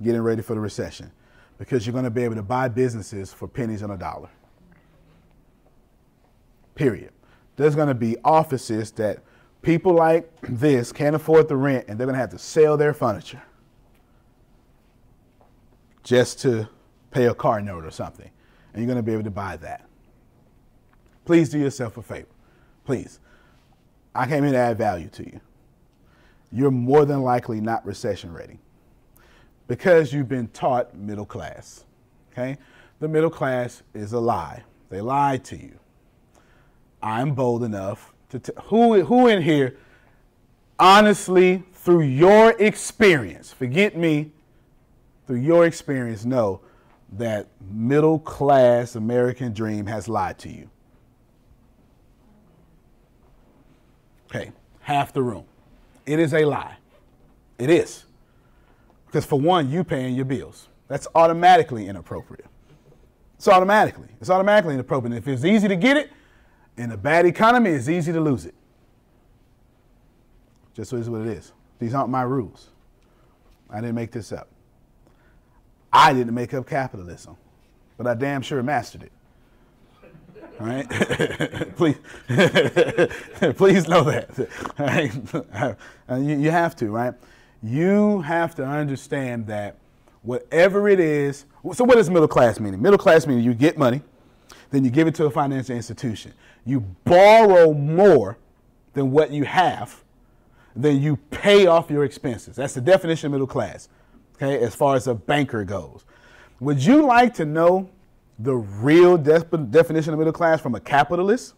getting 0.02 0.20
ready 0.20 0.42
for 0.42 0.54
the 0.54 0.60
recession. 0.60 1.10
Because 1.58 1.86
you're 1.86 1.92
going 1.92 2.04
to 2.04 2.10
be 2.10 2.24
able 2.24 2.34
to 2.34 2.42
buy 2.42 2.68
businesses 2.68 3.32
for 3.32 3.46
pennies 3.46 3.82
on 3.82 3.90
a 3.90 3.96
dollar. 3.96 4.28
Period. 6.74 7.12
There's 7.56 7.74
going 7.74 7.88
to 7.88 7.94
be 7.94 8.16
offices 8.24 8.90
that 8.92 9.22
people 9.60 9.94
like 9.94 10.28
this 10.42 10.90
can't 10.90 11.14
afford 11.14 11.48
the 11.48 11.56
rent 11.56 11.86
and 11.86 11.98
they're 11.98 12.06
going 12.06 12.14
to 12.14 12.20
have 12.20 12.30
to 12.30 12.38
sell 12.38 12.76
their 12.76 12.92
furniture 12.92 13.42
just 16.02 16.40
to 16.40 16.68
pay 17.12 17.26
a 17.26 17.34
car 17.34 17.60
note 17.60 17.84
or 17.84 17.90
something. 17.90 18.30
And 18.72 18.82
you're 18.82 18.92
going 18.92 18.96
to 18.96 19.02
be 19.02 19.12
able 19.12 19.24
to 19.24 19.30
buy 19.30 19.56
that. 19.58 19.86
Please 21.24 21.50
do 21.50 21.58
yourself 21.58 21.96
a 21.96 22.02
favor. 22.02 22.26
Please. 22.84 23.20
I 24.14 24.26
came 24.26 24.44
here 24.44 24.52
to 24.52 24.58
add 24.58 24.78
value 24.78 25.08
to 25.08 25.24
you. 25.24 25.40
You're 26.50 26.70
more 26.70 27.04
than 27.04 27.22
likely 27.22 27.60
not 27.60 27.84
recession 27.86 28.32
ready 28.32 28.58
because 29.68 30.12
you've 30.12 30.28
been 30.28 30.48
taught 30.48 30.94
middle 30.94 31.24
class. 31.24 31.84
Okay? 32.32 32.58
The 33.00 33.08
middle 33.08 33.30
class 33.30 33.82
is 33.94 34.12
a 34.12 34.20
lie. 34.20 34.62
They 34.90 35.00
lied 35.00 35.44
to 35.44 35.56
you. 35.56 35.78
I'm 37.02 37.34
bold 37.34 37.64
enough 37.64 38.12
to 38.28 38.38
t- 38.38 38.52
who 38.64 39.02
who 39.02 39.26
in 39.26 39.42
here 39.42 39.76
honestly 40.78 41.62
through 41.72 42.02
your 42.02 42.50
experience, 42.60 43.52
forget 43.52 43.96
me, 43.96 44.30
through 45.26 45.38
your 45.38 45.66
experience 45.66 46.24
know 46.24 46.60
that 47.12 47.48
middle 47.70 48.18
class 48.18 48.94
American 48.94 49.52
dream 49.52 49.86
has 49.86 50.08
lied 50.08 50.38
to 50.38 50.48
you. 50.48 50.70
Okay, 54.34 54.50
half 54.80 55.12
the 55.12 55.22
room. 55.22 55.44
It 56.06 56.18
is 56.18 56.32
a 56.32 56.46
lie. 56.46 56.76
It 57.58 57.68
is. 57.68 58.04
Because 59.06 59.26
for 59.26 59.38
one, 59.38 59.70
you 59.70 59.84
paying 59.84 60.14
your 60.14 60.24
bills. 60.24 60.68
That's 60.88 61.06
automatically 61.14 61.86
inappropriate. 61.86 62.46
It's 63.36 63.46
automatically. 63.46 64.08
It's 64.22 64.30
automatically 64.30 64.72
inappropriate. 64.72 65.16
If 65.18 65.28
it's 65.28 65.44
easy 65.44 65.68
to 65.68 65.76
get 65.76 65.98
it, 65.98 66.10
in 66.78 66.92
a 66.92 66.96
bad 66.96 67.26
economy, 67.26 67.70
it's 67.70 67.90
easy 67.90 68.10
to 68.10 68.20
lose 68.20 68.46
it. 68.46 68.54
Just 70.72 70.90
so 70.90 70.96
is 70.96 71.10
what 71.10 71.20
it 71.20 71.28
is. 71.28 71.52
These 71.78 71.92
aren't 71.92 72.08
my 72.08 72.22
rules. 72.22 72.68
I 73.68 73.82
didn't 73.82 73.96
make 73.96 74.12
this 74.12 74.32
up. 74.32 74.48
I 75.92 76.14
didn't 76.14 76.32
make 76.34 76.54
up 76.54 76.66
capitalism, 76.66 77.36
but 77.98 78.06
I 78.06 78.14
damn 78.14 78.40
sure 78.40 78.62
mastered 78.62 79.02
it. 79.02 79.12
Right? 80.62 80.88
please, 81.76 81.96
please 83.56 83.88
know 83.88 84.04
that. 84.04 85.76
Uh, 86.08 86.16
you, 86.16 86.36
you 86.36 86.50
have 86.50 86.76
to, 86.76 86.90
right? 86.90 87.14
You 87.62 88.20
have 88.22 88.54
to 88.56 88.64
understand 88.66 89.46
that 89.46 89.76
whatever 90.22 90.88
it 90.88 91.00
is, 91.00 91.46
so 91.72 91.84
what 91.84 91.94
does 91.94 92.10
middle 92.10 92.28
class 92.28 92.60
mean? 92.60 92.80
Middle 92.82 92.98
class 92.98 93.26
meaning 93.26 93.44
you 93.44 93.54
get 93.54 93.78
money, 93.78 94.02
then 94.70 94.84
you 94.84 94.90
give 94.90 95.06
it 95.06 95.14
to 95.14 95.24
a 95.24 95.30
financial 95.30 95.74
institution. 95.74 96.34
You 96.66 96.80
borrow 97.04 97.72
more 97.72 98.36
than 98.92 99.10
what 99.10 99.30
you 99.30 99.44
have, 99.44 100.02
then 100.76 101.00
you 101.00 101.16
pay 101.30 101.66
off 101.66 101.90
your 101.90 102.04
expenses. 102.04 102.56
That's 102.56 102.74
the 102.74 102.80
definition 102.80 103.28
of 103.28 103.32
middle 103.32 103.46
class, 103.46 103.88
okay, 104.36 104.58
as 104.62 104.74
far 104.74 104.96
as 104.96 105.06
a 105.06 105.14
banker 105.14 105.64
goes. 105.64 106.04
Would 106.60 106.84
you 106.84 107.06
like 107.06 107.32
to 107.34 107.44
know 107.44 107.88
the 108.42 108.54
real 108.54 109.16
definition 109.16 110.12
of 110.12 110.18
middle 110.18 110.32
class 110.32 110.60
from 110.60 110.74
a 110.74 110.80
capitalist? 110.80 111.54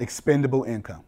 Expendable 0.00 0.64
income. 0.64 1.04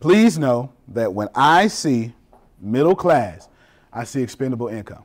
Please 0.00 0.38
know 0.38 0.72
that 0.88 1.12
when 1.12 1.28
I 1.34 1.68
see 1.68 2.12
middle 2.60 2.94
class, 2.94 3.48
I 3.92 4.04
see 4.04 4.22
expendable 4.22 4.68
income. 4.68 5.04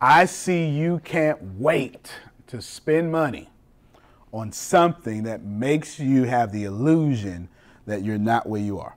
I 0.00 0.26
see 0.26 0.68
you 0.68 1.00
can't 1.04 1.38
wait 1.58 2.12
to 2.48 2.60
spend 2.60 3.10
money 3.10 3.48
on 4.32 4.52
something 4.52 5.22
that 5.22 5.42
makes 5.42 5.98
you 5.98 6.24
have 6.24 6.52
the 6.52 6.64
illusion 6.64 7.48
that 7.86 8.04
you're 8.04 8.18
not 8.18 8.46
where 8.46 8.60
you 8.60 8.78
are. 8.78 8.96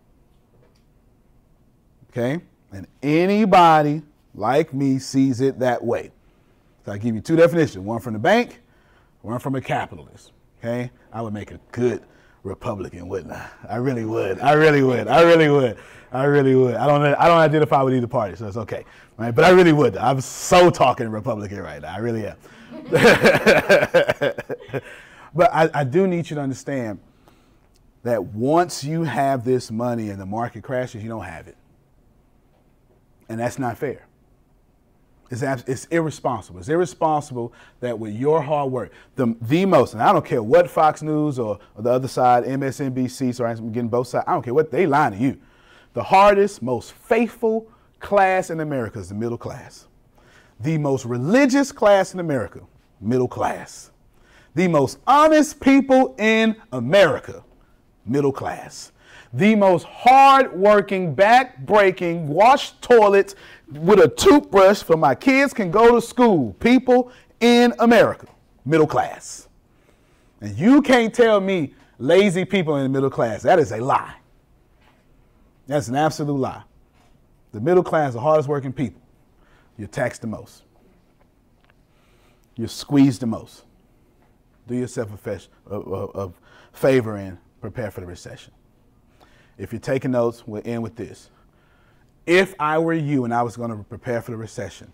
Okay? 2.09 2.41
And 2.73 2.87
anybody 3.01 4.01
like 4.35 4.73
me 4.73 4.99
sees 4.99 5.39
it 5.39 5.59
that 5.59 5.81
way. 5.83 6.11
So 6.89 6.93
I 6.93 6.97
give 6.97 7.13
you 7.13 7.21
two 7.21 7.35
definitions 7.35 7.77
one 7.77 7.99
from 7.99 8.13
the 8.13 8.19
bank, 8.19 8.61
one 9.21 9.37
from 9.37 9.53
a 9.53 9.61
capitalist. 9.61 10.31
Okay? 10.57 10.89
I 11.13 11.21
would 11.21 11.35
make 11.35 11.51
a 11.51 11.59
good 11.71 12.01
Republican, 12.41 13.07
wouldn't 13.07 13.31
I? 13.31 13.47
I 13.69 13.75
really 13.75 14.05
would. 14.05 14.39
I 14.39 14.53
really 14.53 14.81
would. 14.81 15.07
I 15.07 15.21
really 15.21 15.49
would. 15.49 15.77
I 16.11 16.23
really 16.23 16.55
would. 16.55 16.73
I 16.73 16.87
don't. 16.87 17.03
I 17.03 17.27
don't 17.27 17.37
identify 17.37 17.83
with 17.83 17.93
either 17.93 18.07
party, 18.07 18.35
so 18.37 18.47
it's 18.47 18.57
okay, 18.57 18.85
right? 19.17 19.29
But 19.29 19.45
I 19.45 19.51
really 19.51 19.71
would. 19.71 19.97
I'm 19.97 20.19
so 20.19 20.71
talking 20.71 21.07
Republican 21.09 21.59
right 21.59 21.79
now. 21.79 21.93
I 21.93 21.99
really 21.99 22.25
am. 22.25 22.37
but 25.35 25.53
I, 25.53 25.69
I 25.71 25.83
do 25.83 26.07
need 26.07 26.27
you 26.27 26.37
to 26.37 26.41
understand 26.41 26.97
that 28.01 28.23
once 28.23 28.83
you 28.83 29.03
have 29.03 29.45
this 29.45 29.69
money 29.69 30.09
and 30.09 30.19
the 30.19 30.25
market 30.25 30.63
crashes, 30.63 31.03
you 31.03 31.09
don't 31.09 31.25
have 31.25 31.47
it, 31.47 31.57
and 33.29 33.39
that's 33.39 33.59
not 33.59 33.77
fair. 33.77 34.08
It's, 35.31 35.43
it's 35.43 35.85
irresponsible. 35.85 36.59
It's 36.59 36.69
irresponsible 36.69 37.53
that 37.81 37.97
with 37.97 38.13
your 38.13 38.41
hard 38.41 38.71
work, 38.71 38.91
the, 39.15 39.35
the 39.41 39.65
most, 39.65 39.93
and 39.93 40.01
I 40.01 40.11
don't 40.11 40.25
care 40.25 40.41
what 40.41 40.69
Fox 40.69 41.01
News 41.01 41.37
or, 41.37 41.59
or 41.75 41.81
the 41.83 41.91
other 41.91 42.07
side, 42.07 42.45
MSNBC, 42.45 43.35
so 43.35 43.45
I'm 43.45 43.71
getting 43.71 43.89
both 43.89 44.07
sides, 44.07 44.25
I 44.27 44.33
don't 44.33 44.43
care 44.43 44.53
what 44.53 44.71
they 44.71 44.87
lying 44.87 45.13
to 45.13 45.19
you. 45.19 45.37
The 45.93 46.03
hardest, 46.03 46.61
most 46.61 46.93
faithful 46.93 47.67
class 47.99 48.49
in 48.49 48.59
America 48.59 48.99
is 48.99 49.09
the 49.09 49.15
middle 49.15 49.37
class. 49.37 49.87
The 50.59 50.77
most 50.77 51.05
religious 51.05 51.71
class 51.71 52.13
in 52.13 52.19
America, 52.19 52.61
middle 52.99 53.27
class. 53.27 53.91
The 54.55 54.67
most 54.67 54.97
honest 55.05 55.59
people 55.59 56.15
in 56.17 56.55
America, 56.71 57.43
middle 58.05 58.31
class. 58.31 58.91
The 59.33 59.55
most 59.55 59.85
hard-working, 59.85 61.13
back-breaking, 61.13 62.27
wash 62.27 62.71
toilets 62.81 63.35
with 63.71 63.99
a 63.99 64.07
toothbrush 64.07 64.81
for 64.81 64.97
my 64.97 65.15
kids 65.15 65.53
can 65.53 65.71
go 65.71 65.95
to 65.95 66.01
school. 66.01 66.53
People 66.59 67.11
in 67.39 67.73
America, 67.79 68.27
middle 68.65 68.87
class. 68.87 69.47
And 70.41 70.57
you 70.57 70.81
can't 70.81 71.13
tell 71.13 71.39
me 71.39 71.73
lazy 71.97 72.45
people 72.45 72.77
in 72.77 72.83
the 72.83 72.89
middle 72.89 73.09
class. 73.09 73.41
That 73.43 73.59
is 73.59 73.71
a 73.71 73.77
lie. 73.77 74.15
That's 75.67 75.87
an 75.87 75.95
absolute 75.95 76.33
lie. 76.33 76.63
The 77.51 77.61
middle 77.61 77.83
class, 77.83 78.13
the 78.13 78.19
hardest 78.19 78.47
working 78.47 78.73
people, 78.73 79.01
you're 79.77 79.87
taxed 79.87 80.21
the 80.21 80.27
most. 80.27 80.63
You're 82.55 82.67
squeezed 82.67 83.21
the 83.21 83.27
most. 83.27 83.63
Do 84.67 84.75
yourself 84.75 85.09
a, 85.25 85.39
a, 85.71 85.79
a 85.79 86.31
favor 86.73 87.15
and 87.15 87.37
prepare 87.61 87.91
for 87.91 88.01
the 88.01 88.07
recession. 88.07 88.53
If 89.59 89.73
you're 89.73 89.81
taking 89.81 90.11
notes, 90.11 90.47
we'll 90.47 90.61
end 90.63 90.81
with 90.81 90.95
this. 90.95 91.29
If 92.25 92.55
I 92.59 92.79
were 92.79 92.93
you 92.93 93.25
and 93.25 93.33
I 93.33 93.41
was 93.41 93.57
going 93.57 93.71
to 93.71 93.83
prepare 93.83 94.21
for 94.21 94.31
the 94.31 94.37
recession, 94.37 94.93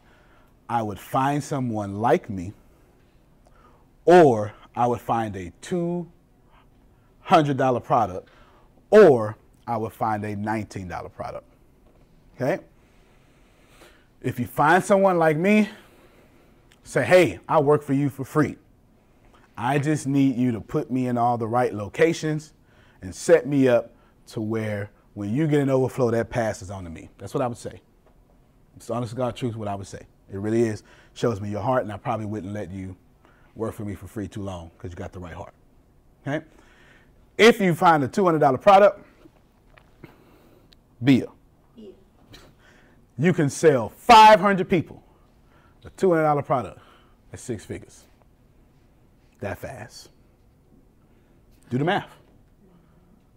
I 0.68 0.82
would 0.82 1.00
find 1.00 1.44
someone 1.44 2.02
like 2.02 2.30
me, 2.30 2.54
or 4.06 4.54
I 4.76 4.88
would 4.88 5.02
find 5.02 5.36
a 5.36 5.52
$200 5.62 6.08
product, 7.84 8.30
or 8.90 9.38
I 9.68 9.78
would 9.78 9.94
find 9.94 10.26
a 10.26 10.36
$19 10.36 11.14
product. 11.14 11.46
Okay? 12.36 12.64
If 14.22 14.40
you 14.40 14.48
find 14.48 14.84
someone 14.84 15.20
like 15.20 15.38
me, 15.38 15.70
say, 16.84 17.04
hey, 17.04 17.40
I 17.48 17.60
work 17.60 17.84
for 17.84 17.94
you 17.94 18.10
for 18.10 18.26
free. 18.26 18.58
I 19.56 19.78
just 19.78 20.08
need 20.08 20.36
you 20.36 20.52
to 20.54 20.62
put 20.62 20.90
me 20.90 21.08
in 21.08 21.18
all 21.18 21.38
the 21.38 21.48
right 21.48 21.74
locations 21.74 22.54
and 23.04 23.14
set 23.14 23.46
me 23.46 23.68
up 23.68 23.95
to 24.28 24.42
where 24.42 24.92
when 25.14 25.34
you 25.34 25.48
get 25.48 25.62
an 25.62 25.70
overflow, 25.70 26.12
that 26.12 26.30
passes 26.30 26.70
on 26.70 26.84
to 26.84 26.90
me. 26.90 27.10
That's 27.18 27.34
what 27.34 27.42
I 27.42 27.48
would 27.48 27.58
say. 27.58 27.82
It's 28.76 28.90
honest 28.90 29.12
to 29.12 29.16
God 29.16 29.36
truth 29.36 29.56
what 29.56 29.68
I 29.68 29.76
would 29.76 29.88
say. 29.88 30.06
It 30.32 30.38
really 30.38 30.64
is. 30.64 30.84
Shows 31.14 31.40
me 31.40 31.50
your 31.50 31.62
heart, 31.62 31.84
and 31.84 31.92
I 31.92 31.98
probably 31.98 32.26
wouldn't 32.26 32.54
let 32.54 32.72
you 32.72 32.96
work 33.56 33.74
for 33.74 33.86
me 33.86 33.96
for 33.96 34.08
free 34.08 34.28
too 34.28 34.42
long 34.42 34.72
because 34.76 34.92
you 34.92 34.98
got 34.98 35.14
the 35.14 35.20
right 35.20 35.34
heart. 35.34 35.54
Okay? 36.28 36.46
If 37.38 37.62
you 37.62 37.74
find 37.74 38.04
a 38.04 38.08
$200 38.08 38.62
product, 38.62 39.06
bill. 41.04 41.34
You 43.18 43.32
can 43.32 43.50
sell 43.50 43.90
500 43.90 44.68
people 44.68 45.02
a 45.86 45.90
$200 45.92 46.46
product 46.46 46.80
at 47.32 47.40
six 47.40 47.64
figures. 47.64 48.04
That 49.40 49.60
fast. 49.60 50.10
Do 51.70 51.78
the 51.78 51.84
math. 51.84 52.10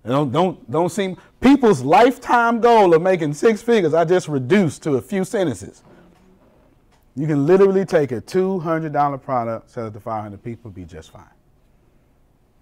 Don't, 0.07 0.33
don't, 0.33 0.71
don't 0.71 0.91
seem, 0.91 1.17
people's 1.41 1.83
lifetime 1.83 2.61
goal 2.61 2.95
of 2.95 3.03
making 3.03 3.35
six 3.35 3.63
figures, 3.63 3.95
I 3.95 4.05
just 4.05 4.29
reduced 4.29 4.83
to 4.85 4.97
a 4.97 5.01
few 5.01 5.25
sentences. 5.25 5.83
You 7.15 7.27
can 7.27 7.47
literally 7.47 7.85
take 7.85 8.13
a 8.13 8.21
$200 8.21 9.23
product, 9.23 9.71
sell 9.71 9.89
it 9.89 9.93
to 9.93 10.01
500 10.01 10.43
people, 10.43 10.71
be 10.71 10.85
just 10.85 11.11
fine. 11.11 11.25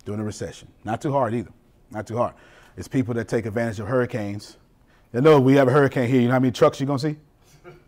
During 0.05 0.20
a 0.20 0.24
recession. 0.24 0.68
Not 0.84 1.03
too 1.03 1.12
hard 1.12 1.34
either. 1.34 1.53
Not 1.91 2.07
too 2.07 2.16
hard. 2.16 2.34
It's 2.76 2.89
people 2.89 3.14
that 3.14 3.28
take 3.28 3.45
advantage 3.47 3.80
of 3.80 3.89
hurricanes 3.89 4.57
you 5.16 5.22
know, 5.22 5.41
we 5.41 5.55
have 5.55 5.66
a 5.66 5.70
hurricane 5.70 6.11
here. 6.11 6.20
You 6.20 6.26
know 6.28 6.34
how 6.34 6.41
many 6.41 6.53
trucks 6.53 6.78
you're 6.78 6.87
going 6.87 6.99
to 6.99 7.11
see? 7.11 7.16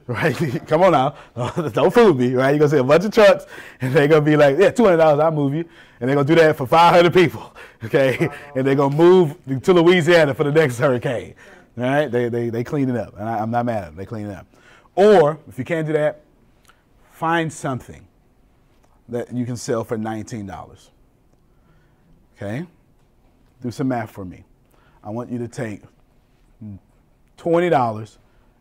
Right? 0.08 0.34
Come 0.66 0.82
on 0.84 0.92
now. 0.92 1.14
Don't 1.68 1.92
fool 1.92 2.14
me, 2.14 2.34
right? 2.34 2.56
You're 2.56 2.60
to 2.60 2.68
see 2.70 2.78
a 2.78 2.82
bunch 2.82 3.04
of 3.04 3.12
trucks, 3.12 3.44
and 3.82 3.92
they're 3.92 4.08
to 4.08 4.22
be 4.22 4.36
like, 4.36 4.58
yeah, 4.58 4.70
$200, 4.70 5.22
I'll 5.22 5.30
move 5.30 5.54
you. 5.54 5.66
And 6.00 6.08
they're 6.08 6.16
to 6.16 6.24
do 6.24 6.34
that 6.34 6.56
for 6.56 6.66
500 6.66 7.12
people, 7.12 7.54
okay? 7.84 8.28
And 8.56 8.66
they're 8.66 8.74
to 8.74 8.88
move 8.88 9.36
to 9.62 9.72
Louisiana 9.74 10.32
for 10.34 10.44
the 10.44 10.52
next 10.52 10.78
hurricane, 10.78 11.34
all 11.76 11.84
right? 11.84 12.10
They, 12.10 12.30
they, 12.30 12.48
they 12.48 12.64
clean 12.64 12.88
it 12.88 12.96
up, 12.96 13.18
and 13.18 13.28
I, 13.28 13.42
am 13.42 13.50
not 13.50 13.66
mad 13.66 13.84
at 13.84 13.84
them. 13.86 13.96
They 13.96 14.06
clean 14.06 14.26
it 14.26 14.34
up. 14.34 14.46
Or, 14.94 15.38
if 15.46 15.58
you 15.58 15.64
can't 15.64 15.86
do 15.86 15.92
that, 15.92 16.22
find 17.12 17.52
something 17.52 18.08
that 19.10 19.30
you 19.32 19.44
can 19.44 19.58
sell 19.58 19.84
for 19.84 19.98
$19, 19.98 20.88
okay? 22.36 22.66
Do 23.60 23.70
some 23.70 23.88
math 23.88 24.10
for 24.10 24.24
me. 24.24 24.44
I 25.04 25.10
want 25.10 25.30
you 25.30 25.38
to 25.38 25.48
take 25.48 25.82
$20 27.36 28.16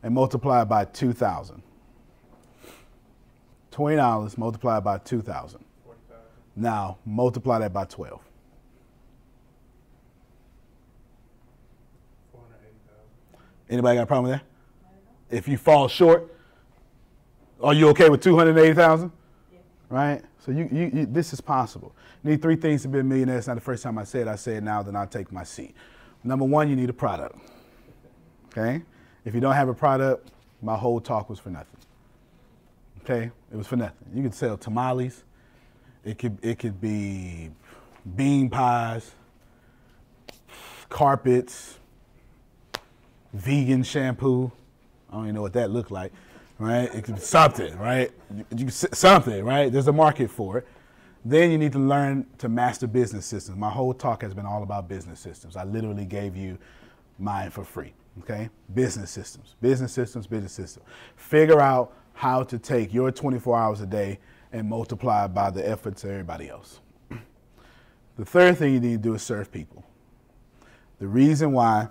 and 0.08 0.16
multiply 0.16 0.62
it 0.62 0.70
by 0.70 0.86
2,000. 0.86 1.62
$20 3.74 4.38
multiplied 4.38 4.82
by 4.82 4.98
2,000. 5.00 5.62
Now 6.56 6.98
multiply 7.06 7.60
that 7.60 7.74
by 7.74 7.84
12. 7.84 8.22
Anybody 13.70 13.98
got 13.98 14.04
a 14.04 14.06
problem 14.06 14.32
with 14.32 14.40
that? 14.40 15.36
If 15.36 15.46
you 15.46 15.58
fall 15.58 15.90
short, 15.90 16.34
are 17.62 17.74
you 17.74 17.90
okay 17.90 18.08
with 18.08 18.22
280,000? 18.22 19.12
Yeah. 19.52 19.60
Right? 19.90 20.22
So 20.40 20.54
you, 20.54 20.70
you, 20.72 20.92
you, 20.94 21.06
this 21.06 21.34
is 21.34 21.42
possible. 21.42 21.94
Need 22.24 22.42
three 22.42 22.56
things 22.56 22.84
to 22.84 22.88
be 22.88 23.00
a 23.00 23.04
millionaire. 23.04 23.40
It's 23.40 23.48
not 23.48 23.56
the 23.56 23.62
first 23.62 23.84
time 23.84 23.98
I 23.98 24.06
said 24.06 24.22
it. 24.22 24.28
I 24.30 24.38
say 24.38 24.56
it 24.56 24.64
now, 24.64 24.82
then 24.82 24.96
I'll 24.96 25.06
take 25.06 25.34
my 25.34 25.44
seat. 25.44 25.76
Number 26.24 26.46
one, 26.46 26.70
you 26.70 26.78
need 26.78 26.90
a 26.90 26.94
product. 26.94 27.38
Okay? 28.58 28.84
If 29.28 29.36
you 29.36 29.42
don't 29.42 29.56
have 29.56 29.68
a 29.68 29.74
product, 29.74 30.32
my 30.62 30.78
whole 30.78 31.02
talk 31.02 31.30
was 31.30 31.38
for 31.38 31.50
nothing. 31.50 31.76
Okay? 33.04 33.30
It 33.52 33.58
was 33.58 33.68
for 33.68 33.76
nothing. 33.76 34.08
You 34.14 34.24
could 34.24 34.34
sell 34.34 34.56
tamales. 34.56 35.26
It 36.06 36.18
could 36.18 36.38
it 36.42 36.60
could 36.60 36.80
be 36.80 37.50
bean 38.16 38.50
pies, 38.50 39.12
carpets, 40.88 41.78
vegan 43.34 43.84
shampoo. 43.84 44.50
I 45.10 45.16
don't 45.16 45.24
even 45.24 45.36
know 45.36 45.42
what 45.42 45.54
that 45.54 45.72
looked 45.72 45.92
like, 45.92 46.14
right? 46.58 46.90
It 46.96 47.04
could 47.04 47.16
be 47.16 47.22
something, 47.22 47.78
right? 47.78 48.10
You, 48.34 48.46
you, 48.56 48.70
something, 48.70 49.44
right? 49.44 49.70
There's 49.70 49.90
a 49.90 49.94
market 49.94 50.32
for 50.32 50.60
it. 50.60 50.68
Then 51.26 51.52
you 51.52 51.58
need 51.58 51.74
to 51.74 51.80
learn 51.80 52.26
to 52.38 52.48
master 52.48 52.88
business 52.88 53.26
systems. 53.26 53.58
My 53.58 53.72
whole 53.72 53.94
talk 53.94 54.22
has 54.22 54.34
been 54.34 54.46
all 54.46 54.64
about 54.64 54.88
business 54.88 55.20
systems. 55.20 55.58
I 55.58 55.66
literally 55.66 56.06
gave 56.06 56.38
you 56.38 56.58
mine 57.20 57.50
for 57.50 57.66
free. 57.66 57.94
Okay? 58.22 58.50
Business 58.74 59.12
systems, 59.12 59.56
business 59.62 59.94
systems, 59.94 60.28
business 60.28 60.54
systems. 60.54 60.86
Figure 61.16 61.62
out 61.62 61.94
how 62.14 62.44
to 62.44 62.58
take 62.58 62.94
your 62.94 63.12
24 63.12 63.58
hours 63.58 63.82
a 63.82 63.86
day 63.86 64.20
and 64.52 64.68
multiply 64.68 65.28
by 65.28 65.50
the 65.50 65.68
efforts 65.68 66.04
of 66.04 66.10
everybody 66.10 66.50
else. 66.50 66.80
The 68.18 68.26
third 68.26 68.58
thing 68.58 68.74
you 68.74 68.80
need 68.80 69.04
to 69.04 69.10
do 69.10 69.14
is 69.14 69.22
serve 69.22 69.52
people. 69.52 69.86
The 71.00 71.08
reason 71.08 71.52
why 71.52 71.90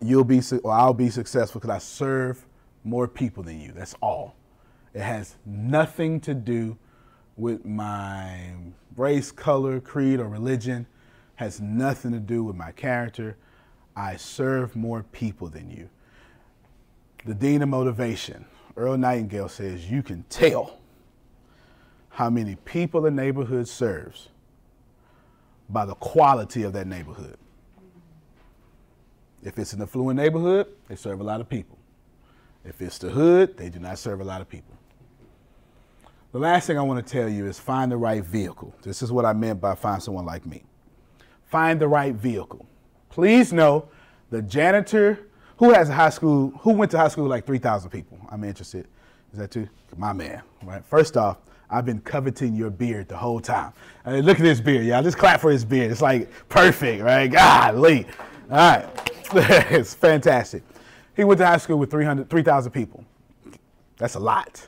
you'll 0.00 0.24
be 0.24 0.40
or 0.62 0.72
I'll 0.72 0.94
be 0.94 1.10
successful 1.10 1.60
because 1.60 1.74
I 1.74 1.78
serve 1.78 2.46
more 2.84 3.08
people 3.08 3.42
than 3.42 3.60
you. 3.60 3.72
That's 3.72 3.94
all. 4.00 4.36
It 4.92 5.00
has 5.00 5.36
nothing 5.44 6.20
to 6.20 6.34
do 6.34 6.78
with 7.36 7.64
my 7.64 8.52
race, 8.96 9.32
color, 9.32 9.80
creed, 9.80 10.20
or 10.20 10.28
religion. 10.28 10.86
Has 11.36 11.60
nothing 11.60 12.12
to 12.12 12.20
do 12.20 12.44
with 12.44 12.54
my 12.54 12.70
character. 12.70 13.36
I 13.96 14.16
serve 14.16 14.74
more 14.74 15.04
people 15.12 15.48
than 15.48 15.70
you. 15.70 15.88
The 17.24 17.34
Dean 17.34 17.62
of 17.62 17.68
Motivation, 17.68 18.44
Earl 18.76 18.96
Nightingale 18.96 19.48
says, 19.48 19.90
you 19.90 20.02
can 20.02 20.24
tell 20.28 20.78
how 22.10 22.30
many 22.30 22.56
people 22.56 23.06
a 23.06 23.10
neighborhood 23.10 23.68
serves 23.68 24.28
by 25.68 25.84
the 25.84 25.94
quality 25.94 26.62
of 26.62 26.72
that 26.74 26.86
neighborhood. 26.86 27.36
If 29.42 29.58
it's 29.58 29.72
an 29.72 29.82
affluent 29.82 30.16
neighborhood, 30.16 30.66
they 30.88 30.96
serve 30.96 31.20
a 31.20 31.24
lot 31.24 31.40
of 31.40 31.48
people. 31.48 31.78
If 32.64 32.80
it's 32.80 32.98
the 32.98 33.10
hood, 33.10 33.56
they 33.56 33.68
do 33.68 33.78
not 33.78 33.98
serve 33.98 34.20
a 34.20 34.24
lot 34.24 34.40
of 34.40 34.48
people. 34.48 34.74
The 36.32 36.38
last 36.38 36.66
thing 36.66 36.78
I 36.78 36.82
want 36.82 37.06
to 37.06 37.12
tell 37.12 37.28
you 37.28 37.46
is 37.46 37.60
find 37.60 37.92
the 37.92 37.96
right 37.96 38.24
vehicle. 38.24 38.74
This 38.82 39.02
is 39.02 39.12
what 39.12 39.24
I 39.24 39.32
meant 39.32 39.60
by 39.60 39.74
find 39.74 40.02
someone 40.02 40.24
like 40.24 40.44
me. 40.44 40.64
Find 41.46 41.80
the 41.80 41.86
right 41.86 42.14
vehicle. 42.14 42.66
Please 43.14 43.52
know 43.52 43.86
the 44.30 44.42
janitor 44.42 45.28
who 45.58 45.72
has 45.72 45.88
a 45.88 45.92
high 45.92 46.10
school, 46.10 46.50
who 46.62 46.72
went 46.72 46.90
to 46.90 46.98
high 46.98 47.06
school 47.06 47.22
with 47.22 47.30
like 47.30 47.46
3,000 47.46 47.88
people. 47.88 48.18
I'm 48.28 48.42
interested. 48.42 48.88
Is 49.32 49.38
that 49.38 49.52
too? 49.52 49.68
My 49.96 50.12
man, 50.12 50.42
right? 50.64 50.84
First 50.84 51.16
off, 51.16 51.36
I've 51.70 51.86
been 51.86 52.00
coveting 52.00 52.56
your 52.56 52.70
beard 52.70 53.06
the 53.06 53.16
whole 53.16 53.38
time. 53.38 53.72
I 54.04 54.14
mean, 54.14 54.24
look 54.24 54.40
at 54.40 54.42
this 54.42 54.60
beard, 54.60 54.84
y'all. 54.84 55.00
Just 55.00 55.16
clap 55.16 55.40
for 55.40 55.52
his 55.52 55.64
beard. 55.64 55.92
It's 55.92 56.02
like 56.02 56.28
perfect, 56.48 57.04
right? 57.04 57.28
Golly. 57.28 58.04
All 58.50 58.56
right. 58.56 58.88
it's 59.70 59.94
fantastic. 59.94 60.64
He 61.14 61.22
went 61.22 61.38
to 61.38 61.46
high 61.46 61.58
school 61.58 61.78
with 61.78 61.92
300, 61.92 62.28
3,000 62.28 62.72
people. 62.72 63.04
That's 63.96 64.16
a 64.16 64.20
lot. 64.20 64.66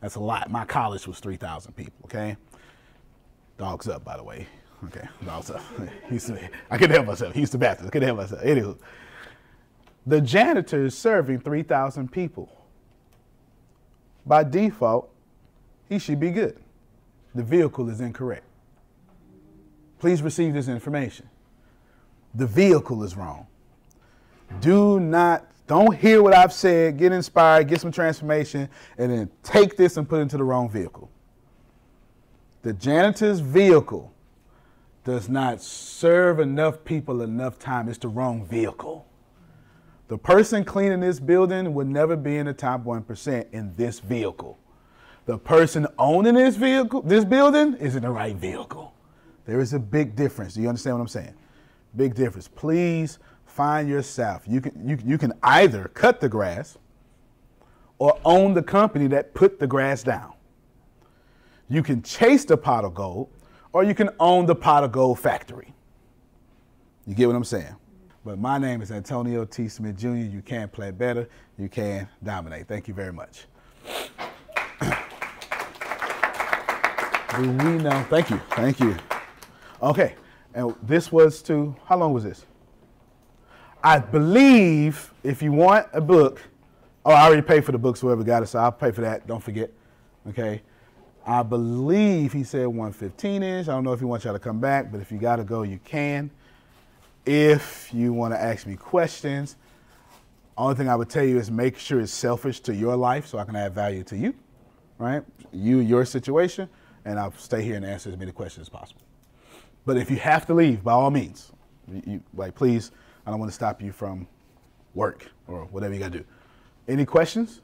That's 0.00 0.14
a 0.14 0.20
lot. 0.20 0.48
My 0.48 0.64
college 0.64 1.08
was 1.08 1.18
3,000 1.18 1.72
people, 1.72 1.98
okay? 2.04 2.36
Dogs 3.58 3.88
up, 3.88 4.04
by 4.04 4.16
the 4.16 4.22
way. 4.22 4.46
Okay, 4.84 5.06
also, 5.28 5.60
I 6.70 6.78
couldn't 6.78 6.94
help 6.94 7.06
myself. 7.06 7.32
He 7.34 7.40
used 7.40 7.52
to 7.52 7.58
bathroom. 7.58 7.88
I 7.88 7.90
couldn't 7.90 8.06
help 8.06 8.18
myself. 8.18 8.42
Anywho, 8.42 8.76
the 10.06 10.20
janitor 10.20 10.84
is 10.84 10.96
serving 10.96 11.40
3,000 11.40 12.10
people. 12.12 12.50
By 14.26 14.44
default, 14.44 15.10
he 15.88 15.98
should 15.98 16.20
be 16.20 16.30
good. 16.30 16.58
The 17.34 17.42
vehicle 17.42 17.88
is 17.88 18.00
incorrect. 18.00 18.44
Please 19.98 20.22
receive 20.22 20.52
this 20.52 20.68
information. 20.68 21.28
The 22.34 22.46
vehicle 22.46 23.02
is 23.04 23.16
wrong. 23.16 23.46
Do 24.60 25.00
not, 25.00 25.46
don't 25.66 25.96
hear 25.96 26.22
what 26.22 26.34
I've 26.34 26.52
said, 26.52 26.98
get 26.98 27.12
inspired, 27.12 27.68
get 27.68 27.80
some 27.80 27.92
transformation, 27.92 28.68
and 28.98 29.10
then 29.10 29.30
take 29.42 29.76
this 29.76 29.96
and 29.96 30.08
put 30.08 30.18
it 30.18 30.22
into 30.22 30.36
the 30.36 30.44
wrong 30.44 30.68
vehicle. 30.68 31.10
The 32.62 32.72
janitor's 32.72 33.40
vehicle 33.40 34.13
does 35.04 35.28
not 35.28 35.60
serve 35.60 36.40
enough 36.40 36.84
people 36.84 37.22
enough 37.22 37.58
time. 37.58 37.88
It's 37.88 37.98
the 37.98 38.08
wrong 38.08 38.44
vehicle. 38.44 39.06
The 40.08 40.18
person 40.18 40.64
cleaning 40.64 41.00
this 41.00 41.20
building 41.20 41.74
would 41.74 41.88
never 41.88 42.16
be 42.16 42.36
in 42.36 42.46
the 42.46 42.52
top 42.52 42.84
1% 42.84 43.52
in 43.52 43.74
this 43.76 44.00
vehicle. 44.00 44.58
The 45.26 45.38
person 45.38 45.86
owning 45.98 46.34
this 46.34 46.56
vehicle, 46.56 47.02
this 47.02 47.24
building, 47.24 47.74
is 47.74 47.96
in 47.96 48.02
the 48.02 48.10
right 48.10 48.36
vehicle. 48.36 48.94
There 49.46 49.60
is 49.60 49.72
a 49.72 49.78
big 49.78 50.16
difference. 50.16 50.54
Do 50.54 50.62
you 50.62 50.68
understand 50.68 50.96
what 50.96 51.02
I'm 51.02 51.08
saying? 51.08 51.34
Big 51.96 52.14
difference. 52.14 52.48
Please 52.48 53.18
find 53.46 53.88
yourself. 53.88 54.42
You 54.46 54.60
can, 54.60 54.88
you, 54.88 54.98
you 55.04 55.18
can 55.18 55.32
either 55.42 55.90
cut 55.94 56.20
the 56.20 56.28
grass 56.28 56.76
or 57.98 58.18
own 58.24 58.54
the 58.54 58.62
company 58.62 59.06
that 59.08 59.32
put 59.34 59.58
the 59.58 59.66
grass 59.66 60.02
down. 60.02 60.32
You 61.68 61.82
can 61.82 62.02
chase 62.02 62.44
the 62.44 62.56
pot 62.56 62.84
of 62.84 62.94
gold 62.94 63.30
or 63.74 63.82
you 63.82 63.94
can 63.94 64.08
own 64.20 64.46
the 64.46 64.54
pot 64.54 64.84
of 64.84 64.92
gold 64.92 65.18
factory. 65.18 65.74
You 67.06 67.14
get 67.14 67.26
what 67.26 67.36
I'm 67.36 67.44
saying? 67.44 67.74
But 68.24 68.38
my 68.38 68.56
name 68.56 68.80
is 68.80 68.90
Antonio 68.90 69.44
T. 69.44 69.68
Smith 69.68 69.98
Jr. 69.98 70.14
You 70.14 70.40
can 70.42 70.68
play 70.68 70.92
better. 70.92 71.28
You 71.58 71.68
can 71.68 72.08
dominate. 72.22 72.66
Thank 72.68 72.88
you 72.88 72.94
very 72.94 73.12
much. 73.12 73.46
Do 77.36 77.40
we 77.40 77.78
know? 77.82 78.06
Thank 78.08 78.30
you. 78.30 78.40
Thank 78.50 78.78
you. 78.78 78.96
Okay. 79.82 80.14
And 80.54 80.74
this 80.84 81.10
was 81.10 81.42
to, 81.42 81.74
how 81.84 81.98
long 81.98 82.12
was 82.12 82.22
this? 82.22 82.46
I 83.82 83.98
believe 83.98 85.12
if 85.24 85.42
you 85.42 85.50
want 85.50 85.88
a 85.92 86.00
book, 86.00 86.40
oh, 87.04 87.10
I 87.10 87.26
already 87.26 87.42
paid 87.42 87.64
for 87.64 87.72
the 87.72 87.78
books, 87.78 88.00
whoever 88.00 88.22
got 88.22 88.44
it, 88.44 88.46
so 88.46 88.60
I'll 88.60 88.70
pay 88.70 88.92
for 88.92 89.00
that. 89.00 89.26
Don't 89.26 89.42
forget. 89.42 89.70
Okay. 90.28 90.62
I 91.26 91.42
believe 91.42 92.32
he 92.32 92.44
said 92.44 92.66
115 92.66 93.42
ish. 93.42 93.68
I 93.68 93.72
don't 93.72 93.84
know 93.84 93.92
if 93.92 93.98
he 93.98 94.04
wants 94.04 94.24
y'all 94.24 94.34
to 94.34 94.38
come 94.38 94.60
back, 94.60 94.92
but 94.92 95.00
if 95.00 95.10
you 95.10 95.18
got 95.18 95.36
to 95.36 95.44
go, 95.44 95.62
you 95.62 95.80
can. 95.84 96.30
If 97.24 97.88
you 97.94 98.12
want 98.12 98.34
to 98.34 98.40
ask 98.40 98.66
me 98.66 98.76
questions, 98.76 99.56
only 100.56 100.74
thing 100.74 100.88
I 100.88 100.96
would 100.96 101.08
tell 101.08 101.24
you 101.24 101.38
is 101.38 101.50
make 101.50 101.78
sure 101.78 102.00
it's 102.00 102.12
selfish 102.12 102.60
to 102.60 102.74
your 102.74 102.94
life 102.94 103.26
so 103.26 103.38
I 103.38 103.44
can 103.44 103.56
add 103.56 103.74
value 103.74 104.02
to 104.04 104.16
you, 104.16 104.34
right? 104.98 105.22
You, 105.52 105.78
your 105.78 106.04
situation, 106.04 106.68
and 107.06 107.18
I'll 107.18 107.32
stay 107.32 107.62
here 107.62 107.76
and 107.76 107.84
answer 107.84 108.10
as 108.10 108.18
many 108.18 108.30
questions 108.30 108.66
as 108.66 108.68
possible. 108.68 109.00
But 109.86 109.96
if 109.96 110.10
you 110.10 110.16
have 110.18 110.46
to 110.46 110.54
leave, 110.54 110.84
by 110.84 110.92
all 110.92 111.10
means, 111.10 111.52
you, 112.06 112.22
like 112.34 112.54
please, 112.54 112.90
I 113.26 113.30
don't 113.30 113.40
want 113.40 113.50
to 113.50 113.54
stop 113.54 113.82
you 113.82 113.92
from 113.92 114.26
work 114.94 115.26
or 115.48 115.64
whatever 115.66 115.94
you 115.94 116.00
got 116.00 116.12
to 116.12 116.18
do. 116.18 116.24
Any 116.86 117.06
questions? 117.06 117.62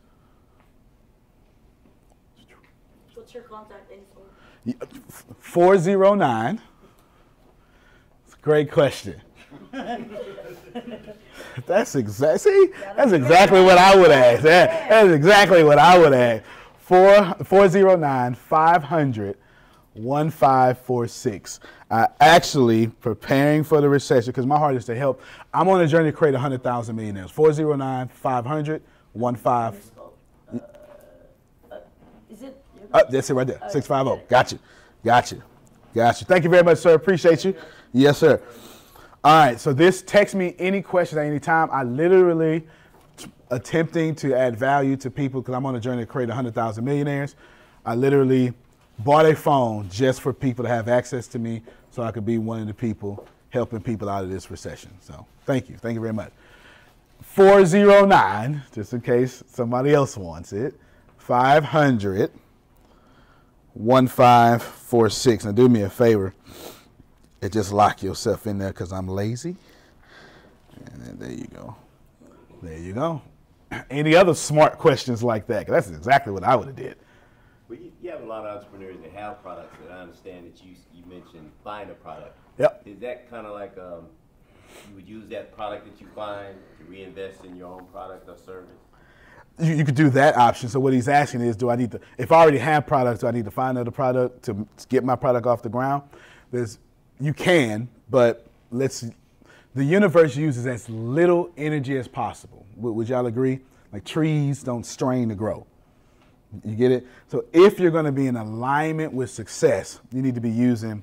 What's 3.21 3.35
your 3.35 3.43
contact 3.43 3.93
info? 3.93 4.23
409. 5.41 6.61
It's 8.25 8.35
a 8.35 8.39
great 8.39 8.73
question. 8.73 9.21
that's 11.67 11.97
exactly 11.97 12.69
that's 12.97 13.13
exactly 13.13 13.63
what 13.63 13.77
I 13.77 13.95
would 13.95 14.11
ask. 14.11 14.43
That, 14.43 14.89
that's 14.89 15.13
exactly 15.13 15.63
what 15.63 15.79
I 15.79 15.99
would 15.99 16.15
ask. 16.15 16.43
4 16.79 17.35
409 17.45 18.35
500 18.35 19.37
1546. 19.93 21.61
Uh, 21.91 22.07
actually, 22.21 22.87
preparing 22.87 23.63
for 23.63 23.83
the 23.83 23.89
recession, 23.89 24.31
because 24.31 24.47
my 24.47 24.57
heart 24.57 24.77
is 24.77 24.87
to 24.87 24.97
help. 24.97 25.21
I'm 25.53 25.69
on 25.69 25.83
a 25.83 25.87
journey 25.87 26.11
to 26.11 26.17
create 26.17 26.33
100,000 26.33 26.97
millionaires. 26.97 27.31
409 27.31 28.09
500 28.09 28.83
15. 29.13 30.00
Uh, 32.93 33.05
that's 33.09 33.31
it 33.31 33.35
right 33.35 33.47
there. 33.47 33.61
650. 33.69 34.27
Got 34.29 34.53
you. 34.53 34.59
Got 35.05 35.33
you. 35.33 35.43
Got 35.95 36.21
you. 36.21 36.27
Thank 36.27 36.45
you 36.45 36.51
very 36.51 36.63
much, 36.63 36.79
sir. 36.79 36.95
Appreciate 36.95 37.45
you. 37.45 37.55
Yes, 37.93 38.19
sir. 38.19 38.41
All 39.25 39.47
right. 39.47 39.59
So 39.59 39.73
this 39.73 40.03
text 40.03 40.35
me 40.35 40.55
any 40.59 40.83
questions 40.83 41.19
at 41.19 41.27
any 41.27 41.41
time. 41.41 41.69
I 41.73 41.83
literally 41.83 42.67
attempting 43.51 44.15
to 44.17 44.35
add 44.35 44.57
value 44.57 44.97
to 44.97 45.11
people 45.11 45.41
because 45.41 45.55
I'm 45.55 45.67
on 45.67 45.77
a 45.77 45.81
journey 45.81 46.03
to 46.03 46.07
create 46.07 46.29
100,000 46.29 46.85
millionaires. 46.85 47.35
I 47.85 47.95
literally 47.95 48.53
bought 49.01 49.27
a 49.27 49.35
phone 49.35 49.89
just 49.89 50.21
for 50.21 50.33
people 50.33 50.65
to 50.65 50.69
have 50.69 50.89
access 50.89 51.27
to 51.29 51.39
me 51.39 51.63
so 51.91 52.03
I 52.03 52.13
could 52.13 52.25
be 52.25 52.39
one 52.39 52.61
of 52.61 52.67
the 52.67 52.75
people 52.75 53.27
helping 53.51 53.81
people 53.81 54.09
out 54.09 54.23
of 54.23 54.31
this 54.31 54.51
recession. 54.51 54.93
So 55.01 55.27
thank 55.45 55.69
you. 55.69 55.77
Thank 55.77 55.95
you 55.95 56.01
very 56.01 56.13
much. 56.13 56.33
409, 57.23 58.63
just 58.73 58.93
in 58.93 59.01
case 59.01 59.43
somebody 59.47 59.93
else 59.93 60.17
wants 60.17 60.53
it, 60.53 60.75
500 61.19 62.31
1546. 63.75 65.45
Now 65.45 65.53
do 65.53 65.69
me 65.69 65.83
a 65.83 65.91
favor 65.91 66.35
and 67.43 67.53
just 67.53 67.73
lock 67.73 68.03
yourself 68.03 68.47
in 68.47 68.59
there 68.59 68.69
because 68.71 68.93
I'm 68.93 69.09
lazy. 69.09 69.57
And 70.93 71.03
then 71.03 71.19
there 71.19 71.33
you 71.33 71.47
go. 71.47 71.77
There 72.63 72.79
you 72.79 72.93
go. 72.93 73.23
Any 73.91 74.15
other 74.17 74.35
smart 74.35 74.79
questions 74.79 75.23
like 75.23 75.47
that? 75.49 75.67
'Cause 75.67 75.73
that's 75.75 75.91
exactly 75.91 76.33
what 76.33 76.45
I 76.45 76.57
would 76.57 76.67
have 76.67 76.77
did. 76.77 76.97
Well, 77.69 77.79
you, 77.79 77.93
you 78.03 78.11
have 78.11 78.23
a 78.23 78.27
lot 78.27 78.45
of 78.45 78.57
entrepreneurs 78.57 78.97
that 79.03 79.13
have 79.13 79.43
products, 79.43 79.77
and 79.85 79.93
I 79.95 80.01
understand 80.01 80.47
that 80.47 80.65
you 80.65 80.75
you 80.93 81.05
mentioned 81.07 81.51
buying 81.63 81.89
a 81.91 81.95
product. 81.95 82.37
Yep. 82.59 82.83
Is 82.87 82.99
that 83.01 83.31
kind 83.31 83.47
of 83.47 83.53
like 83.55 83.77
um, 83.79 84.07
you 84.89 84.95
would 84.97 85.09
use 85.09 85.29
that 85.29 85.55
product 85.57 85.85
that 85.87 86.01
you 86.01 86.07
find 86.15 86.57
to 86.79 86.85
reinvest 86.85 87.45
in 87.45 87.57
your 87.57 87.69
own 87.69 87.87
product 87.87 88.29
or 88.29 88.37
service? 88.37 88.80
You, 89.59 89.75
you 89.75 89.85
could 89.85 89.95
do 89.95 90.11
that 90.11 90.37
option. 90.37 90.69
So 90.69 90.81
what 90.81 90.93
he's 90.93 91.09
asking 91.09 91.43
is, 91.43 91.57
do 91.57 91.71
I 91.71 91.77
need 91.77 91.91
to, 91.93 92.01
if 92.19 92.33
I 92.33 92.37
already 92.37 92.59
have 92.59 92.87
products, 92.87 93.21
do 93.21 93.27
I 93.27 93.31
need 93.31 93.45
to 93.45 93.51
find 93.51 93.77
another 93.77 93.91
product 93.91 94.43
to, 94.45 94.67
get 94.89 95.05
my 95.05 95.17
product 95.17 95.47
off 95.47 95.63
the 95.63 95.69
ground? 95.69 96.03
There's, 96.51 96.79
you 97.21 97.33
can, 97.33 97.89
but 98.09 98.47
let's, 98.71 99.05
the 99.75 99.85
universe 99.85 100.37
uses 100.37 100.67
as 100.67 100.89
little 100.89 101.51
energy 101.57 101.97
as 101.97 102.09
possible. 102.09 102.67
Would 102.77 103.09
y'all 103.09 103.27
agree? 103.27 103.61
Like 103.93 104.05
trees 104.05 104.63
don't 104.63 104.85
strain 104.85 105.29
to 105.29 105.35
grow. 105.35 105.67
You 106.65 106.75
get 106.75 106.91
it? 106.91 107.07
So 107.29 107.45
if 107.53 107.79
you're 107.79 107.93
going 107.93 108.07
to 108.07 108.13
be 108.13 108.27
in 108.27 108.37
alignment 108.37 109.13
with 109.13 109.31
success, 109.31 110.01
you 110.13 110.23
need 110.23 110.35
to 110.35 110.41
be 110.41 110.51
using 110.51 111.03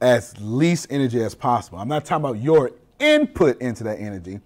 as 0.00 0.34
least 0.40 0.88
energy 0.90 1.22
as 1.22 1.34
possible. 1.34 1.78
I'm 1.78 1.88
not 1.88 2.04
talking 2.04 2.24
about 2.24 2.42
your 2.42 2.72
input 2.98 3.60
into 3.60 3.84
that 3.84 4.00
energy. 4.00 4.40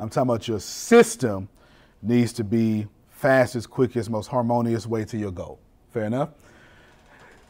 I'm 0.00 0.08
talking 0.08 0.30
about 0.30 0.48
your 0.48 0.58
system 0.58 1.48
needs 2.02 2.32
to 2.34 2.44
be 2.44 2.86
fastest, 3.10 3.70
quickest, 3.70 4.10
most 4.10 4.26
harmonious 4.26 4.86
way 4.86 5.04
to 5.04 5.16
your 5.16 5.30
goal. 5.30 5.60
Fair 5.92 6.04
enough? 6.04 6.30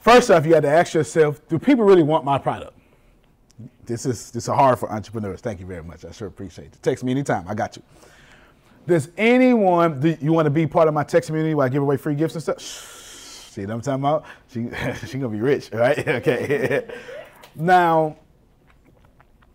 First 0.00 0.30
off, 0.30 0.44
you 0.44 0.52
got 0.52 0.60
to 0.60 0.68
ask 0.68 0.94
yourself, 0.94 1.40
do 1.48 1.58
people 1.58 1.84
really 1.84 2.02
want 2.02 2.24
my 2.24 2.36
product? 2.36 2.76
This 3.84 4.04
is 4.04 4.30
this 4.30 4.44
is 4.44 4.48
hard 4.48 4.78
for 4.78 4.90
entrepreneurs. 4.90 5.40
Thank 5.40 5.60
you 5.60 5.66
very 5.66 5.82
much. 5.82 6.04
I 6.04 6.10
sure 6.10 6.28
appreciate 6.28 6.66
it. 6.66 6.82
Text 6.82 7.04
me 7.04 7.12
anytime. 7.12 7.46
I 7.48 7.54
got 7.54 7.76
you. 7.76 7.82
Does 8.86 9.10
anyone 9.16 10.00
do 10.00 10.16
you 10.20 10.32
want 10.32 10.46
to 10.46 10.50
be 10.50 10.66
part 10.66 10.88
of 10.88 10.94
my 10.94 11.04
text 11.04 11.28
community 11.28 11.54
where 11.54 11.66
I 11.66 11.68
give 11.68 11.82
away 11.82 11.96
free 11.96 12.14
gifts 12.14 12.34
and 12.34 12.42
stuff? 12.42 12.60
See 12.60 13.60
what 13.60 13.70
I'm 13.70 13.80
talking 13.80 14.02
about? 14.02 14.24
She 14.48 14.68
she 15.06 15.18
gonna 15.18 15.28
be 15.28 15.40
rich, 15.40 15.70
right? 15.72 15.98
Okay. 16.08 16.88
now 17.54 18.16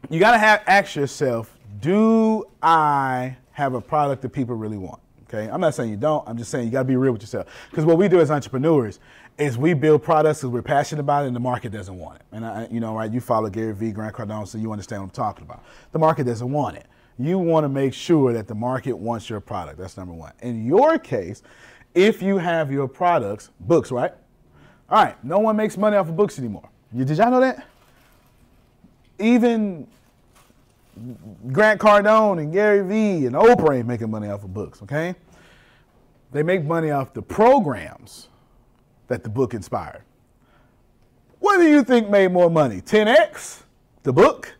you 0.09 0.19
gotta 0.19 0.37
have 0.37 0.63
ask 0.67 0.95
yourself, 0.95 1.57
do 1.81 2.45
I 2.61 3.35
have 3.57 3.73
a 3.73 3.81
product 3.81 4.21
that 4.21 4.29
people 4.29 4.55
really 4.55 4.77
want? 4.77 4.99
Okay. 5.23 5.49
I'm 5.51 5.59
not 5.59 5.73
saying 5.73 5.89
you 5.89 5.97
don't. 5.97 6.23
I'm 6.29 6.37
just 6.37 6.51
saying 6.51 6.65
you 6.65 6.71
gotta 6.71 6.85
be 6.85 6.95
real 6.95 7.11
with 7.11 7.23
yourself. 7.23 7.47
Because 7.71 7.85
what 7.85 7.97
we 7.97 8.07
do 8.07 8.19
as 8.19 8.29
entrepreneurs 8.29 8.99
is 9.39 9.57
we 9.57 9.73
build 9.73 10.03
products 10.03 10.39
because 10.39 10.51
we're 10.51 10.61
passionate 10.61 11.01
about 11.01 11.23
it 11.23 11.27
and 11.27 11.35
the 11.35 11.39
market 11.39 11.71
doesn't 11.71 11.97
want 11.97 12.17
it. 12.17 12.21
And 12.31 12.45
I, 12.45 12.67
you 12.69 12.79
know, 12.79 12.95
right? 12.95 13.11
You 13.11 13.19
follow 13.19 13.49
Gary 13.49 13.73
Vee, 13.73 13.91
Grant 13.91 14.15
Cardone, 14.15 14.47
so 14.47 14.59
you 14.59 14.71
understand 14.71 15.01
what 15.01 15.07
I'm 15.07 15.11
talking 15.11 15.43
about. 15.43 15.63
The 15.91 15.97
market 15.97 16.25
doesn't 16.25 16.51
want 16.51 16.77
it. 16.77 16.85
You 17.17 17.39
want 17.39 17.63
to 17.63 17.69
make 17.69 17.95
sure 17.95 18.31
that 18.31 18.47
the 18.47 18.53
market 18.53 18.93
wants 18.93 19.27
your 19.27 19.39
product. 19.39 19.79
That's 19.79 19.97
number 19.97 20.13
one. 20.13 20.33
In 20.43 20.67
your 20.67 20.99
case, 20.99 21.41
if 21.95 22.21
you 22.21 22.37
have 22.37 22.71
your 22.71 22.87
products, 22.87 23.49
books, 23.59 23.91
right? 23.91 24.13
All 24.87 25.03
right, 25.03 25.21
no 25.23 25.39
one 25.39 25.55
makes 25.55 25.77
money 25.77 25.97
off 25.97 26.09
of 26.09 26.15
books 26.15 26.37
anymore. 26.37 26.69
You, 26.93 27.05
did 27.05 27.17
y'all 27.17 27.31
know 27.31 27.39
that? 27.39 27.65
Even 29.17 29.87
Grant 31.51 31.79
Cardone 31.79 32.39
and 32.39 32.51
Gary 32.51 32.83
Vee 32.83 33.25
and 33.25 33.35
Oprah 33.35 33.77
ain't 33.77 33.87
making 33.87 34.09
money 34.09 34.29
off 34.29 34.43
of 34.43 34.53
books, 34.53 34.81
okay? 34.83 35.15
They 36.31 36.43
make 36.43 36.63
money 36.63 36.91
off 36.91 37.13
the 37.13 37.21
programs 37.21 38.29
that 39.07 39.23
the 39.23 39.29
book 39.29 39.53
inspired. 39.53 40.03
What 41.39 41.57
do 41.57 41.67
you 41.67 41.83
think 41.83 42.09
made 42.09 42.31
more 42.31 42.49
money? 42.49 42.81
10x, 42.81 43.63
the 44.03 44.11
book, 44.11 44.55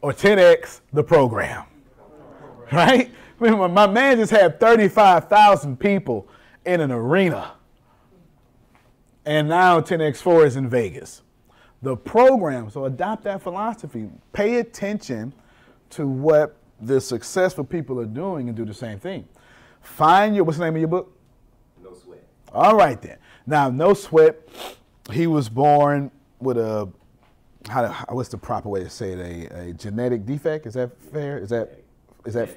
or 0.00 0.12
10x, 0.12 0.80
the 0.92 1.04
program? 1.04 1.64
Right? 2.72 3.12
My 3.38 3.86
man 3.86 4.16
just 4.16 4.32
had 4.32 4.58
35,000 4.58 5.78
people 5.78 6.28
in 6.64 6.80
an 6.80 6.90
arena. 6.90 7.52
And 9.24 9.48
now 9.48 9.80
10x4 9.80 10.46
is 10.46 10.56
in 10.56 10.68
Vegas. 10.68 11.22
The 11.82 11.96
program, 11.96 12.70
so 12.70 12.86
adopt 12.86 13.24
that 13.24 13.42
philosophy. 13.42 14.08
Pay 14.32 14.58
attention 14.58 15.34
to 15.90 16.06
what 16.06 16.56
the 16.80 17.00
successful 17.00 17.64
people 17.64 18.00
are 18.00 18.06
doing 18.06 18.48
and 18.48 18.56
do 18.56 18.64
the 18.64 18.74
same 18.74 18.98
thing. 18.98 19.26
Find 19.80 20.34
your, 20.34 20.44
what's 20.44 20.58
the 20.58 20.64
name 20.64 20.74
of 20.74 20.80
your 20.80 20.88
book? 20.88 21.16
No 21.82 21.94
sweat. 21.94 22.24
All 22.52 22.76
right 22.76 23.00
then. 23.00 23.18
Now, 23.46 23.70
no 23.70 23.94
sweat. 23.94 24.36
He 25.12 25.26
was 25.26 25.48
born 25.48 26.10
with 26.40 26.58
a 26.58 26.88
how, 27.68 27.82
to- 27.82 28.14
what's 28.14 28.28
the 28.28 28.38
proper 28.38 28.68
way 28.68 28.82
to 28.84 28.90
say 28.90 29.12
it? 29.12 29.50
A, 29.52 29.68
a 29.68 29.72
genetic 29.72 30.24
defect. 30.26 30.66
Is 30.66 30.74
that 30.74 30.90
fair? 31.12 31.38
Is 31.38 31.50
that 31.50 31.80
is 32.24 32.34
that 32.34 32.48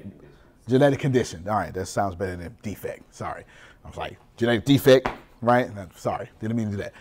genetic 0.68 0.98
condition? 0.98 1.46
All 1.48 1.56
right, 1.56 1.72
that 1.74 1.86
sounds 1.86 2.14
better 2.14 2.36
than 2.36 2.56
defect. 2.62 3.14
Sorry, 3.14 3.44
I 3.84 3.88
was 3.88 3.96
like 3.96 4.18
genetic 4.36 4.64
defect, 4.64 5.08
right? 5.40 5.74
No, 5.74 5.88
Sorry, 5.96 6.28
didn't 6.40 6.56
mean 6.56 6.66
to 6.66 6.76
do 6.76 6.82
that. 6.82 6.92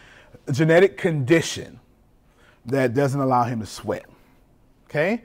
A 0.48 0.54
genetic 0.54 0.98
condition 0.98 1.80
that 2.66 2.94
doesn't 2.94 3.20
allow 3.20 3.44
him 3.44 3.60
to 3.60 3.66
sweat. 3.66 4.06
Okay. 4.86 5.24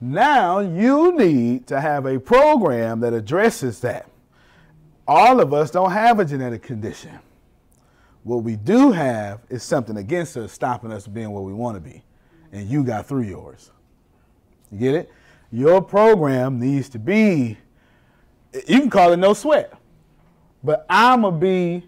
Now 0.00 0.60
you 0.60 1.16
need 1.16 1.66
to 1.66 1.80
have 1.80 2.06
a 2.06 2.18
program 2.18 3.00
that 3.00 3.12
addresses 3.12 3.80
that 3.80 4.08
all 5.06 5.40
of 5.40 5.52
us 5.52 5.70
don't 5.70 5.90
have 5.90 6.20
a 6.20 6.24
genetic 6.24 6.62
condition. 6.62 7.18
What 8.22 8.38
we 8.38 8.56
do 8.56 8.92
have 8.92 9.40
is 9.48 9.62
something 9.62 9.96
against 9.96 10.36
us 10.36 10.52
stopping 10.52 10.92
us 10.92 11.04
from 11.04 11.14
being 11.14 11.30
where 11.30 11.42
we 11.42 11.52
want 11.52 11.76
to 11.76 11.80
be. 11.80 12.02
And 12.52 12.68
you 12.68 12.84
got 12.84 13.06
through 13.06 13.22
yours. 13.22 13.70
You 14.70 14.78
get 14.78 14.94
it? 14.94 15.10
Your 15.52 15.82
program 15.82 16.58
needs 16.60 16.88
to 16.90 16.98
be, 16.98 17.58
you 18.54 18.80
can 18.80 18.90
call 18.90 19.12
it 19.12 19.16
no 19.16 19.34
sweat. 19.34 19.72
But 20.62 20.86
I'm 20.88 21.22
going 21.22 21.34
to 21.34 21.40
be 21.40 21.86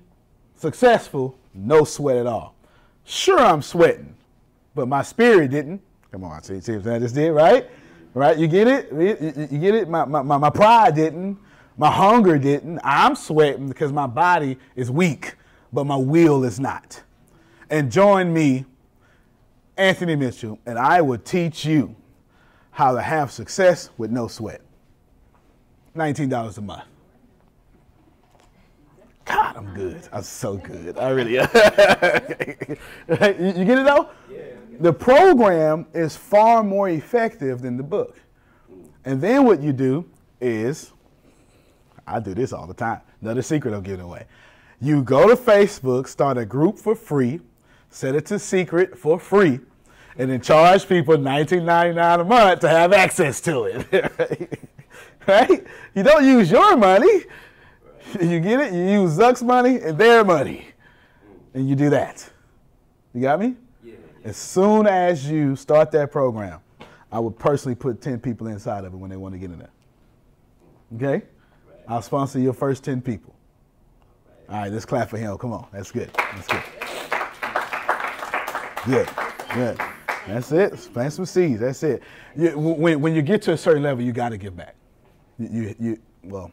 successful, 0.56 1.38
no 1.54 1.84
sweat 1.84 2.16
at 2.16 2.26
all. 2.26 2.54
Sure, 3.04 3.38
I'm 3.38 3.62
sweating, 3.62 4.14
but 4.74 4.88
my 4.88 5.02
spirit 5.02 5.50
didn't. 5.50 5.80
Come 6.10 6.24
on, 6.24 6.42
see, 6.42 6.60
see 6.60 6.76
what 6.76 6.94
I 6.94 6.98
just 6.98 7.14
did, 7.14 7.30
right? 7.30 7.70
Right? 8.14 8.36
You 8.38 8.46
get 8.46 8.68
it? 8.68 8.92
You, 8.92 9.58
get 9.58 9.74
it? 9.74 9.88
My, 9.88 10.04
my, 10.04 10.22
my 10.22 10.36
my 10.36 10.50
pride 10.50 10.94
didn't. 10.94 11.38
My 11.78 11.90
hunger 11.90 12.38
didn't. 12.38 12.80
I'm 12.84 13.14
sweating 13.14 13.68
because 13.68 13.92
my 13.92 14.06
body 14.06 14.58
is 14.76 14.90
weak, 14.90 15.34
but 15.72 15.84
my 15.84 15.96
will 15.96 16.44
is 16.44 16.60
not. 16.60 17.02
And 17.70 17.90
join 17.90 18.32
me, 18.32 18.66
Anthony 19.78 20.14
Mitchell, 20.14 20.58
and 20.66 20.78
I 20.78 21.00
will 21.00 21.18
teach 21.18 21.64
you 21.64 21.96
how 22.70 22.94
to 22.94 23.00
have 23.00 23.32
success 23.32 23.88
with 23.96 24.10
no 24.10 24.28
sweat. 24.28 24.60
$19 25.96 26.58
a 26.58 26.60
month. 26.60 26.84
God, 29.24 29.56
I'm 29.56 29.72
good. 29.74 30.08
I'm 30.12 30.22
so 30.22 30.56
good. 30.56 30.98
I 30.98 31.10
really 31.10 31.38
am. 31.38 31.48
you, 33.08 33.46
you 33.46 33.64
get 33.64 33.78
it 33.78 33.84
though? 33.84 34.10
The 34.82 34.92
program 34.92 35.86
is 35.94 36.16
far 36.16 36.64
more 36.64 36.88
effective 36.88 37.62
than 37.62 37.76
the 37.76 37.84
book. 37.84 38.18
And 39.04 39.20
then 39.20 39.44
what 39.44 39.62
you 39.62 39.72
do 39.72 40.10
is, 40.40 40.90
I 42.04 42.18
do 42.18 42.34
this 42.34 42.52
all 42.52 42.66
the 42.66 42.74
time. 42.74 43.00
Another 43.20 43.42
secret 43.42 43.74
I'm 43.74 43.84
giving 43.84 44.04
away. 44.04 44.26
You 44.80 45.04
go 45.04 45.28
to 45.28 45.36
Facebook, 45.36 46.08
start 46.08 46.36
a 46.36 46.44
group 46.44 46.80
for 46.80 46.96
free, 46.96 47.38
set 47.90 48.16
it 48.16 48.26
to 48.26 48.40
secret 48.40 48.98
for 48.98 49.20
free, 49.20 49.60
and 50.18 50.28
then 50.28 50.40
charge 50.40 50.88
people 50.88 51.16
$19.99 51.16 52.20
a 52.20 52.24
month 52.24 52.60
to 52.62 52.68
have 52.68 52.92
access 52.92 53.40
to 53.42 53.62
it. 53.66 54.68
right? 55.28 55.64
You 55.94 56.02
don't 56.02 56.24
use 56.24 56.50
your 56.50 56.76
money. 56.76 57.22
You 58.20 58.40
get 58.40 58.58
it? 58.58 58.72
You 58.72 59.02
use 59.02 59.16
Zuck's 59.16 59.44
money 59.44 59.76
and 59.76 59.96
their 59.96 60.24
money. 60.24 60.66
And 61.54 61.68
you 61.68 61.76
do 61.76 61.88
that. 61.90 62.28
You 63.14 63.20
got 63.20 63.38
me? 63.38 63.54
As 64.24 64.36
soon 64.36 64.86
as 64.86 65.28
you 65.28 65.56
start 65.56 65.90
that 65.92 66.12
program, 66.12 66.60
I 67.10 67.18
would 67.18 67.38
personally 67.38 67.74
put 67.74 68.00
10 68.00 68.20
people 68.20 68.46
inside 68.46 68.84
of 68.84 68.94
it 68.94 68.96
when 68.96 69.10
they 69.10 69.16
want 69.16 69.34
to 69.34 69.38
get 69.38 69.50
in 69.50 69.58
there. 69.58 69.70
Okay? 70.94 71.26
I'll 71.88 72.02
sponsor 72.02 72.38
your 72.38 72.52
first 72.52 72.84
10 72.84 73.02
people. 73.02 73.34
All 74.48 74.56
right, 74.56 74.72
let's 74.72 74.84
clap 74.84 75.10
for 75.10 75.18
him. 75.18 75.36
Come 75.38 75.52
on. 75.52 75.66
That's 75.72 75.90
good. 75.90 76.10
That's 76.14 76.46
good. 76.46 76.62
Good. 78.86 79.08
Good. 79.54 79.80
That's 80.26 80.52
it. 80.52 80.90
Plant 80.92 81.12
some 81.12 81.26
seeds. 81.26 81.60
That's 81.60 81.82
it. 81.82 82.02
You, 82.36 82.56
when, 82.58 83.00
when 83.00 83.14
you 83.14 83.22
get 83.22 83.42
to 83.42 83.52
a 83.52 83.56
certain 83.56 83.82
level, 83.82 84.04
you 84.04 84.12
got 84.12 84.28
to 84.28 84.36
give 84.36 84.56
back. 84.56 84.76
You, 85.38 85.48
you, 85.48 85.74
you, 85.80 85.98
well, 86.22 86.52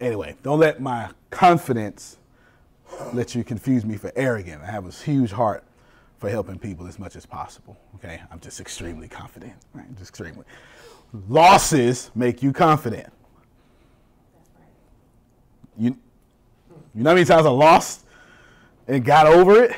anyway, 0.00 0.36
don't 0.42 0.60
let 0.60 0.80
my 0.80 1.10
confidence 1.30 2.18
let 3.12 3.34
you 3.34 3.42
confuse 3.42 3.84
me 3.84 3.96
for 3.96 4.12
arrogant. 4.14 4.62
I 4.62 4.70
have 4.70 4.86
a 4.86 4.90
huge 4.90 5.32
heart 5.32 5.64
for 6.22 6.28
helping 6.28 6.56
people 6.56 6.86
as 6.86 7.00
much 7.00 7.16
as 7.16 7.26
possible. 7.26 7.76
Okay, 7.96 8.20
I'm 8.30 8.38
just 8.38 8.60
extremely 8.60 9.08
confident. 9.08 9.54
Right? 9.74 9.92
Just 9.96 10.10
extremely. 10.10 10.44
Losses 11.28 12.12
make 12.14 12.44
you 12.44 12.52
confident. 12.52 13.12
You, 15.76 15.96
you 16.94 17.02
know 17.02 17.10
how 17.10 17.14
many 17.14 17.26
times 17.26 17.44
I 17.44 17.50
lost 17.50 18.04
and 18.86 19.04
got 19.04 19.26
over 19.26 19.64
it? 19.64 19.76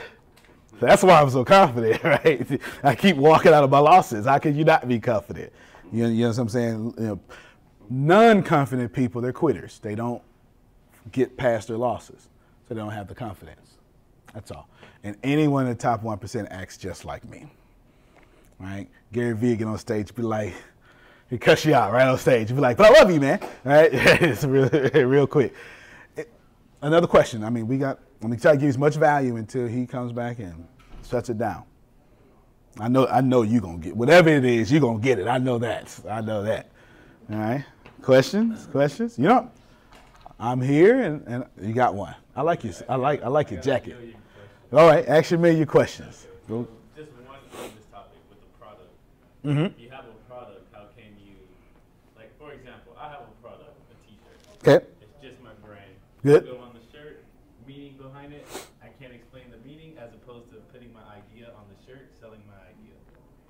That's 0.80 1.02
why 1.02 1.18
I'm 1.18 1.30
so 1.30 1.46
confident, 1.46 2.04
right? 2.04 2.60
I 2.82 2.94
keep 2.94 3.16
walking 3.16 3.54
out 3.54 3.64
of 3.64 3.70
my 3.70 3.78
losses. 3.78 4.26
How 4.26 4.36
can 4.38 4.54
you 4.54 4.64
not 4.64 4.86
be 4.86 5.00
confident? 5.00 5.50
You, 5.94 6.08
you 6.08 6.24
know 6.24 6.28
what 6.28 6.38
I'm 6.40 6.48
saying? 6.50 6.94
You 6.98 7.04
know, 7.04 7.20
non-confident 7.88 8.92
people, 8.92 9.22
they're 9.22 9.32
quitters. 9.32 9.78
They 9.78 9.94
don't 9.94 10.20
get 11.10 11.38
past 11.38 11.68
their 11.68 11.78
losses, 11.78 12.28
so 12.68 12.74
they 12.74 12.80
don't 12.82 12.92
have 12.92 13.08
the 13.08 13.14
confidence. 13.14 13.78
That's 14.34 14.50
all. 14.50 14.68
And 15.04 15.16
anyone 15.22 15.66
in 15.66 15.68
the 15.72 15.78
top 15.78 16.02
one 16.02 16.18
percent 16.18 16.48
acts 16.50 16.78
just 16.78 17.04
like 17.04 17.24
me. 17.28 17.46
Right? 18.58 18.88
Gary 19.12 19.34
Vee 19.36 19.54
get 19.54 19.68
on 19.68 19.78
stage, 19.78 20.14
be 20.14 20.22
like, 20.22 20.54
he 21.28 21.38
cuss 21.38 21.64
you 21.64 21.74
out 21.74 21.92
right 21.92 22.08
on 22.08 22.18
stage. 22.18 22.48
Be 22.48 22.54
like, 22.54 22.76
but 22.76 22.90
I 22.90 23.00
love 23.00 23.10
you, 23.10 23.20
man. 23.20 23.38
Right? 23.64 23.90
it's 23.92 24.44
real, 24.44 24.68
real 24.94 25.26
quick. 25.26 25.54
It- 26.16 26.32
another 26.80 27.06
question. 27.06 27.44
I 27.44 27.50
mean, 27.50 27.68
we 27.68 27.76
got. 27.78 27.98
I'm 28.22 28.30
gonna 28.30 28.40
try 28.40 28.52
to 28.52 28.56
give 28.56 28.62
you 28.62 28.68
as 28.70 28.78
much 28.78 28.94
value 28.96 29.36
until 29.36 29.66
he 29.66 29.86
comes 29.86 30.10
back 30.10 30.38
and 30.38 30.66
shuts 31.06 31.28
it 31.28 31.36
down. 31.36 31.64
I 32.80 32.88
know. 32.88 33.06
I 33.06 33.20
know 33.20 33.42
you're 33.42 33.60
gonna 33.60 33.78
get 33.78 33.94
whatever 33.94 34.30
it 34.30 34.46
is. 34.46 34.72
You're 34.72 34.80
gonna 34.80 34.98
get 34.98 35.18
it. 35.18 35.28
I 35.28 35.36
know 35.36 35.58
that. 35.58 36.00
I 36.08 36.22
know 36.22 36.42
that. 36.42 36.70
All 37.30 37.36
right. 37.36 37.64
Questions? 38.00 38.66
Questions? 38.66 39.18
You 39.18 39.28
know, 39.28 39.50
I'm 40.40 40.60
here, 40.60 41.02
and, 41.02 41.26
and 41.26 41.44
you 41.60 41.74
got 41.74 41.94
one. 41.94 42.14
I 42.34 42.42
like 42.42 42.64
you. 42.64 42.72
I 42.88 42.96
like. 42.96 43.22
I 43.22 43.28
like 43.28 43.50
your 43.50 43.60
jacket. 43.60 44.16
All 44.72 44.86
right. 44.88 45.06
Ask 45.06 45.30
me 45.30 45.36
your 45.36 45.40
million 45.40 45.66
questions. 45.66 46.26
Go. 46.48 46.66
Just 46.96 47.10
one 47.12 47.36
on 47.36 47.70
this 47.74 47.86
topic 47.92 48.18
with 48.28 48.40
the 48.40 48.50
product. 48.58 48.90
Mhm. 49.44 49.78
You 49.78 49.90
have 49.90 50.06
a 50.06 50.16
product, 50.28 50.66
how 50.74 50.86
can 50.96 51.14
you, 51.20 51.36
like, 52.16 52.36
for 52.38 52.52
example, 52.52 52.96
I 52.98 53.08
have 53.10 53.22
a 53.28 53.34
product, 53.42 53.76
a 53.92 53.94
t-shirt. 54.06 54.38
Okay. 54.66 54.86
It's 55.00 55.16
just 55.22 55.38
my 55.42 55.52
brand. 55.64 55.94
Good. 56.22 56.46
Logo 56.46 56.62
on 56.62 56.72
the 56.74 56.84
shirt, 56.90 57.24
meaning 57.66 57.96
behind 57.96 58.32
it. 58.32 58.44
I 58.82 58.88
can't 58.98 59.12
explain 59.14 59.50
the 59.50 59.60
meaning 59.68 59.96
as 59.98 60.12
opposed 60.12 60.50
to 60.50 60.56
putting 60.72 60.92
my 60.92 61.04
idea 61.12 61.52
on 61.54 61.64
the 61.70 61.78
shirt, 61.86 62.10
selling 62.20 62.42
my 62.48 62.58
idea. 62.66 62.96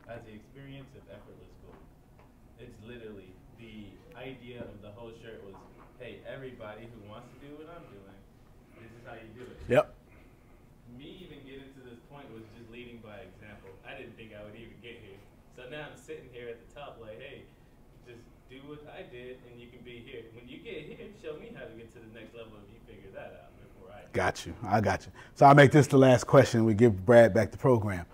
As 0.06 0.20
the 0.28 0.34
experience 0.36 0.92
of 0.94 1.02
effortless 1.08 1.54
gold. 1.64 1.80
It's 2.60 2.76
literally 2.84 3.32
the 3.58 3.88
idea 4.18 4.60
of 4.60 4.82
the 4.82 4.92
whole 4.92 5.10
shirt 5.22 5.40
was, 5.46 5.56
hey, 5.98 6.20
everybody 6.28 6.84
who 6.92 7.00
wants 7.08 7.32
to 7.32 7.38
do 7.40 7.56
what 7.56 7.72
I'm 7.72 7.88
doing, 7.88 8.18
this 8.76 8.92
is 8.92 9.02
how 9.08 9.14
you 9.16 9.30
do 9.32 9.48
it. 9.48 9.56
Yep. 9.72 9.94
Me 10.98 11.24
even 11.24 11.40
getting 11.48 11.72
to 11.74 11.80
this 11.88 11.98
point 12.12 12.28
was 12.36 12.44
just 12.54 12.68
leading 12.70 13.00
by 13.00 13.24
example. 13.24 13.72
I 13.88 13.96
didn't 13.96 14.14
think 14.14 14.36
I 14.36 14.44
would 14.44 14.54
even 14.54 14.76
get 14.84 15.00
here. 15.00 15.16
So 15.64 15.70
now 15.70 15.86
I'm 15.90 15.96
sitting 15.96 16.28
here 16.30 16.48
at 16.48 16.68
the 16.68 16.74
top 16.78 16.98
like, 17.00 17.18
hey, 17.18 17.42
just 18.06 18.20
do 18.50 18.56
what 18.66 18.84
I 18.94 19.02
did 19.10 19.38
and 19.50 19.58
you 19.58 19.68
can 19.68 19.80
be 19.82 20.04
here. 20.06 20.20
When 20.34 20.46
you 20.46 20.58
get 20.58 20.84
here, 20.84 21.06
show 21.22 21.38
me 21.38 21.52
how 21.56 21.64
to 21.64 21.70
get 21.70 21.90
to 21.94 22.00
the 22.00 22.18
next 22.18 22.34
level 22.34 22.52
if 22.58 22.68
you 22.70 22.94
figure 22.94 23.10
that 23.14 23.44
out 23.44 23.50
before 23.56 23.90
I 23.90 24.02
do. 24.02 24.08
Got 24.12 24.44
you. 24.44 24.54
I 24.62 24.82
got 24.82 25.06
you. 25.06 25.12
So 25.36 25.46
I'll 25.46 25.54
make 25.54 25.72
this 25.72 25.86
the 25.86 25.96
last 25.96 26.26
question. 26.26 26.66
We 26.66 26.74
give 26.74 27.06
Brad 27.06 27.32
back 27.32 27.50
the 27.50 27.56
program. 27.56 28.04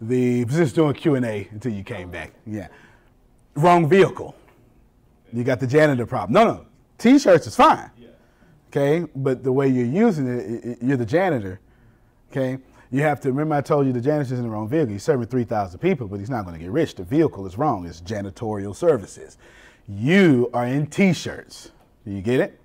The 0.00 0.44
just 0.44 0.76
doing 0.76 0.94
Q 0.94 1.16
and 1.16 1.26
A 1.26 1.48
until 1.50 1.72
you 1.72 1.82
came 1.82 2.12
back. 2.12 2.32
Oh. 2.36 2.52
Yeah. 2.52 2.68
Wrong 3.56 3.88
vehicle. 3.88 4.36
You 5.32 5.42
got 5.42 5.58
the 5.58 5.66
janitor 5.66 6.06
problem. 6.06 6.32
No, 6.32 6.44
no. 6.44 6.66
T-shirts 6.98 7.48
is 7.48 7.56
fine. 7.56 7.90
Yeah. 7.98 8.08
Okay, 8.68 9.10
but 9.16 9.42
the 9.42 9.50
way 9.50 9.66
you're 9.66 9.84
using 9.84 10.28
it, 10.28 10.78
you're 10.80 10.96
the 10.96 11.06
janitor. 11.06 11.58
Okay, 12.30 12.58
you 12.90 13.02
have 13.02 13.20
to 13.20 13.28
remember 13.28 13.54
I 13.54 13.60
told 13.60 13.86
you 13.86 13.92
the 13.92 14.00
janitor's 14.00 14.32
in 14.32 14.42
the 14.42 14.48
wrong 14.48 14.68
vehicle. 14.68 14.92
He's 14.92 15.02
serving 15.02 15.28
3,000 15.28 15.78
people, 15.78 16.08
but 16.08 16.18
he's 16.18 16.30
not 16.30 16.44
going 16.44 16.56
to 16.56 16.60
get 16.60 16.72
rich. 16.72 16.96
The 16.96 17.04
vehicle 17.04 17.46
is 17.46 17.56
wrong. 17.56 17.86
It's 17.86 18.00
janitorial 18.00 18.74
services. 18.74 19.38
You 19.88 20.50
are 20.52 20.66
in 20.66 20.86
T-shirts. 20.86 21.70
Do 22.04 22.12
you 22.12 22.20
get 22.20 22.40
it? 22.40 22.60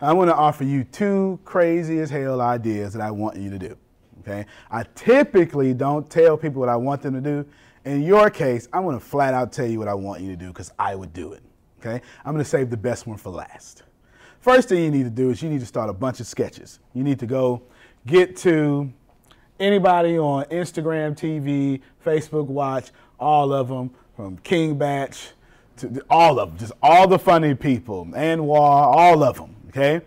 I 0.00 0.12
want 0.12 0.30
to 0.30 0.34
offer 0.34 0.62
you 0.62 0.84
two 0.84 1.40
crazy 1.44 1.98
as 1.98 2.08
hell 2.08 2.40
ideas 2.40 2.92
that 2.92 3.02
I 3.02 3.10
want 3.10 3.36
you 3.36 3.50
to 3.50 3.58
do. 3.58 3.76
Okay, 4.20 4.46
I 4.70 4.84
typically 4.94 5.74
don't 5.74 6.08
tell 6.08 6.36
people 6.36 6.60
what 6.60 6.68
I 6.68 6.76
want 6.76 7.02
them 7.02 7.14
to 7.14 7.20
do. 7.20 7.46
In 7.84 8.02
your 8.02 8.30
case, 8.30 8.68
I'm 8.72 8.82
going 8.82 8.98
to 8.98 9.04
flat 9.04 9.32
out 9.32 9.52
tell 9.52 9.66
you 9.66 9.78
what 9.78 9.88
I 9.88 9.94
want 9.94 10.20
you 10.20 10.28
to 10.30 10.36
do 10.36 10.48
because 10.48 10.72
I 10.78 10.94
would 10.94 11.12
do 11.12 11.32
it. 11.32 11.42
Okay, 11.80 12.02
I'm 12.24 12.32
going 12.32 12.44
to 12.44 12.48
save 12.48 12.70
the 12.70 12.76
best 12.76 13.06
one 13.06 13.16
for 13.16 13.30
last. 13.30 13.84
First 14.40 14.68
thing 14.68 14.84
you 14.84 14.90
need 14.90 15.04
to 15.04 15.10
do 15.10 15.30
is 15.30 15.42
you 15.42 15.48
need 15.48 15.60
to 15.60 15.66
start 15.66 15.88
a 15.88 15.92
bunch 15.92 16.20
of 16.20 16.26
sketches. 16.26 16.80
You 16.94 17.02
need 17.02 17.18
to 17.20 17.26
go 17.26 17.62
get 18.06 18.36
to 18.38 18.92
anybody 19.60 20.18
on 20.18 20.44
Instagram 20.44 21.16
TV, 21.16 21.80
Facebook 22.04 22.46
Watch, 22.46 22.90
all 23.18 23.52
of 23.52 23.68
them, 23.68 23.90
from 24.16 24.36
King 24.38 24.76
Bach 24.76 25.12
to 25.76 26.04
all 26.10 26.40
of 26.40 26.50
them, 26.50 26.58
just 26.58 26.72
all 26.82 27.06
the 27.06 27.18
funny 27.18 27.54
people, 27.54 28.06
Anwar, 28.06 28.58
all 28.60 29.22
of 29.22 29.36
them. 29.36 29.54
Okay, 29.68 30.00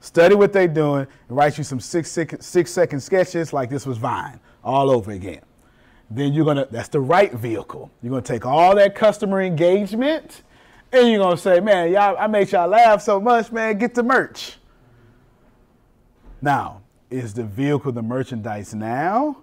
study 0.00 0.34
what 0.34 0.52
they're 0.52 0.68
doing 0.68 1.06
and 1.28 1.36
write 1.36 1.56
you 1.56 1.64
some 1.64 1.80
six, 1.80 2.10
six, 2.10 2.46
six 2.46 2.70
second 2.70 3.00
sketches 3.00 3.52
like 3.52 3.70
this 3.70 3.86
was 3.86 3.96
Vine 3.96 4.38
all 4.62 4.90
over 4.90 5.12
again. 5.12 5.40
Then 6.10 6.32
you're 6.32 6.44
gonna 6.44 6.66
that's 6.70 6.88
the 6.88 7.00
right 7.00 7.32
vehicle. 7.32 7.90
You're 8.02 8.10
gonna 8.10 8.22
take 8.22 8.44
all 8.44 8.74
that 8.76 8.94
customer 8.94 9.40
engagement 9.40 10.42
and 10.92 11.08
you're 11.08 11.18
gonna 11.18 11.36
say, 11.36 11.60
man, 11.60 11.90
y'all, 11.90 12.16
I 12.18 12.26
made 12.26 12.52
y'all 12.52 12.68
laugh 12.68 13.02
so 13.02 13.20
much, 13.20 13.50
man, 13.50 13.78
get 13.78 13.94
the 13.94 14.02
merch. 14.02 14.58
Now, 16.42 16.82
is 17.14 17.32
the 17.32 17.44
vehicle 17.44 17.92
the 17.92 18.02
merchandise 18.02 18.74
now, 18.74 19.36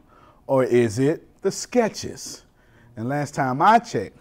or 0.45 0.65
is 0.65 0.99
it 0.99 1.41
the 1.41 1.51
sketches? 1.51 2.43
And 2.97 3.07
last 3.07 3.33
time 3.33 3.61
I 3.61 3.79
checked, 3.79 4.17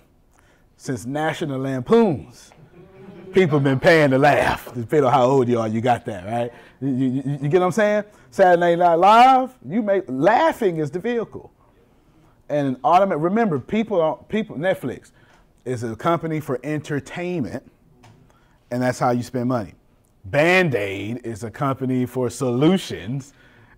since 0.76 1.05
National 1.05 1.59
Lampoons, 1.59 2.53
people 3.32 3.59
have 3.59 3.64
been 3.64 3.80
paying 3.80 4.11
to 4.11 4.18
laugh. 4.18 4.66
Depending 4.66 5.05
on 5.05 5.12
how 5.12 5.24
old 5.24 5.48
you 5.48 5.59
are, 5.59 5.66
you 5.66 5.80
got 5.80 6.05
that, 6.07 6.26
right? 6.26 6.53
You, 6.80 6.88
you, 6.90 7.22
you 7.42 7.48
get 7.48 7.61
what 7.61 7.66
I'm 7.66 7.72
saying? 7.72 8.05
Saturday 8.30 8.76
Night 8.76 8.94
Live, 8.94 9.55
you 9.68 9.82
make 9.82 10.05
laughing 10.07 10.76
is 10.76 10.90
the 10.92 11.01
vehicle. 11.01 11.53
And 12.48 12.68
an 12.68 12.80
automatic, 12.84 13.22
remember, 13.22 13.59
people, 13.59 14.24
people, 14.28 14.57
Netflix 14.57 15.11
is 15.64 15.82
a 15.82 15.96
company 15.96 16.38
for 16.38 16.61
entertainment, 16.62 17.68
and 18.70 18.80
that's 18.80 19.01
how 19.01 19.11
you 19.11 19.24
spend 19.24 19.48
money. 19.48 19.74
Band 20.25 20.75
Aid 20.75 21.21
is 21.25 21.45
a 21.45 21.51
company 21.51 22.07
for 22.07 22.31
solutions, 22.31 23.33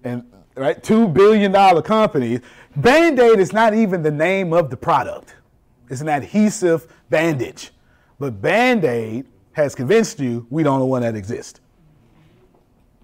and 0.05 0.24
right, 0.57 0.82
two 0.82 1.09
billion 1.09 1.53
dollar 1.53 1.82
companies. 1.82 2.40
Band 2.76 3.18
Aid 3.18 3.38
is 3.38 3.53
not 3.53 3.74
even 3.74 4.03
the 4.03 4.11
name 4.11 4.53
of 4.53 4.70
the 4.70 4.76
product. 4.76 5.34
It's 5.88 6.01
an 6.01 6.09
adhesive 6.09 6.86
bandage. 7.11 7.70
But 8.18 8.40
Band 8.40 8.84
Aid 8.84 9.26
has 9.53 9.74
convinced 9.74 10.20
you 10.20 10.47
we 10.51 10.62
don't 10.62 10.78
know 10.78 10.86
one 10.86 11.03
that 11.03 11.14
exists. 11.14 11.61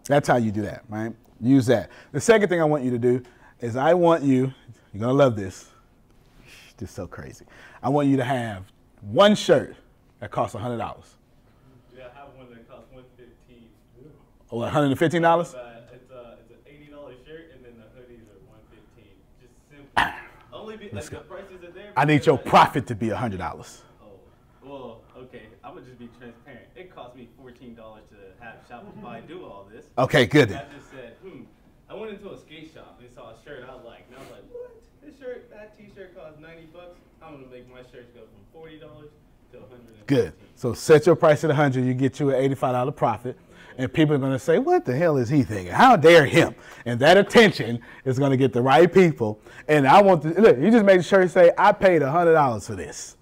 That's 0.05 0.27
how 0.27 0.37
you 0.37 0.51
do 0.51 0.63
that, 0.63 0.85
right? 0.89 1.13
Use 1.41 1.67
that. 1.67 1.91
The 2.13 2.21
second 2.21 2.49
thing 2.49 2.61
I 2.61 2.65
want 2.65 2.83
you 2.83 2.91
to 2.91 2.99
do 2.99 3.23
is 3.61 3.77
I 3.77 3.95
want 3.95 4.23
you, 4.23 4.53
you're 4.93 5.01
gonna 5.01 5.13
love 5.13 5.37
this. 5.37 5.69
This 6.79 6.89
is 6.89 6.95
so 6.95 7.07
crazy. 7.07 7.45
I 7.83 7.89
want 7.89 8.09
you 8.09 8.17
to 8.17 8.25
have 8.25 8.65
one 9.03 9.35
shirt 9.35 9.77
that 10.21 10.31
costs 10.31 10.57
$100. 10.57 10.79
Yeah, 11.97 12.05
I 12.15 12.21
have 12.21 12.29
one 12.37 12.49
that 12.51 12.69
costs 12.69 12.87
one 12.93 13.05
fifteen. 13.17 13.69
Oh, 14.51 14.59
$115? 14.59 14.93
It's 14.97 15.55
a 15.55 15.79
it's 15.93 16.11
an 16.11 16.57
eighty 16.67 16.91
dollar 16.91 17.13
shirt 17.27 17.53
and 17.55 17.65
then 17.65 17.75
the 17.77 17.85
hoodies 18.01 18.25
are 18.33 18.41
one 18.49 18.61
fifteen. 18.71 19.13
Just 19.41 19.53
simple. 19.69 20.13
Only 20.53 20.77
be, 20.77 20.89
like 20.91 21.05
the 21.05 21.17
prices 21.19 21.63
are 21.65 21.71
there. 21.71 21.93
I 21.97 22.05
need 22.07 22.25
your 22.25 22.39
profit 22.39 22.87
to 22.87 22.95
be 22.95 23.09
$100. 23.09 23.39
Oh, 24.03 24.07
well, 24.65 25.03
okay. 25.19 25.43
I'm 25.63 25.75
gonna 25.75 25.85
just 25.85 25.99
be 25.99 26.09
transparent. 26.19 26.65
It 26.77 26.95
cost 26.95 27.15
me 27.15 27.29
fourteen 27.37 27.75
dollars 27.75 28.05
to 28.11 28.17
have 28.43 28.57
Shopify 28.69 29.27
do 29.29 29.45
all 29.45 29.67
this. 29.71 29.85
Okay, 29.99 30.25
good. 30.25 30.51
I 30.53 30.65
just 30.75 30.91
said, 30.91 31.17
hmm. 31.23 31.43
I 31.91 31.95
went 31.95 32.13
into 32.13 32.31
a 32.31 32.39
skate 32.39 32.71
shop 32.73 32.99
and 33.01 33.09
saw 33.15 33.31
a 33.31 33.37
shirt 33.45 33.65
I 33.69 33.75
liked, 33.87 34.09
and 34.09 34.17
I 34.17 34.21
was 34.21 34.31
like, 34.31 34.45
what? 34.51 34.83
This 35.03 35.19
shirt, 35.19 35.51
that 35.51 35.77
T-shirt 35.77 36.17
costs 36.17 36.41
ninety 36.41 36.67
bucks. 36.73 36.97
I'm 37.23 37.35
gonna 37.35 37.47
make 37.49 37.71
my 37.71 37.81
shirts 37.93 38.13
go 38.15 38.21
from 38.21 38.45
forty 38.53 38.79
dollars 38.79 39.11
to 39.53 39.59
one 39.59 39.69
hundred. 39.71 40.07
Good. 40.07 40.33
So 40.57 40.73
set 40.73 41.07
your 41.07 41.17
price 41.17 41.45
at 41.45 41.49
100, 41.49 41.85
you 41.85 41.95
get 41.95 42.19
you 42.19 42.31
an 42.31 42.55
$85 42.55 42.97
profit. 42.97 43.39
And 43.79 43.93
people 43.93 44.15
are 44.17 44.19
going 44.19 44.33
to 44.33 44.39
say, 44.41 44.59
What 44.59 44.85
the 44.85 44.95
hell 44.95 45.17
is 45.17 45.29
he 45.29 45.45
thinking? 45.45 45.73
How 45.73 45.97
dare 45.97 46.27
him? 46.27 46.55
And 46.85 46.99
that 47.01 47.17
attention 47.17 47.81
is 48.05 48.19
going 48.19 48.33
to 48.33 48.37
get 48.37 48.53
the 48.53 48.61
right 48.61 48.93
people. 48.93 49.41
And 49.69 49.87
I 49.87 50.03
want 50.03 50.23
to 50.23 50.31
look, 50.41 50.59
you 50.59 50.71
just 50.73 50.85
made 50.85 51.05
sure 51.05 51.23
you 51.23 51.29
say, 51.29 51.53
I 51.57 51.71
paid 51.71 52.03
$100 52.03 52.67
for 52.67 52.75
this. 52.75 53.17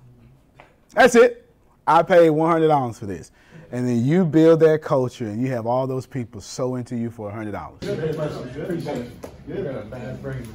That's 0.95 1.15
it. 1.15 1.47
I 1.87 2.03
paid 2.03 2.31
$100 2.31 2.99
for 2.99 3.05
this. 3.07 3.31
And 3.71 3.87
then 3.87 4.05
you 4.05 4.25
build 4.25 4.61
that 4.61 4.81
culture 4.81 5.27
and 5.27 5.43
you 5.43 5.49
have 5.49 5.67
all 5.67 5.87
those 5.87 6.07
people 6.07 6.41
so 6.41 6.77
into 6.77 6.97
you 6.97 7.11
for 7.11 7.31
$100. 7.31 7.81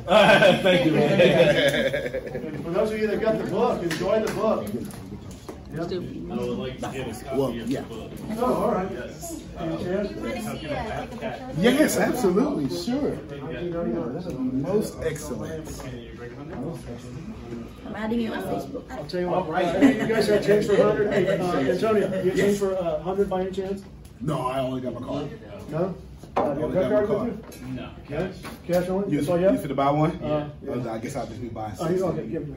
Thank 0.08 0.86
you, 0.86 0.92
man. 0.94 2.64
For 2.64 2.72
those 2.72 2.92
of 2.92 3.00
you 3.00 3.08
that 3.08 3.22
got 3.22 3.38
the 3.38 3.44
book, 3.52 3.84
enjoy 3.84 4.26
the 4.26 4.34
book. 4.34 4.66
I 5.74 5.80
would 5.84 6.58
like 6.58 6.76
to 6.76 6.82
get 6.92 7.08
a 7.08 7.24
copy 7.24 7.38
Well, 7.38 7.50
of 7.50 7.70
yeah. 7.70 7.82
the 7.82 7.88
book. 7.88 8.12
Oh, 8.38 8.54
all 8.54 8.72
right. 8.72 8.92
Any 9.58 9.84
chance? 9.84 11.58
Yes, 11.58 11.98
absolutely, 11.98 12.68
sure. 12.78 13.12
This 13.12 14.26
is 14.26 14.34
Most 14.34 14.98
excellent. 15.04 15.82
I'm 17.86 17.96
adding 17.96 18.22
you 18.22 18.34
on 18.34 18.44
Facebook. 18.44 18.92
I'll 18.92 19.06
tell 19.06 19.22
you 19.22 19.30
what, 19.30 19.50
uh, 19.50 19.80
you 19.80 20.08
guys 20.08 20.28
have 20.28 20.46
change 20.46 20.66
for 20.68 20.74
a 20.74 20.84
hundred? 20.84 21.14
Hey, 21.14 21.28
uh, 21.40 21.60
Antonio, 21.60 22.24
you 22.24 22.30
have 22.32 22.38
change 22.40 22.58
for 22.58 22.74
a 22.74 23.00
hundred 23.02 23.30
by 23.30 23.42
any 23.42 23.52
chance? 23.52 23.84
No, 24.20 24.48
I 24.48 24.60
only 24.60 24.82
got 24.82 24.94
my 24.94 25.02
card. 25.08 25.30
No? 25.70 25.96
Uh, 26.38 26.42
you 26.44 26.48
have 26.50 26.58
a 26.58 26.64
Only 26.64 26.74
got 26.76 26.88
credit 26.90 27.10
my 27.10 27.16
card 27.16 27.28
with 27.32 27.42
card. 27.42 27.56
you? 27.62 27.74
No. 27.74 27.90
Cash? 28.08 28.36
Cash 28.68 28.90
only? 28.90 29.12
You, 29.12 29.18
That's 29.18 29.30
all 29.30 29.36
you 29.38 29.44
you 29.44 29.50
have? 29.50 29.62
fit 29.62 29.68
to 29.68 29.76
buy 29.76 29.92
one? 29.92 30.12
Uh, 30.24 30.50
I 30.90 30.98
guess 31.00 31.16
I'll 31.16 31.28
just 31.28 31.42
be 31.42 31.48
buying 31.50 31.74
Oh, 31.80 31.88
six. 31.88 32.00
you, 32.00 32.06
okay, 32.06 32.28
give 32.28 32.48
me. 32.48 32.56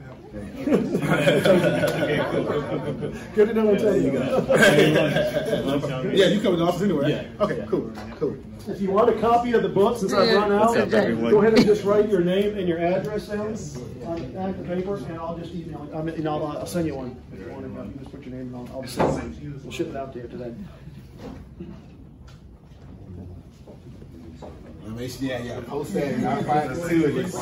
Good 3.35 3.47
to 3.49 3.53
know 3.53 3.69
Antonio. 3.73 4.45
Yeah, 6.15 6.27
you 6.27 6.39
come 6.41 6.51
to 6.53 6.57
the 6.57 6.63
office 6.65 6.81
anyway. 6.83 7.09
Yeah. 7.09 7.43
Okay, 7.43 7.65
cool, 7.67 7.91
cool. 8.19 8.37
If 8.67 8.81
you 8.81 8.91
want 8.91 9.09
a 9.09 9.13
copy 9.19 9.53
of 9.53 9.63
the 9.63 9.69
book, 9.69 9.97
since 9.97 10.13
I've 10.13 10.33
run 10.35 10.51
out, 10.51 10.73
go 10.89 11.39
ahead 11.41 11.53
and 11.57 11.65
just 11.65 11.83
write 11.83 12.09
your 12.09 12.21
name 12.21 12.57
and 12.57 12.67
your 12.67 12.79
address 12.79 13.27
down 13.27 13.47
on 14.05 14.15
the 14.21 14.27
back 14.29 14.49
of 14.49 14.57
the 14.67 14.75
paper, 14.75 14.95
and 14.95 15.17
I'll 15.17 15.37
just 15.37 15.53
email 15.53 15.83
it. 15.83 15.95
I 15.95 16.01
mean, 16.01 16.15
and 16.15 16.27
I'll, 16.27 16.45
I'll 16.45 16.65
send 16.65 16.87
you 16.87 16.95
one. 16.95 17.15
If 17.33 17.39
you 17.39 17.49
want 17.51 17.65
to, 17.65 17.83
you 17.83 17.99
just 17.99 18.11
put 18.11 18.23
your 18.25 18.35
name 18.35 18.53
and 18.53 18.69
I'll, 18.69 18.77
I'll 18.81 18.87
send 18.87 19.13
one. 19.13 19.59
We'll 19.63 19.71
ship 19.71 19.89
it 19.89 19.95
out 19.95 20.13
to 20.13 20.19
you 20.19 20.27
today. 20.27 20.53
Yeah, 24.95 25.43
yeah, 25.43 25.59
post 25.67 25.93
that 25.93 26.03
and 26.05 26.25
I'll 26.25 26.41
find 26.43 26.69
the 26.73 26.87
two 26.89 27.05
of 27.05 27.13
this. 27.15 27.33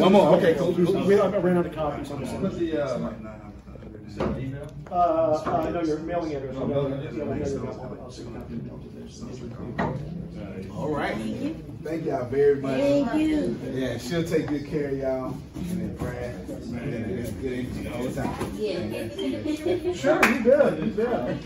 One 0.00 0.12
more, 0.12 0.36
okay, 0.36 0.54
cool. 0.54 0.74
cool. 0.74 1.04
We, 1.04 1.20
I 1.20 1.28
ran 1.38 1.58
out 1.58 1.66
of 1.66 1.74
copies. 1.74 2.10
I'm 2.10 2.24
sorry. 4.16 4.54
Uh, 4.90 4.94
uh, 4.94 5.64
I 5.66 5.70
know 5.70 5.82
your 5.82 5.98
mailing 6.00 6.34
address. 6.34 6.56
I 6.56 6.58
know- 6.60 6.88
yeah, 6.88 6.94
I 6.94 6.96
know 7.12 7.34
your- 7.46 8.00
I'll 8.00 8.10
send 8.10 8.36
a 8.36 8.40
copy. 8.40 8.54
All 10.72 10.88
right. 10.88 11.14
Thank 11.84 12.04
y'all 12.06 12.24
very 12.26 12.56
much. 12.56 12.80
Thank 12.80 13.14
you. 13.14 13.56
Yeah, 13.72 13.98
she'll 13.98 14.24
take 14.24 14.46
good 14.48 14.66
care 14.66 14.88
of 14.88 14.96
y'all. 14.98 15.36
And 15.54 15.80
then 15.80 15.94
Brad, 15.96 16.34
and 16.34 17.10
it's 17.18 17.30
good 17.32 17.52
energy 17.52 17.88
all 17.88 18.02
the 18.04 18.12
time. 18.12 18.34
Yeah. 18.56 18.80
Sure, 19.94 20.20
you 20.26 20.40
bet, 20.44 20.82
you 20.82 20.90
bet. 20.92 21.38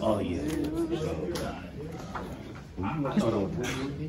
Oh, 0.00 0.18
yeah. 0.18 0.40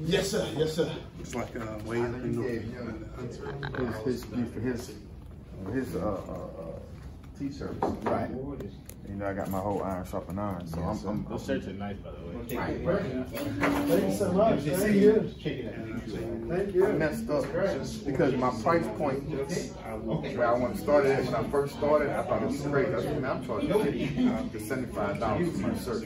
Yes, 0.05 0.32
sir, 0.32 0.47
yes, 0.57 0.74
sir. 0.74 0.91
It's 1.20 1.36
like 1.36 1.55
uh, 1.55 1.78
way 1.86 2.01
up 2.01 2.05
in 2.15 2.36
the, 2.36 2.43
his, 4.03 4.24
his, 4.24 4.24
for 4.26 4.59
his, 4.59 4.91
his, 5.74 5.95
uh, 5.95 5.99
uh, 5.99 6.34
uh, 6.34 6.80
tea 7.38 7.51
service. 7.51 7.78
Right. 8.03 8.30
You 9.10 9.16
know, 9.16 9.26
I 9.26 9.34
got 9.34 9.49
my 9.49 9.60
whole 9.60 9.82
iron 9.82 10.05
sharpen 10.05 10.38
iron, 10.38 10.68
so 10.68 10.80
I'm, 10.82 11.07
I'm, 11.07 11.26
Those 11.28 11.45
shirts 11.45 11.68
are 11.68 11.74
nice, 11.74 11.97
by 11.97 12.12
the 12.12 12.18
way. 12.20 12.36
Thank 13.89 14.03
you 14.03 14.14
so 14.16 14.32
much. 14.32 14.60
Thank 14.60 14.95
you. 14.95 15.34
Thank 16.47 16.76
you. 16.76 16.86
I 16.86 16.91
messed 16.91 17.30
up 17.30 17.43
because 18.05 18.36
my 18.36 18.51
price 18.62 18.86
point, 18.97 19.24
where 19.28 20.47
I 20.47 20.53
want 20.53 20.76
to 20.76 20.82
start 20.82 21.07
it 21.07 21.20
at, 21.20 21.26
when 21.26 21.34
I 21.36 21.43
first 21.49 21.76
started, 21.76 22.12
I 22.12 22.22
thought 22.22 22.43
it 22.43 22.47
was 22.49 22.62
great. 22.62 22.89
I 22.89 23.01
said, 23.01 23.20
man, 23.20 23.32
I'm 23.32 23.45
charging 23.47 23.74
fifty 23.84 24.30
uh, 24.30 24.43
to 24.47 24.60
seventy-five 24.60 25.20
dollars 25.20 25.51
for 25.53 25.68
my 25.68 25.78
shirt. 25.80 26.03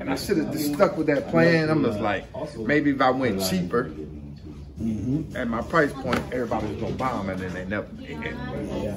And 0.00 0.10
I 0.10 0.14
should 0.14 0.36
have 0.36 0.52
just 0.52 0.74
stuck 0.74 0.98
with 0.98 1.06
that 1.06 1.28
plan. 1.28 1.70
I'm 1.70 1.82
just 1.84 2.00
like, 2.00 2.26
maybe 2.58 2.90
if 2.90 3.00
I 3.00 3.10
went 3.10 3.42
cheaper, 3.48 3.84
mm-hmm. 3.84 5.34
at 5.34 5.48
my 5.48 5.62
price 5.62 5.92
point, 5.94 6.20
everybody 6.32 6.66
was 6.66 6.76
gonna 6.76 6.94
buy 6.96 7.12
them, 7.16 7.30
and 7.30 7.40
then 7.40 7.54
they 7.54 7.64
never, 7.64 7.88
yeah 7.98 8.96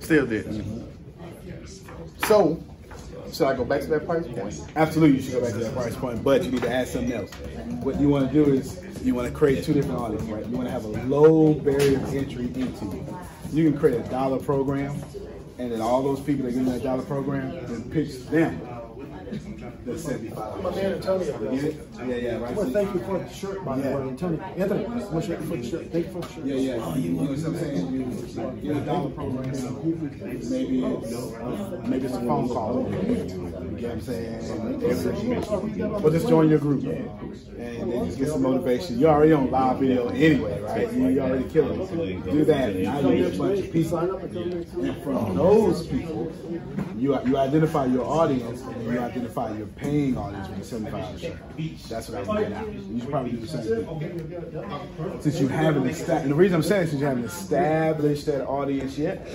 still 0.00 0.26
didn't. 0.26 0.62
Mm-hmm. 0.62 0.95
So, 2.24 2.62
should 3.32 3.46
I 3.46 3.56
go 3.56 3.64
back 3.64 3.80
to 3.82 3.86
that 3.88 4.06
price 4.06 4.26
point? 4.26 4.60
Absolutely, 4.76 5.16
you 5.16 5.22
should 5.22 5.32
go 5.34 5.40
back 5.42 5.52
to 5.52 5.58
that 5.58 5.74
price 5.74 5.96
point, 5.96 6.22
but 6.24 6.44
you 6.44 6.50
need 6.52 6.62
to 6.62 6.70
add 6.70 6.88
something 6.88 7.12
else. 7.12 7.30
What 7.82 8.00
you 8.00 8.08
want 8.08 8.30
to 8.30 8.44
do 8.44 8.52
is 8.52 8.82
you 9.02 9.14
want 9.14 9.28
to 9.28 9.34
create 9.34 9.64
two 9.64 9.72
different 9.74 9.98
audiences, 9.98 10.28
right? 10.28 10.46
You 10.46 10.56
want 10.56 10.68
to 10.68 10.72
have 10.72 10.84
a 10.84 10.88
low 10.88 11.54
barrier 11.54 11.98
of 11.98 12.14
entry 12.14 12.46
into 12.46 12.86
you. 12.86 13.18
You 13.52 13.70
can 13.70 13.78
create 13.78 14.00
a 14.00 14.08
dollar 14.08 14.38
program, 14.38 15.02
and 15.58 15.70
then 15.72 15.80
all 15.80 16.02
those 16.02 16.20
people 16.20 16.44
that 16.46 16.52
get 16.52 16.58
in 16.58 16.66
that 16.66 16.82
dollar 16.82 17.02
program, 17.02 17.52
then 17.66 17.90
pitch 17.90 18.26
them 18.26 18.60
the 19.86 19.98
75. 19.98 20.62
My 20.62 20.70
man 20.74 20.92
Antonio. 20.94 21.38
Get 21.54 21.64
it? 21.64 21.88
Yeah, 21.98 22.04
yeah, 22.16 22.36
I 22.36 22.52
want 22.52 22.68
to 22.68 22.74
thank 22.74 22.94
you 22.94 23.00
for 23.00 23.18
the 23.18 23.28
shirt, 23.32 23.64
by 23.64 23.78
the 23.78 23.88
way, 23.88 24.02
Antonio. 24.08 24.40
Anthony, 24.42 24.84
I 24.84 24.88
want 24.88 25.24
to 25.24 25.36
thank 25.36 25.40
you 25.40 25.46
for 25.46 25.56
the 25.56 25.68
shirt. 25.70 25.92
Thank 25.92 26.06
you 26.06 26.12
for 26.12 26.20
the 26.20 26.28
shirt. 26.32 26.44
Yeah, 26.44 26.54
yeah. 26.56 26.76
Oh, 26.80 26.94
you 26.96 27.10
know 27.10 27.22
what 27.22 27.30
I'm 27.30 27.56
saying? 27.56 27.92
You 28.62 28.72
get 28.74 28.82
a 28.82 28.84
dollar 28.86 29.10
program. 29.10 29.50
Maybe 30.50 30.84
it's, 30.84 31.86
maybe 31.88 32.04
it's 32.06 32.14
a 32.16 32.20
phone 32.20 32.48
call. 32.48 32.88
You 32.90 32.96
get 33.78 33.82
what 33.82 33.92
I'm 33.92 34.00
saying? 34.00 34.34
Every- 34.82 36.00
But 36.02 36.12
just 36.12 36.28
join 36.28 36.48
your 36.48 36.58
group. 36.58 36.84
And 36.84 37.92
then 37.92 38.04
just 38.06 38.18
get 38.18 38.28
some 38.28 38.42
motivation. 38.42 38.98
You're 38.98 39.10
already 39.10 39.32
on 39.32 39.50
live 39.50 39.78
video 39.78 40.08
anyway, 40.08 40.60
right? 40.62 40.92
You- 40.92 41.08
You're 41.08 41.24
already 41.24 41.48
killing 41.48 41.80
it. 41.80 42.24
Do 42.24 42.44
that. 42.44 42.74
Now 42.76 43.00
you 43.08 43.24
get 43.24 43.34
a 43.34 43.38
bunch 43.38 43.58
of 43.60 43.72
people. 43.72 43.98
And 43.98 45.02
from 45.02 45.34
those 45.36 45.86
people, 45.86 46.32
you 46.98 47.16
you 47.26 47.36
identify 47.38 47.86
your 47.86 48.04
audience 48.04 48.60
and 48.62 48.84
you 48.84 48.98
identify 48.98 49.56
your 49.56 49.66
paying 49.76 50.16
audience 50.16 50.48
with 50.48 50.58
the 50.58 50.64
75 50.64 51.20
shirt. 51.20 51.36
That's 51.88 52.08
what 52.08 52.18
I 52.18 52.22
would 52.22 52.48
get 52.48 52.52
out. 52.52 52.72
You 52.72 53.00
should 53.00 53.10
probably 53.10 53.30
do 53.32 53.36
the 53.38 53.46
same 53.46 53.62
thing. 53.86 55.20
Since 55.20 55.40
you 55.40 55.48
haven't 55.48 55.86
established, 55.86 56.28
the 56.28 56.34
reason 56.34 56.56
I'm 56.56 56.62
saying 56.62 56.88
since 56.88 57.00
you 57.00 57.06
haven't 57.06 57.24
established 57.24 58.26
that 58.26 58.46
audience 58.46 58.98
yet, 58.98 59.26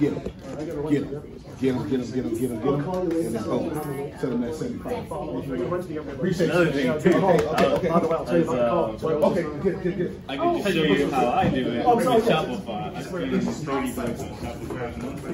get 0.00 0.14
them. 0.14 0.88
Get 0.90 1.10
them. 1.10 1.40
Get 1.60 1.74
them, 1.74 1.90
get 1.90 2.00
them, 2.00 2.10
get 2.10 2.22
them, 2.24 2.38
get 2.38 2.48
them, 2.48 2.58
get 2.58 2.64
them, 2.64 2.80
and 2.80 2.90
oh, 2.90 3.04
then 3.10 3.42
boom. 3.44 4.12
Tell 4.18 4.30
them 4.30 4.40
that 4.40 4.54
75. 4.54 6.08
Appreciate 6.08 6.46
you. 6.46 6.52
Another 6.52 6.72
thing, 6.72 7.02
too, 7.02 7.18
okay, 7.18 7.44
okay, 7.44 7.66
okay. 7.66 7.88
By 7.90 8.00
the 8.00 8.08
way, 8.08 8.16
I'll 8.16 8.24
tell 8.24 8.38
you 8.38 8.50
about 8.50 8.98
the 8.98 9.08
call. 9.08 9.34
is, 9.34 9.38
Okay, 9.38 9.42
good, 9.60 9.82
good, 9.82 9.96
good. 9.98 10.22
I 10.26 10.36
can 10.38 10.62
show 10.62 10.68
you 10.70 11.10
how 11.10 11.28
I 11.28 11.48
do 11.50 11.68
it 11.68 11.84
Oh, 11.84 12.00
sorry. 12.00 12.22
Shopify. 12.22 12.96
I 12.96 13.02
spend 13.02 13.42
30 13.44 13.92
bucks 13.92 14.20
on 14.20 14.28
Shopify 14.36 14.94
a 14.94 14.98
month, 15.04 15.22
but 15.22 15.32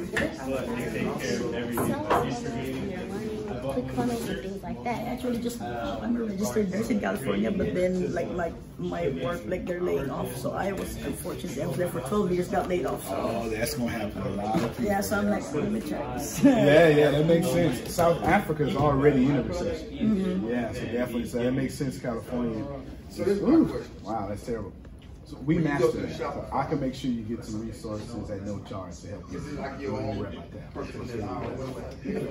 they 0.76 0.84
take 0.90 1.20
care 1.20 1.40
of 1.44 1.54
everything 1.54 2.02
like 2.02 2.28
distributing. 2.28 3.46
I 3.48 3.52
bought 3.60 3.65
Click 3.76 3.90
funnels 3.94 4.28
and 4.28 4.40
things 4.40 4.62
like 4.62 4.82
that. 4.84 5.00
Actually, 5.06 5.38
just 5.38 5.60
I'm 5.60 6.16
a 6.16 6.24
registered 6.24 6.70
nurse 6.70 6.88
in 6.88 6.98
California, 7.00 7.50
but 7.50 7.74
then 7.74 8.14
like 8.14 8.30
my 8.30 8.50
my 8.78 9.08
work, 9.22 9.42
like 9.44 9.66
they're 9.66 9.82
laying 9.82 10.08
off. 10.08 10.34
So 10.36 10.52
I 10.52 10.72
was 10.72 10.96
unfortunate. 11.04 11.58
I 11.58 11.66
was 11.66 11.76
there 11.76 11.88
for 11.88 12.00
12 12.00 12.32
years, 12.32 12.48
got 12.48 12.68
laid 12.70 12.86
off. 12.86 13.06
So 13.06 13.14
Oh, 13.14 13.48
that's 13.50 13.74
gonna 13.74 13.90
happen 13.90 14.22
a 14.22 14.28
lot 14.30 14.54
of 14.62 14.70
people. 14.70 14.84
yeah, 14.86 15.02
so 15.02 15.18
I'm 15.18 15.28
like, 15.28 15.44
let 15.52 15.70
me 15.70 15.80
try 15.80 16.16
this. 16.16 16.42
Yeah, 16.44 16.88
yeah, 16.88 17.10
that 17.10 17.26
makes 17.26 17.48
sense. 17.50 17.92
South 17.94 18.22
Africa 18.24 18.66
is 18.66 18.76
already 18.76 19.26
in 19.26 19.36
a 19.36 19.42
recession. 19.42 19.88
Mm-hmm. 19.90 20.48
Yeah, 20.48 20.72
so 20.72 20.80
definitely, 20.86 21.26
so 21.26 21.38
that 21.42 21.52
makes 21.52 21.74
sense. 21.74 21.98
California. 21.98 22.64
Ooh, 23.28 23.84
wow, 24.02 24.26
that's 24.28 24.44
terrible. 24.46 24.72
So 25.26 25.36
we 25.38 25.58
master 25.58 25.90
that. 25.90 26.16
So 26.16 26.48
I 26.52 26.64
can 26.66 26.80
make 26.80 26.94
sure 26.94 27.10
you 27.10 27.22
get 27.22 27.44
some 27.44 27.66
resources 27.66 28.30
at 28.30 28.42
no 28.42 28.60
charge 28.60 29.00
to 29.00 29.08
help 29.08 29.32
you. 29.32 29.40
Don't 29.90 30.18
worry 30.18 30.36
about 30.36 30.52
that. 30.52 30.72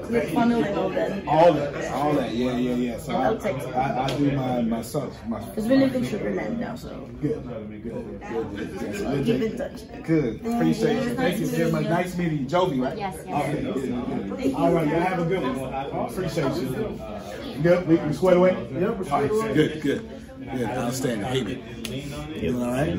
Click 0.07 0.29
funnel 0.29 0.63
and 0.63 0.79
all 0.79 0.89
that. 0.91 1.27
All 1.27 1.53
that, 1.53 1.91
all 1.91 2.13
that, 2.13 2.33
yeah, 2.33 2.55
yeah, 2.55 2.75
yeah. 2.75 2.97
So 2.97 3.13
I, 3.13 3.25
I'll 3.25 3.37
take 3.37 3.57
it. 3.57 3.67
I, 3.75 4.05
I 4.05 4.17
do 4.17 4.31
my 4.31 4.61
my 4.61 4.81
son, 4.81 5.11
my 5.27 5.43
Because 5.43 5.67
we 5.67 5.75
live 5.75 5.93
in 5.93 6.03
Sugarland 6.03 6.57
now, 6.57 6.75
so 6.77 7.09
good, 7.21 7.45
good, 7.45 7.83
good, 7.83 8.21
good. 8.21 8.71
good. 8.71 9.25
Keep 9.25 9.41
in 9.41 9.57
touch. 9.57 10.03
Good. 10.03 10.45
Appreciate 10.45 11.03
you. 11.03 11.15
Thank 11.15 11.39
you 11.39 11.47
very 11.47 11.71
much. 11.73 11.83
Nice 11.83 12.17
meeting 12.17 12.39
you. 12.39 12.45
Jovi, 12.45 12.81
right? 12.81 12.97
Yes, 12.97 13.17
yes. 13.27 13.49
Okay, 13.49 13.61
good, 13.61 13.73
good, 13.75 14.37
good. 14.37 14.53
All 14.53 14.71
right, 14.71 14.87
y'all 14.87 14.99
have 15.01 15.19
a 15.19 15.25
good 15.25 15.57
one. 15.57 15.73
Appreciate 15.73 16.55
you. 16.61 17.61
Good. 17.61 17.87
We, 17.89 17.97
we 17.97 18.13
squared 18.13 18.37
away? 18.37 18.51
Yep, 18.71 18.97
we're 18.97 19.03
squared 19.03 19.31
away. 19.31 19.53
Good, 19.53 19.81
good. 19.81 20.14
Good. 20.51 20.69
Outstanding. 20.69 21.27
Hate 21.27 21.47
it. 21.47 22.43
You 22.43 22.63
all 22.63 22.71
right? 22.71 22.89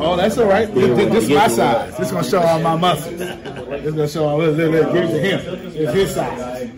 Oh, 0.00 0.16
that's 0.16 0.38
all 0.38 0.46
right. 0.46 0.72
This, 0.72 0.96
this, 0.96 1.12
this 1.12 1.24
is 1.24 1.30
my 1.30 1.48
size. 1.48 1.96
This 1.98 2.06
is 2.06 2.12
going 2.12 2.24
to 2.24 2.30
show 2.30 2.40
all 2.40 2.58
my 2.60 2.76
muscles. 2.76 3.18
This 3.18 3.84
is 3.84 3.94
going 3.94 4.06
to 4.06 4.08
show 4.08 4.26
all, 4.26 4.38
look, 4.38 4.56
look, 4.56 4.72
look, 4.72 4.92
give 4.94 5.04
it 5.04 5.12
to 5.12 5.20
him. 5.20 5.72
It's 5.76 5.92
his 5.92 6.14
size. 6.14 6.70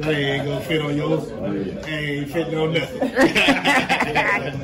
That 0.00 0.14
ain't 0.14 0.44
going 0.46 0.58
to 0.60 0.64
fit 0.66 0.82
on 0.82 0.96
yours. 0.96 1.30
Ain't 1.86 2.30
fitting 2.32 2.58
on 2.58 2.72
nothing. 2.74 3.10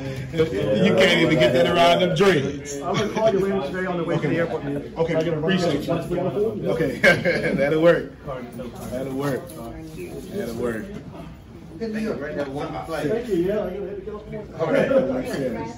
you 0.33 0.95
can't 0.95 1.21
even 1.21 1.39
get 1.39 1.53
that 1.53 1.67
around 1.67 2.01
them 2.01 2.15
dreads. 2.15 2.75
I'm 2.81 2.95
going 2.95 3.07
to 3.07 3.15
call 3.15 3.31
you 3.31 3.39
later 3.39 3.61
today 3.67 3.85
on 3.85 3.97
the 3.97 4.03
way 4.03 4.17
to 4.17 4.27
the 4.27 4.35
airport. 4.35 4.65
Okay, 4.65 5.15
I 5.15 5.23
gotta 5.23 5.39
run 5.39 5.53
appreciate 5.53 5.89
out. 5.89 6.11
you. 6.11 6.19
Okay, 6.71 6.97
that'll 7.55 7.81
work. 7.81 8.11
That'll 8.91 9.13
work. 9.13 9.47
That'll 9.47 10.55
work. 10.55 10.85
Thank 11.79 13.27
you. 13.27 13.35
Yeah, 13.35 13.63
I 13.63 13.69
gotta 13.69 14.01
get 14.29 14.47
the 14.47 14.57
phone. 14.57 14.61
All 14.61 14.73
right. 14.73 14.91
like 14.91 15.25
I 15.25 15.31
said, 15.31 15.75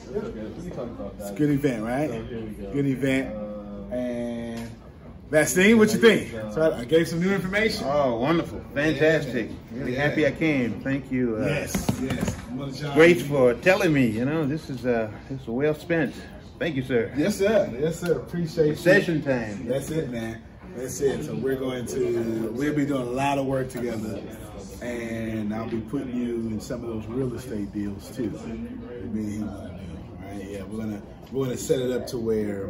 It's 1.20 1.30
a 1.30 1.34
good 1.34 1.50
event, 1.50 1.84
right? 1.84 2.10
Good 2.74 2.86
event. 2.88 3.36
And 3.92 4.70
Vaccine, 5.30 5.78
what 5.78 5.92
you 5.94 6.00
think? 6.00 6.32
So 6.54 6.62
I, 6.62 6.80
I 6.82 6.86
gave 6.86 7.08
some 7.08 7.20
new 7.20 7.32
information. 7.34 7.86
Oh, 7.88 8.16
wonderful. 8.18 8.62
Fantastic. 8.74 9.50
Really 9.72 9.96
happy 9.96 10.26
I 10.26 10.32
came. 10.32 10.82
Thank 10.82 11.12
you. 11.12 11.38
Uh, 11.38 11.46
Yes, 11.48 11.88
yes. 12.02 12.34
What 12.54 12.70
a 12.70 12.72
job. 12.72 12.94
Great 12.96 13.22
for 13.22 13.54
telling 13.56 13.94
me, 13.94 14.08
you 14.08 14.26
know, 14.26 14.46
this 14.46 14.70
is 14.70 14.86
uh 14.86 15.12
this 15.30 15.42
is 15.42 15.48
well 15.48 15.74
spent. 15.76 16.16
Thank 16.60 16.76
you, 16.76 16.84
sir. 16.84 17.12
Yes, 17.16 17.38
sir. 17.38 17.72
Yes, 17.80 18.00
sir. 18.00 18.18
Appreciate 18.18 18.68
you. 18.68 18.76
Session 18.76 19.22
time. 19.22 19.66
That's 19.68 19.90
it, 19.92 20.10
man. 20.10 20.42
That's 20.80 21.02
it. 21.02 21.26
So 21.26 21.36
we're 21.36 21.58
going 21.58 21.86
to 21.88 22.52
we'll 22.54 22.74
be 22.74 22.86
doing 22.86 23.02
a 23.02 23.12
lot 23.12 23.38
of 23.38 23.46
work 23.46 23.70
together, 23.70 24.22
and 24.82 25.54
I'll 25.54 25.70
be 25.70 25.82
putting 25.82 26.16
you 26.16 26.36
in 26.36 26.62
some 26.62 26.86
of 26.86 26.90
those 26.90 27.06
real 27.08 27.34
estate 27.36 27.74
deals 27.74 28.16
too. 28.16 28.30
Me 28.32 29.22
and 29.22 29.30
him. 29.30 29.48
Right? 30.22 30.46
Yeah, 30.46 30.64
we're 30.64 30.78
gonna 30.78 31.02
we're 31.34 31.46
gonna 31.48 31.58
set 31.58 31.80
it 31.80 31.92
up 31.92 32.08
to 32.08 32.18
where 32.18 32.70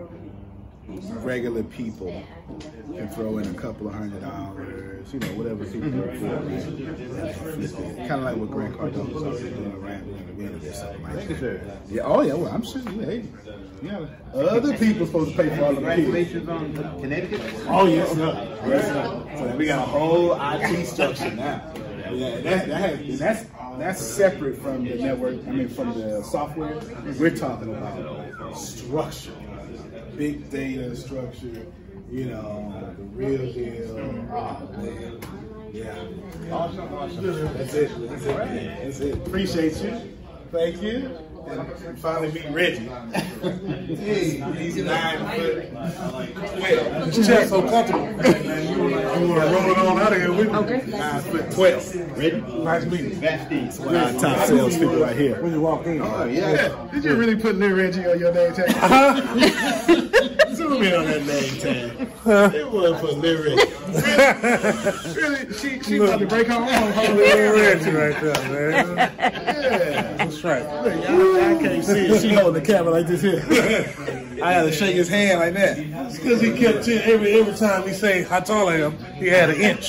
regular 1.21 1.63
people 1.63 2.23
can 2.93 3.09
throw 3.09 3.37
in 3.37 3.47
a 3.47 3.53
couple 3.53 3.87
of 3.87 3.93
hundred 3.93 4.21
dollars, 4.21 5.13
you 5.13 5.19
know, 5.19 5.27
whatever 5.27 5.65
people 5.65 5.89
can 5.89 6.09
afford. 6.09 6.47
Kind 8.07 8.11
of 8.11 8.23
like 8.23 8.35
what 8.35 8.51
Grant 8.51 8.75
Cardone 8.75 9.13
was 9.13 9.39
doing 9.39 9.73
around 9.73 10.37
the 10.37 10.43
end 10.45 10.55
of 10.55 10.61
this 10.61 10.79
something 10.79 11.03
like 11.03 11.27
that. 11.27 11.77
Yeah, 11.89 12.01
oh 12.03 12.21
yeah, 12.21 12.33
well, 12.33 12.51
I'm 12.53 12.63
sure. 12.63 12.81
Hey, 12.81 13.25
yeah. 13.81 14.05
Other 14.33 14.77
people 14.77 15.05
supposed 15.05 15.31
to 15.31 15.37
pay 15.37 15.55
for 15.55 15.65
all 15.65 15.69
the. 15.69 15.75
Congratulations 15.75 16.49
on 16.49 16.73
Connecticut. 17.01 17.41
Oh 17.67 17.85
yes, 17.85 18.11
sir. 18.13 18.59
Yes, 18.67 18.85
sir. 18.85 19.35
So 19.37 19.55
we 19.55 19.65
got 19.65 19.79
a 19.79 19.89
whole 19.89 20.37
IT 20.39 20.85
structure 20.85 21.31
now. 21.31 21.71
Yeah, 22.11 22.41
that, 22.41 22.67
that 22.67 22.97
has, 22.97 23.19
that's 23.19 23.45
that's 23.77 24.01
separate 24.01 24.57
from 24.57 24.83
the 24.83 24.95
network. 24.95 25.35
I 25.47 25.51
mean, 25.51 25.69
from 25.69 25.93
the 25.93 26.23
software. 26.23 26.79
We're 27.19 27.35
talking 27.35 27.75
about 27.75 28.57
structure, 28.57 29.31
big 30.19 30.49
data 30.51 30.93
structure. 30.97 31.65
You 32.11 32.25
know, 32.25 32.93
the 32.97 33.03
real 33.03 33.53
deal. 33.53 33.97
Oh 34.33 34.67
man, 34.77 35.21
yeah. 35.71 36.53
Awesome, 36.53 36.93
awesome. 36.93 37.25
That's 37.53 37.73
it. 37.73 38.09
That's 38.09 38.25
it. 38.25 38.35
That's 38.35 38.99
it. 38.99 39.13
Appreciate 39.15 39.81
you. 39.81 40.17
Thank 40.51 40.81
you. 40.81 41.17
And 41.47 41.99
finally 41.99 42.31
meet 42.31 42.49
Reggie. 42.49 42.85
hey, 43.95 44.41
he's 44.57 44.75
nine 44.77 45.39
foot. 45.39 45.73
Well, 45.73 47.05
This 47.05 47.25
chair 47.25 47.47
so 47.47 47.61
comfortable. 47.61 48.07
You 48.07 49.29
want 49.29 49.41
to 49.41 49.49
roll 49.49 49.71
it 49.71 49.77
on 49.77 49.99
out 49.99 50.13
of 50.13 50.19
here 50.19 50.33
with 50.33 50.51
me? 50.51 50.57
Okay. 50.57 50.83
Nine 50.87 51.21
foot 51.21 51.51
twelve. 51.51 52.17
Ready? 52.17 52.41
Nice 52.41 52.85
meeting. 52.85 53.11
Vasti. 53.21 53.79
One 53.79 53.95
of 53.95 54.15
our 54.15 54.21
top 54.21 54.47
salespeople 54.47 54.99
right 54.99 55.15
here. 55.15 55.41
When 55.41 55.53
you 55.53 55.61
walk 55.61 55.85
in. 55.85 56.01
Oh, 56.01 56.25
yeah. 56.25 56.87
Did 56.91 57.03
you 57.03 57.15
really 57.15 57.35
put 57.35 57.55
Lil 57.55 57.75
Reggie 57.75 58.05
on 58.05 58.19
your 58.19 58.33
name 58.33 58.53
tag? 58.53 58.69
Uh-huh. 58.69 60.05
Zoom 60.69 60.83
in 60.83 60.93
on 60.93 61.05
that 61.05 61.25
name 61.25 61.57
tag. 61.59 62.53
It 62.55 62.71
was 62.71 62.99
for 62.99 63.19
Reggie. 63.19 63.55
really? 65.19 65.53
She, 65.53 65.81
she 65.81 65.97
about 65.97 66.19
to 66.19 66.27
break 66.27 66.47
her 66.47 66.53
arm. 66.53 66.67
huh? 66.93 67.13
Lil 67.13 67.53
right 67.93 68.21
there, 68.21 68.33
man. 68.51 68.97
Yeah. 68.97 70.15
That's 70.17 70.43
right. 70.43 70.63
Look, 70.83 70.93
y'all, 71.03 71.17
y'all 71.17 71.59
can't 71.59 71.83
see 71.85 72.05
it. 72.05 72.21
She 72.21 72.33
holding 72.33 72.61
the 72.61 72.67
camera 72.73 72.91
like 72.91 73.07
this 73.07 73.21
here. 73.21 73.43
I 74.43 74.53
had 74.53 74.63
to 74.63 74.71
shake 74.71 74.95
his 74.95 75.09
hand 75.09 75.39
like 75.39 75.53
that. 75.55 76.11
Because 76.13 76.41
he 76.41 76.57
kept 76.57 76.85
saying 76.85 77.01
every 77.11 77.31
every 77.39 77.53
time 77.55 77.87
he 77.87 77.93
say 77.93 78.23
how 78.23 78.39
tall 78.39 78.69
I 78.69 78.75
am, 78.77 78.97
he 79.15 79.27
had 79.27 79.49
an 79.49 79.59
inch. 79.61 79.87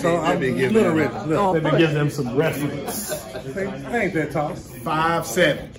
So 0.00 0.16
I'm 0.18 0.40
me 0.40 0.50
them- 0.50 0.96
Reggie. 0.96 1.28
Look, 1.28 1.62
Let 1.62 1.72
me 1.72 1.78
give 1.78 1.92
them 1.92 2.10
some 2.10 2.36
reference. 2.36 3.12
I 3.12 3.98
ain't 3.98 4.14
that 4.14 4.32
tall. 4.32 4.54
Five 4.54 5.26
seven, 5.26 5.70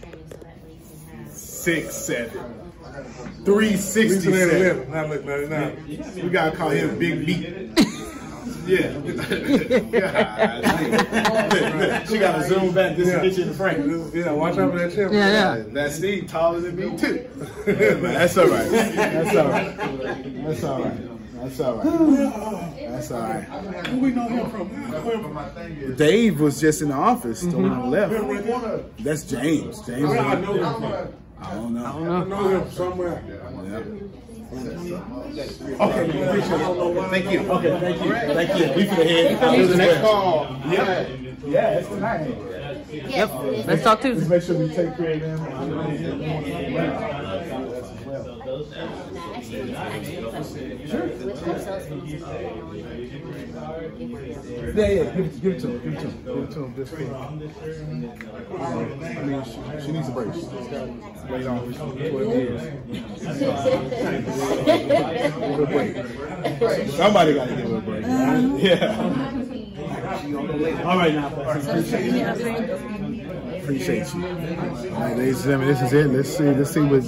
six 1.30 1.94
seven, 1.96 2.63
three 3.46 3.76
sixty 3.78 4.30
Lisa 4.30 4.50
seven. 4.50 4.58
eleven. 4.58 4.92
Now 4.92 5.06
look, 5.08 5.26
now, 5.26 5.38
now. 5.48 5.72
We 6.16 6.30
gotta 6.30 6.56
call 6.56 6.70
him 6.70 6.98
Big 6.98 7.28
Meat. 7.28 7.80
Yeah. 8.66 8.94
God. 8.94 9.08
she 12.08 12.18
gotta 12.18 12.48
zoom 12.48 12.74
back 12.74 12.96
just 12.96 13.12
to 13.12 13.20
get 13.22 13.38
you 13.38 13.44
in 13.44 13.50
the 13.50 13.56
frame. 13.56 14.12
Yeah, 14.14 14.32
watch 14.32 14.58
out 14.58 14.72
for 14.72 14.80
that 14.80 14.94
chip. 14.94 15.12
Yeah. 15.12 15.58
yeah. 15.58 15.64
That's 15.68 15.96
Steve 15.96 16.28
taller 16.30 16.62
than 16.62 16.76
me 16.78 16.98
too. 16.98 17.28
That's 17.66 18.38
all 18.38 18.48
right. 18.48 18.70
That's 18.72 19.36
all 19.36 19.50
right. 19.50 19.76
That's 19.78 20.64
all 20.64 20.82
right. 20.82 20.98
That's 21.34 21.60
all 21.60 21.76
right. 21.76 22.76
That's 22.90 23.12
all 23.12 23.20
right. 23.22 23.88
Who 23.88 24.00
we 24.00 24.12
know 24.12 24.28
him 24.30 24.50
from? 24.50 24.70
Where 25.04 25.20
from? 25.20 25.96
Dave 25.96 26.40
was 26.40 26.62
just 26.62 26.82
in 26.82 26.88
the 26.90 26.96
office. 26.96 27.42
Don't 27.42 27.90
left. 27.92 28.14
That's 29.04 29.24
James. 29.26 29.82
James. 29.86 30.10
I 30.10 30.40
know 30.40 30.54
him 30.54 30.82
from. 30.82 31.14
I 31.44 31.56
don't 31.56 31.74
know. 31.74 31.86
I 31.86 31.92
don't 31.92 32.30
know. 32.30 32.38
I 32.38 32.42
know 32.42 32.60
him 32.62 32.72
somewhere. 32.72 33.24
Okay, 34.54 36.28
appreciate 36.28 36.62
it. 36.62 37.10
Thank 37.10 37.32
you. 37.32 37.40
Okay, 37.52 37.80
thank 37.80 38.06
you. 38.06 38.12
Thank 38.14 38.50
you. 38.60 38.66
We 38.76 38.86
for 38.88 38.96
the 38.96 39.04
head. 39.04 39.44
I'll 39.44 39.56
do 39.56 39.68
the 39.68 39.78
next 39.78 40.02
call. 40.02 40.58
Yeah. 40.68 41.08
Yeah, 41.46 41.80
it's 41.80 41.88
tonight. 41.90 42.36
Yep. 42.92 43.32
Let's 43.68 43.84
talk 43.84 44.04
Let's 44.04 44.20
Tuesday. 44.20 44.30
make 44.30 44.44
sure 44.44 44.58
we 44.58 44.68
take 44.70 44.96
care 44.96 45.14
of 45.14 45.20
them. 45.22 45.44
Yeah, 53.64 54.88
yeah, 54.88 55.04
give 55.16 55.26
it, 55.26 55.42
give 55.42 55.54
it 55.54 55.60
to 55.62 55.68
him, 55.68 55.78
give 55.84 55.94
it 55.94 56.00
to 56.02 56.08
him, 56.08 56.16
give 56.24 56.38
it 56.38 56.52
to 56.52 56.60
him, 56.64 56.72
just 56.76 56.92
for, 56.92 56.98
I 58.60 58.66
mean, 59.24 59.42
she, 59.44 59.52
she 59.86 59.92
needs 59.92 60.08
a 60.08 60.12
break. 60.12 60.34
She's 60.34 60.44
got 60.46 61.32
laid 61.32 61.48
off 61.48 61.66
for 61.66 61.72
twelve 61.74 62.00
years. 62.00 62.62
Give 62.88 63.04
her 65.42 65.64
a 65.64 65.66
break. 66.60 66.90
Somebody 66.90 67.34
gotta 67.36 67.56
give 67.56 67.70
her 67.70 67.78
a 67.78 67.80
break. 67.82 68.04
Uh-huh. 68.04 68.58
Yeah. 68.58 69.02
All 70.86 70.98
right 70.98 71.14
now, 71.14 71.28
appreciate 71.42 72.06
you. 72.14 72.26
Appreciate 73.62 74.14
you. 74.14 74.20
All 74.94 75.02
right, 75.02 75.16
ladies 75.18 75.46
and 75.46 75.46
gentlemen, 75.46 75.68
this 75.68 75.82
is 75.82 75.94
it. 75.94 76.08
Let's 76.08 76.30
see, 76.38 76.52
let's 76.52 76.72
see 76.72 76.82
what 76.82 77.04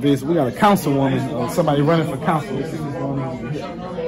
this, 0.00 0.22
we 0.22 0.34
got 0.34 0.48
a 0.48 0.50
councilwoman, 0.50 1.32
or 1.32 1.50
somebody 1.50 1.82
running 1.82 2.06
for 2.08 2.16
council. 2.24 2.56
Let's 2.56 2.70
see 2.70 2.78
what's 2.78 2.96
going 2.96 3.18
on 3.20 3.52
here. 3.52 3.99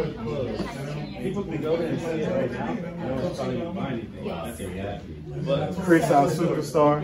People 1.33 1.45
can 1.45 1.63
go 1.63 1.77
there 1.79 1.89
and 1.89 1.99
see 1.99 2.07
it 2.07 2.31
right 2.31 2.53
now. 2.53 2.75
No 3.07 3.23
one's 3.23 3.37
probably 3.39 3.57
gonna 3.57 3.73
buy 3.73 3.89
anything. 3.93 4.29
That's 4.29 4.61
a 4.61 4.69
reality. 4.69 5.15
But 5.47 5.75
Chris, 5.77 6.11
our 6.11 6.27
superstar. 6.27 7.03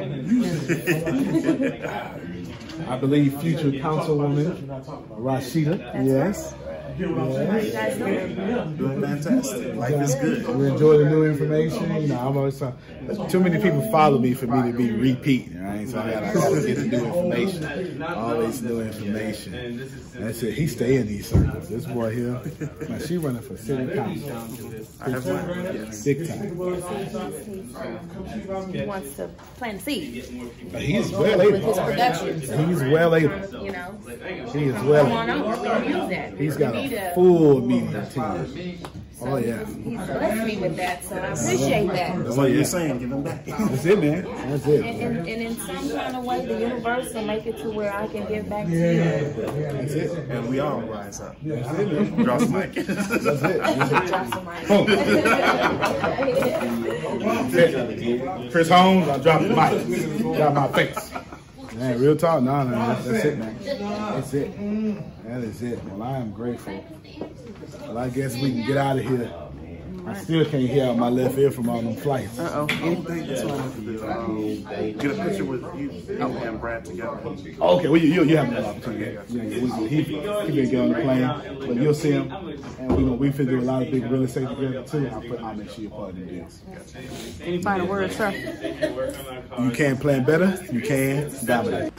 I 2.89 2.99
believe 2.99 3.41
future 3.41 3.71
councilwoman 3.71 4.67
Rashida. 5.17 5.79
Yes. 6.05 6.55
Yes. 6.99 7.97
Doing 8.77 9.01
fantastic. 9.01 9.75
Life 9.77 9.95
is 9.95 10.15
good. 10.17 10.49
We 10.57 10.67
enjoy 10.69 10.99
the 10.99 11.11
new 11.11 11.25
information. 11.25 11.95
You 12.03 12.09
know, 12.09 12.19
I'm 12.19 12.37
always 12.37 12.59
trying. 12.59 12.75
Too 13.29 13.41
many 13.41 13.59
people 13.63 13.89
follow 13.91 14.19
me 14.19 14.35
for 14.35 14.47
me 14.47 14.73
to 14.73 14.77
be 14.77 14.91
repeating, 14.93 15.63
right? 15.63 15.89
So 15.89 16.01
I 16.01 16.11
gotta, 16.11 16.27
I 16.27 16.35
gotta 16.35 16.67
get 16.67 16.77
the 16.77 16.85
new 16.87 17.05
information. 17.07 18.03
Always 18.03 18.63
new 18.63 18.81
information. 18.81 19.89
That's 20.15 20.43
it. 20.43 20.55
He 20.55 20.67
stay 20.67 20.97
in 20.97 21.07
these 21.07 21.29
circles. 21.29 21.69
This 21.69 21.87
boy 21.87 22.15
here, 22.15 22.41
man, 22.89 23.01
she 23.07 23.17
running 23.19 23.43
for 23.43 23.57
city 23.57 23.95
council. 23.95 24.31
I 25.01 25.11
have 25.11 25.25
one. 25.27 25.49
Yes. 25.75 26.05
Big 26.05 26.27
time. 26.29 26.43
He 28.73 28.83
wants 28.85 29.17
to 29.17 29.29
plant 29.57 29.81
seeds. 29.83 30.29
But 30.73 30.83
he's 30.83 31.11
well 31.13 31.41
able. 31.43 31.53
With 31.53 31.65
his 31.65 31.79
production. 31.79 32.41
He's 32.69 32.81
well 32.83 33.15
able. 33.15 33.65
You 33.65 33.73
know. 33.73 33.99
He 34.53 34.65
is 34.65 34.83
well 34.85 35.05
Come 35.05 35.13
on 35.13 35.31
able. 35.31 35.49
over. 35.49 35.63
We 35.63 35.69
can 35.69 35.85
use 35.85 36.09
that. 36.11 36.39
He's 36.39 36.57
got 36.57 36.75
We 36.75 36.88
a 36.93 37.13
full 37.15 37.61
media 37.61 38.09
team. 38.13 38.79
Oh 39.21 39.37
yeah. 39.37 39.67
He's 39.67 39.97
blessed 39.97 40.47
me 40.47 40.59
with 40.59 40.77
that, 40.77 41.03
so 41.05 41.17
I 41.17 41.27
appreciate 41.27 41.89
that. 41.89 42.25
That's 42.25 42.37
what 42.37 42.53
you're 42.53 42.63
saying. 42.65 43.01
Give 43.01 43.11
him 43.11 43.25
back. 43.25 43.45
That's 43.45 43.85
it, 43.85 43.99
man. 43.99 44.23
That's 44.23 44.65
it. 44.67 44.85
And, 44.85 45.03
and, 45.03 45.29
and 45.29 45.43
in 45.43 45.57
some 45.57 45.91
kind 45.91 46.15
of 46.17 46.25
way, 46.25 46.47
the 46.47 46.61
universe 46.61 47.13
will 47.13 47.25
make 47.25 47.45
it 47.47 47.59
to 47.59 47.71
where 47.71 47.93
I 47.93 48.07
can 48.07 48.29
give 48.29 48.49
back 48.49 48.67
to 48.67 48.73
you. 48.73 49.03
That's 49.03 49.93
it. 49.93 50.31
And 50.31 50.49
we 50.49 50.61
all 50.61 50.81
rise 50.83 51.21
up. 51.21 51.37
That's 51.43 51.79
it, 51.81 51.93
man. 51.93 52.15
Drop 52.25 52.41
some 52.41 52.53
mic. 52.53 52.73
That's 52.75 53.11
it. 53.11 53.23
Drop 54.09 54.29
some 54.29 54.45
mic. 54.45 54.69
Chris 58.53 58.69
Holmes, 58.69 59.09
I 59.09 59.19
dropped 59.19 59.43
the 59.43 59.49
mic. 59.49 60.39
Got 60.39 60.55
my 60.55 60.69
face. 60.69 61.11
Man, 61.79 62.01
real 62.01 62.17
talk. 62.17 62.43
No, 62.43 62.65
no, 62.65 62.71
that's, 62.71 63.05
that's 63.05 63.25
it, 63.25 63.39
man. 63.39 63.57
That's 63.63 64.35
it. 64.35 64.59
Mm-hmm. 64.59 65.29
That 65.29 65.45
is 65.45 65.63
it. 65.63 65.85
Well, 65.85 66.03
I 66.03 66.19
am 66.19 66.33
grateful. 66.33 66.85
Well, 67.83 67.99
I 67.99 68.09
guess 68.09 68.35
we 68.35 68.51
can 68.53 68.67
get 68.67 68.77
out 68.77 68.99
of 68.99 69.05
here. 69.05 69.33
I 70.09 70.15
still 70.15 70.45
can't 70.45 70.69
hear 70.69 70.87
out 70.87 70.97
my 70.97 71.09
left 71.09 71.37
ear 71.37 71.51
from 71.51 71.69
all 71.69 71.83
them 71.83 71.95
flights. 71.95 72.39
Uh 72.39 72.51
oh. 72.55 72.67
That's 72.67 73.45
what 73.45 73.53
I 73.53 73.63
have 73.63 73.75
to 73.75 73.81
do. 73.81 74.07
Um, 74.09 74.63
get 74.99 75.11
a 75.11 75.25
picture 75.25 75.45
with 75.45 75.63
you 75.79 75.91
and 76.19 76.61
Brad 76.61 76.85
together. 76.85 77.11
Okay, 77.11 77.89
well, 77.89 77.97
you, 77.97 78.13
you, 78.15 78.25
you 78.25 78.37
have 78.37 78.51
no 78.51 78.65
opportunity. 78.65 79.19
Yeah, 79.29 79.43
yeah, 79.43 79.79
we, 79.81 79.89
he, 79.89 80.03
he 80.03 80.13
been 80.13 80.71
get 80.71 80.81
on 80.81 80.89
the 80.89 80.95
plane, 81.03 81.59
but 81.61 81.77
you'll 81.77 81.95
see 81.95 82.13
him. 82.13 82.33
And 82.79 82.97
we 82.97 83.05
gonna, 83.05 83.13
we 83.15 83.31
finna 83.31 83.51
do 83.51 83.61
a 83.61 83.63
lot 83.63 83.83
of 83.83 83.91
big 83.91 84.05
real 84.11 84.23
estate 84.23 84.49
together 84.49 84.83
too. 84.85 85.09
I'll, 85.09 85.21
put, 85.21 85.41
I'll 85.41 85.55
make 85.55 85.71
sure 85.71 85.83
you're 85.83 85.91
part 85.91 86.11
of 86.11 86.17
the 86.17 86.25
deals. 86.25 86.63
Any 87.43 87.63
final 87.63 87.87
words, 87.87 88.17
sir? 88.17 88.31
You 89.59 89.71
can 89.71 89.97
plan 89.99 90.25
better. 90.25 90.59
You 90.73 90.81
can 90.81 91.31
dominate. 91.45 91.93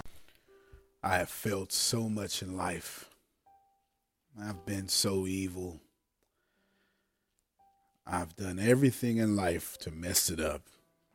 I 1.03 1.17
have 1.17 1.29
felt 1.29 1.71
so 1.71 2.09
much 2.09 2.41
in 2.41 2.57
life. 2.57 3.09
I've 4.41 4.65
been 4.65 4.87
so 4.87 5.27
evil. 5.27 5.79
I've 8.11 8.35
done 8.35 8.57
everything 8.57 9.17
in 9.17 9.35
life 9.35 9.77
to 9.79 9.91
mess 9.91 10.31
it 10.31 10.39
up. 10.39 10.63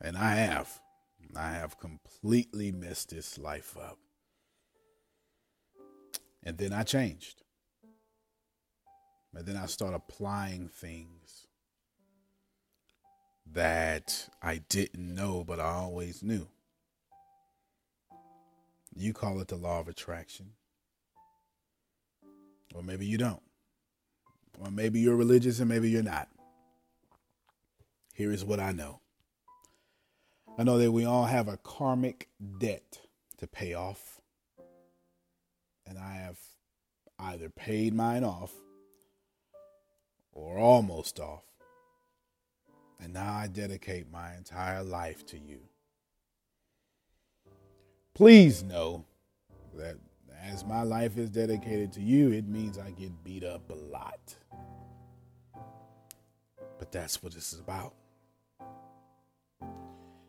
And 0.00 0.16
I 0.16 0.36
have. 0.36 0.80
I 1.36 1.50
have 1.50 1.78
completely 1.78 2.70
messed 2.70 3.10
this 3.10 3.36
life 3.36 3.76
up. 3.76 3.98
And 6.44 6.56
then 6.56 6.72
I 6.72 6.84
changed. 6.84 7.42
And 9.34 9.44
then 9.44 9.56
I 9.56 9.66
started 9.66 9.96
applying 9.96 10.68
things 10.68 11.48
that 13.52 14.28
I 14.40 14.58
didn't 14.68 15.14
know, 15.14 15.42
but 15.42 15.58
I 15.58 15.72
always 15.72 16.22
knew. 16.22 16.46
You 18.94 19.12
call 19.12 19.40
it 19.40 19.48
the 19.48 19.56
law 19.56 19.80
of 19.80 19.88
attraction. 19.88 20.52
Or 22.72 22.82
maybe 22.82 23.06
you 23.06 23.18
don't. 23.18 23.42
Or 24.60 24.70
maybe 24.70 25.00
you're 25.00 25.16
religious 25.16 25.58
and 25.58 25.68
maybe 25.68 25.90
you're 25.90 26.04
not. 26.04 26.28
Here 28.14 28.32
is 28.32 28.44
what 28.44 28.60
I 28.60 28.72
know 28.72 29.00
I 30.56 30.62
know 30.62 30.78
that 30.78 30.92
we 30.92 31.04
all 31.04 31.24
have 31.24 31.48
a 31.48 31.56
karmic 31.56 32.28
debt 32.58 33.00
to 33.38 33.46
pay 33.48 33.74
off. 33.74 34.20
And 35.84 35.98
I 35.98 36.14
have 36.14 36.38
either 37.18 37.48
paid 37.48 37.92
mine 37.92 38.22
off 38.22 38.52
or 40.32 40.58
almost 40.58 41.18
off. 41.18 41.42
And 43.00 43.12
now 43.12 43.34
I 43.34 43.48
dedicate 43.48 44.12
my 44.12 44.34
entire 44.36 44.84
life 44.84 45.26
to 45.26 45.38
you. 45.38 45.58
Please 48.14 48.62
know 48.62 49.04
that 49.74 49.96
as 50.40 50.64
my 50.64 50.82
life 50.82 51.18
is 51.18 51.30
dedicated 51.30 51.92
to 51.94 52.00
you, 52.00 52.30
it 52.30 52.46
means 52.46 52.78
I 52.78 52.92
get 52.92 53.24
beat 53.24 53.42
up 53.42 53.68
a 53.70 53.74
lot. 53.74 54.36
But 56.78 56.92
that's 56.92 57.24
what 57.24 57.34
this 57.34 57.52
is 57.52 57.58
about. 57.58 57.94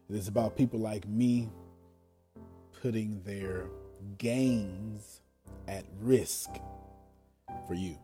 It 0.08 0.16
is 0.16 0.28
about 0.28 0.56
people 0.56 0.80
like 0.80 1.08
me 1.08 1.49
putting 2.82 3.22
their 3.24 3.66
gains 4.20 5.22
at 5.68 5.84
risk 5.99 6.49
for 7.68 7.74
you. 7.74 7.97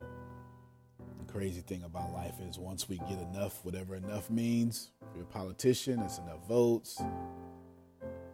The 0.00 1.32
crazy 1.32 1.62
thing 1.62 1.82
about 1.84 2.12
life 2.12 2.34
is 2.46 2.58
once 2.58 2.90
we 2.90 2.98
get 2.98 3.18
enough, 3.32 3.64
whatever 3.64 3.96
enough 3.96 4.28
means, 4.28 4.90
if 5.00 5.08
you're 5.14 5.24
a 5.24 5.26
politician, 5.26 6.00
it's 6.00 6.18
enough 6.18 6.46
votes. 6.46 7.00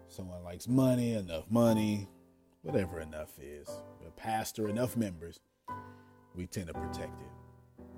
Someone 0.09 0.43
likes 0.43 0.67
money, 0.67 1.15
enough 1.15 1.49
money, 1.49 2.09
whatever 2.63 3.01
enough 3.01 3.39
is. 3.41 3.69
A 4.05 4.11
pastor, 4.11 4.69
enough 4.69 4.97
members, 4.97 5.39
we 6.35 6.49
tend 6.49 6.67
to 6.67 6.75
protect 6.75 7.21
it. 7.21 7.89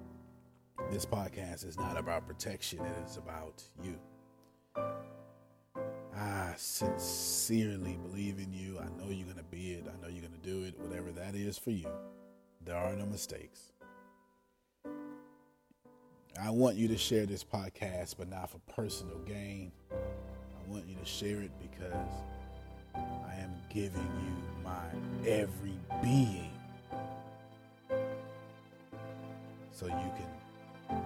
This 0.91 1.07
podcast 1.07 1.67
is 1.67 1.79
not 1.79 1.97
about 1.97 2.27
protection, 2.27 2.81
it 2.81 3.07
is 3.07 3.17
about 3.17 3.63
you. 3.83 3.99
I 4.77 6.55
sincerely 6.57 7.99
believe 8.09 8.39
in 8.39 8.53
you. 8.53 8.79
I 8.79 8.85
know 8.99 9.11
you're 9.11 9.25
going 9.25 9.37
to 9.37 9.45
be 9.51 9.73
it. 9.73 9.85
I 9.87 10.01
know 10.03 10.09
you're 10.09 10.23
going 10.23 10.41
to 10.41 10.49
do 10.49 10.65
it, 10.65 10.79
whatever 10.79 11.11
that 11.13 11.35
is 11.35 11.59
for 11.59 11.71
you. 11.71 11.89
There 12.65 12.77
are 12.77 12.95
no 12.95 13.07
mistakes. 13.07 13.73
I 16.41 16.51
want 16.51 16.77
you 16.77 16.89
to 16.89 16.99
share 16.99 17.27
this 17.27 17.45
podcast, 17.45 18.17
but 18.19 18.29
not 18.29 18.51
for 18.51 18.59
personal 18.73 19.19
gain. 19.19 19.71
I 19.93 20.71
want 20.71 20.87
you 20.89 20.97
to 20.97 21.05
share 21.05 21.41
it 21.41 21.53
because 21.61 22.13
I 22.95 23.35
am 23.41 23.53
giving 23.71 24.03
you 24.03 24.65
my 24.65 24.85
every 25.29 25.79
being 26.03 26.51
so 29.71 29.87
you 29.87 30.13
can 30.17 31.03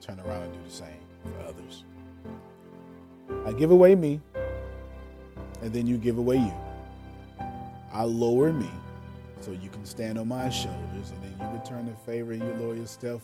turn 0.00 0.20
around 0.20 0.42
and 0.42 0.52
do 0.52 0.58
the 0.64 0.70
same 0.70 0.88
for 1.22 1.48
others. 1.48 1.84
I 3.46 3.52
give 3.52 3.70
away 3.70 3.94
me, 3.94 4.20
and 5.62 5.72
then 5.72 5.86
you 5.86 5.96
give 5.98 6.18
away 6.18 6.36
you. 6.36 6.54
I 7.92 8.04
lower 8.04 8.52
me 8.52 8.70
so 9.40 9.52
you 9.52 9.70
can 9.70 9.84
stand 9.84 10.18
on 10.18 10.28
my 10.28 10.48
shoulders, 10.50 11.10
and 11.10 11.22
then 11.22 11.34
you 11.40 11.58
return 11.58 11.86
the 11.86 11.94
favor 12.04 12.32
and 12.32 12.42
you 12.42 12.52
lower 12.64 12.74
yourself 12.74 13.22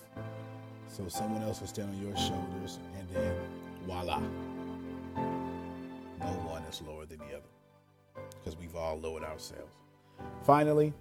so 0.88 1.06
someone 1.08 1.42
else 1.42 1.60
will 1.60 1.66
stand 1.66 1.90
on 1.90 2.00
your 2.02 2.16
shoulders, 2.16 2.78
and 2.98 3.08
then 3.10 3.34
voila. 3.86 4.20
No 6.20 6.26
one 6.48 6.62
is 6.62 6.80
lower 6.82 7.04
than 7.04 7.18
the 7.18 7.36
other 7.36 8.22
because 8.38 8.58
we've 8.58 8.74
all 8.74 8.98
lowered 8.98 9.22
ourselves. 9.22 9.70
Finally, 10.44 10.94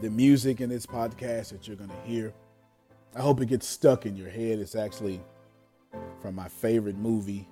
the 0.00 0.10
music 0.10 0.60
in 0.60 0.68
this 0.68 0.84
podcast 0.84 1.50
that 1.50 1.68
you're 1.68 1.76
going 1.76 1.90
to 1.90 2.00
hear, 2.04 2.32
I 3.14 3.20
hope 3.20 3.40
it 3.40 3.46
gets 3.46 3.68
stuck 3.68 4.04
in 4.04 4.16
your 4.16 4.28
head. 4.28 4.58
It's 4.58 4.74
actually 4.74 5.20
from 6.20 6.34
my 6.34 6.48
favorite 6.48 6.96
movie, 6.96 7.48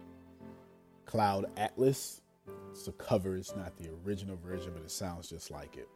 Cloud 1.06 1.46
Atlas. 1.56 2.20
It's 2.70 2.88
a 2.88 2.92
cover, 2.92 3.36
it's 3.36 3.54
not 3.54 3.76
the 3.76 3.90
original 4.04 4.36
version, 4.36 4.72
but 4.74 4.82
it 4.82 4.90
sounds 4.90 5.28
just 5.28 5.50
like 5.50 5.76
it. 5.76 5.88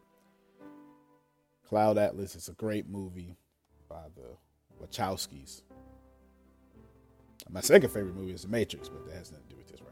Cloud 1.69 1.99
Atlas 1.99 2.35
is 2.35 2.49
a 2.49 2.53
great 2.53 2.89
movie 2.89 3.37
by 3.89 4.05
the 4.15 4.37
Wachowskis. 4.83 5.63
My 7.51 7.61
second 7.61 7.91
favorite 7.91 8.15
movie 8.15 8.33
is 8.33 8.43
The 8.43 8.49
Matrix, 8.49 8.89
but 8.89 9.07
that 9.07 9.17
has 9.17 9.33
nothing 9.33 9.47
to 9.49 9.55
do 9.55 9.59
with 9.59 9.69
this 9.69 9.81
right 9.81 9.91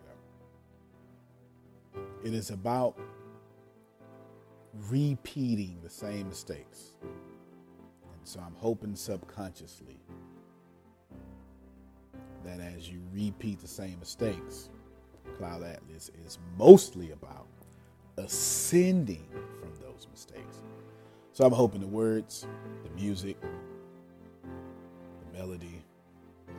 now. 1.94 2.01
It 2.24 2.34
is 2.34 2.51
about 2.51 2.98
repeating 4.88 5.78
the 5.82 5.90
same 5.90 6.28
mistakes. 6.28 6.93
And 7.02 8.24
so 8.24 8.40
I'm 8.40 8.55
hoping 8.55 8.94
subconsciously 8.94 10.01
that 12.44 12.60
as 12.60 12.88
you 12.88 13.01
repeat 13.12 13.60
the 13.60 13.68
same 13.68 13.98
mistakes, 13.98 14.70
Cloud 15.36 15.62
Atlas 15.62 16.10
is 16.24 16.38
mostly 16.56 17.12
about 17.12 17.46
ascending 18.16 19.26
from 19.60 19.72
those 19.80 20.06
mistakes. 20.10 20.62
So 21.32 21.44
I'm 21.44 21.52
hoping 21.52 21.80
the 21.80 21.86
words, 21.86 22.46
the 22.84 22.90
music, 23.00 23.36
the 24.42 25.38
melody, 25.38 25.84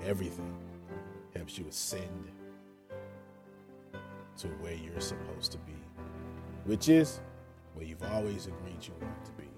everything 0.05 0.55
helps 1.35 1.57
you 1.57 1.65
ascend 1.67 2.31
to 4.37 4.47
where 4.59 4.75
you're 4.75 5.01
supposed 5.01 5.51
to 5.53 5.57
be, 5.59 5.73
which 6.65 6.89
is 6.89 7.19
where 7.73 7.85
you've 7.85 8.03
always 8.03 8.45
agreed 8.45 8.85
you 8.85 8.93
wanted 9.01 9.25
to 9.25 9.31
be 9.31 9.49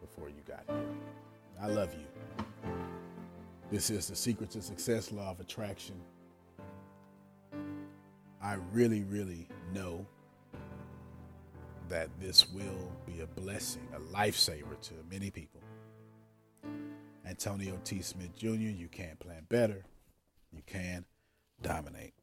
before 0.00 0.28
you 0.28 0.42
got 0.46 0.64
here. 0.66 0.88
I 1.60 1.66
love 1.66 1.92
you. 1.92 2.06
This 3.70 3.90
is 3.90 4.08
the 4.08 4.16
Secret 4.16 4.50
to 4.52 4.62
Success 4.62 5.12
Law 5.12 5.30
of 5.30 5.40
Attraction. 5.40 5.96
I 8.48 8.56
really, 8.72 9.02
really 9.02 9.46
know 9.74 10.06
that 11.90 12.08
this 12.18 12.50
will 12.50 12.90
be 13.04 13.20
a 13.20 13.26
blessing, 13.26 13.86
a 13.94 14.00
lifesaver 14.00 14.80
to 14.80 14.94
many 15.10 15.30
people. 15.30 15.60
Antonio 17.26 17.78
T. 17.84 18.00
Smith 18.00 18.34
Jr., 18.34 18.46
you 18.54 18.88
can't 18.90 19.20
plan 19.20 19.44
better. 19.50 19.84
You 20.50 20.62
can 20.64 21.04
dominate. 21.60 22.14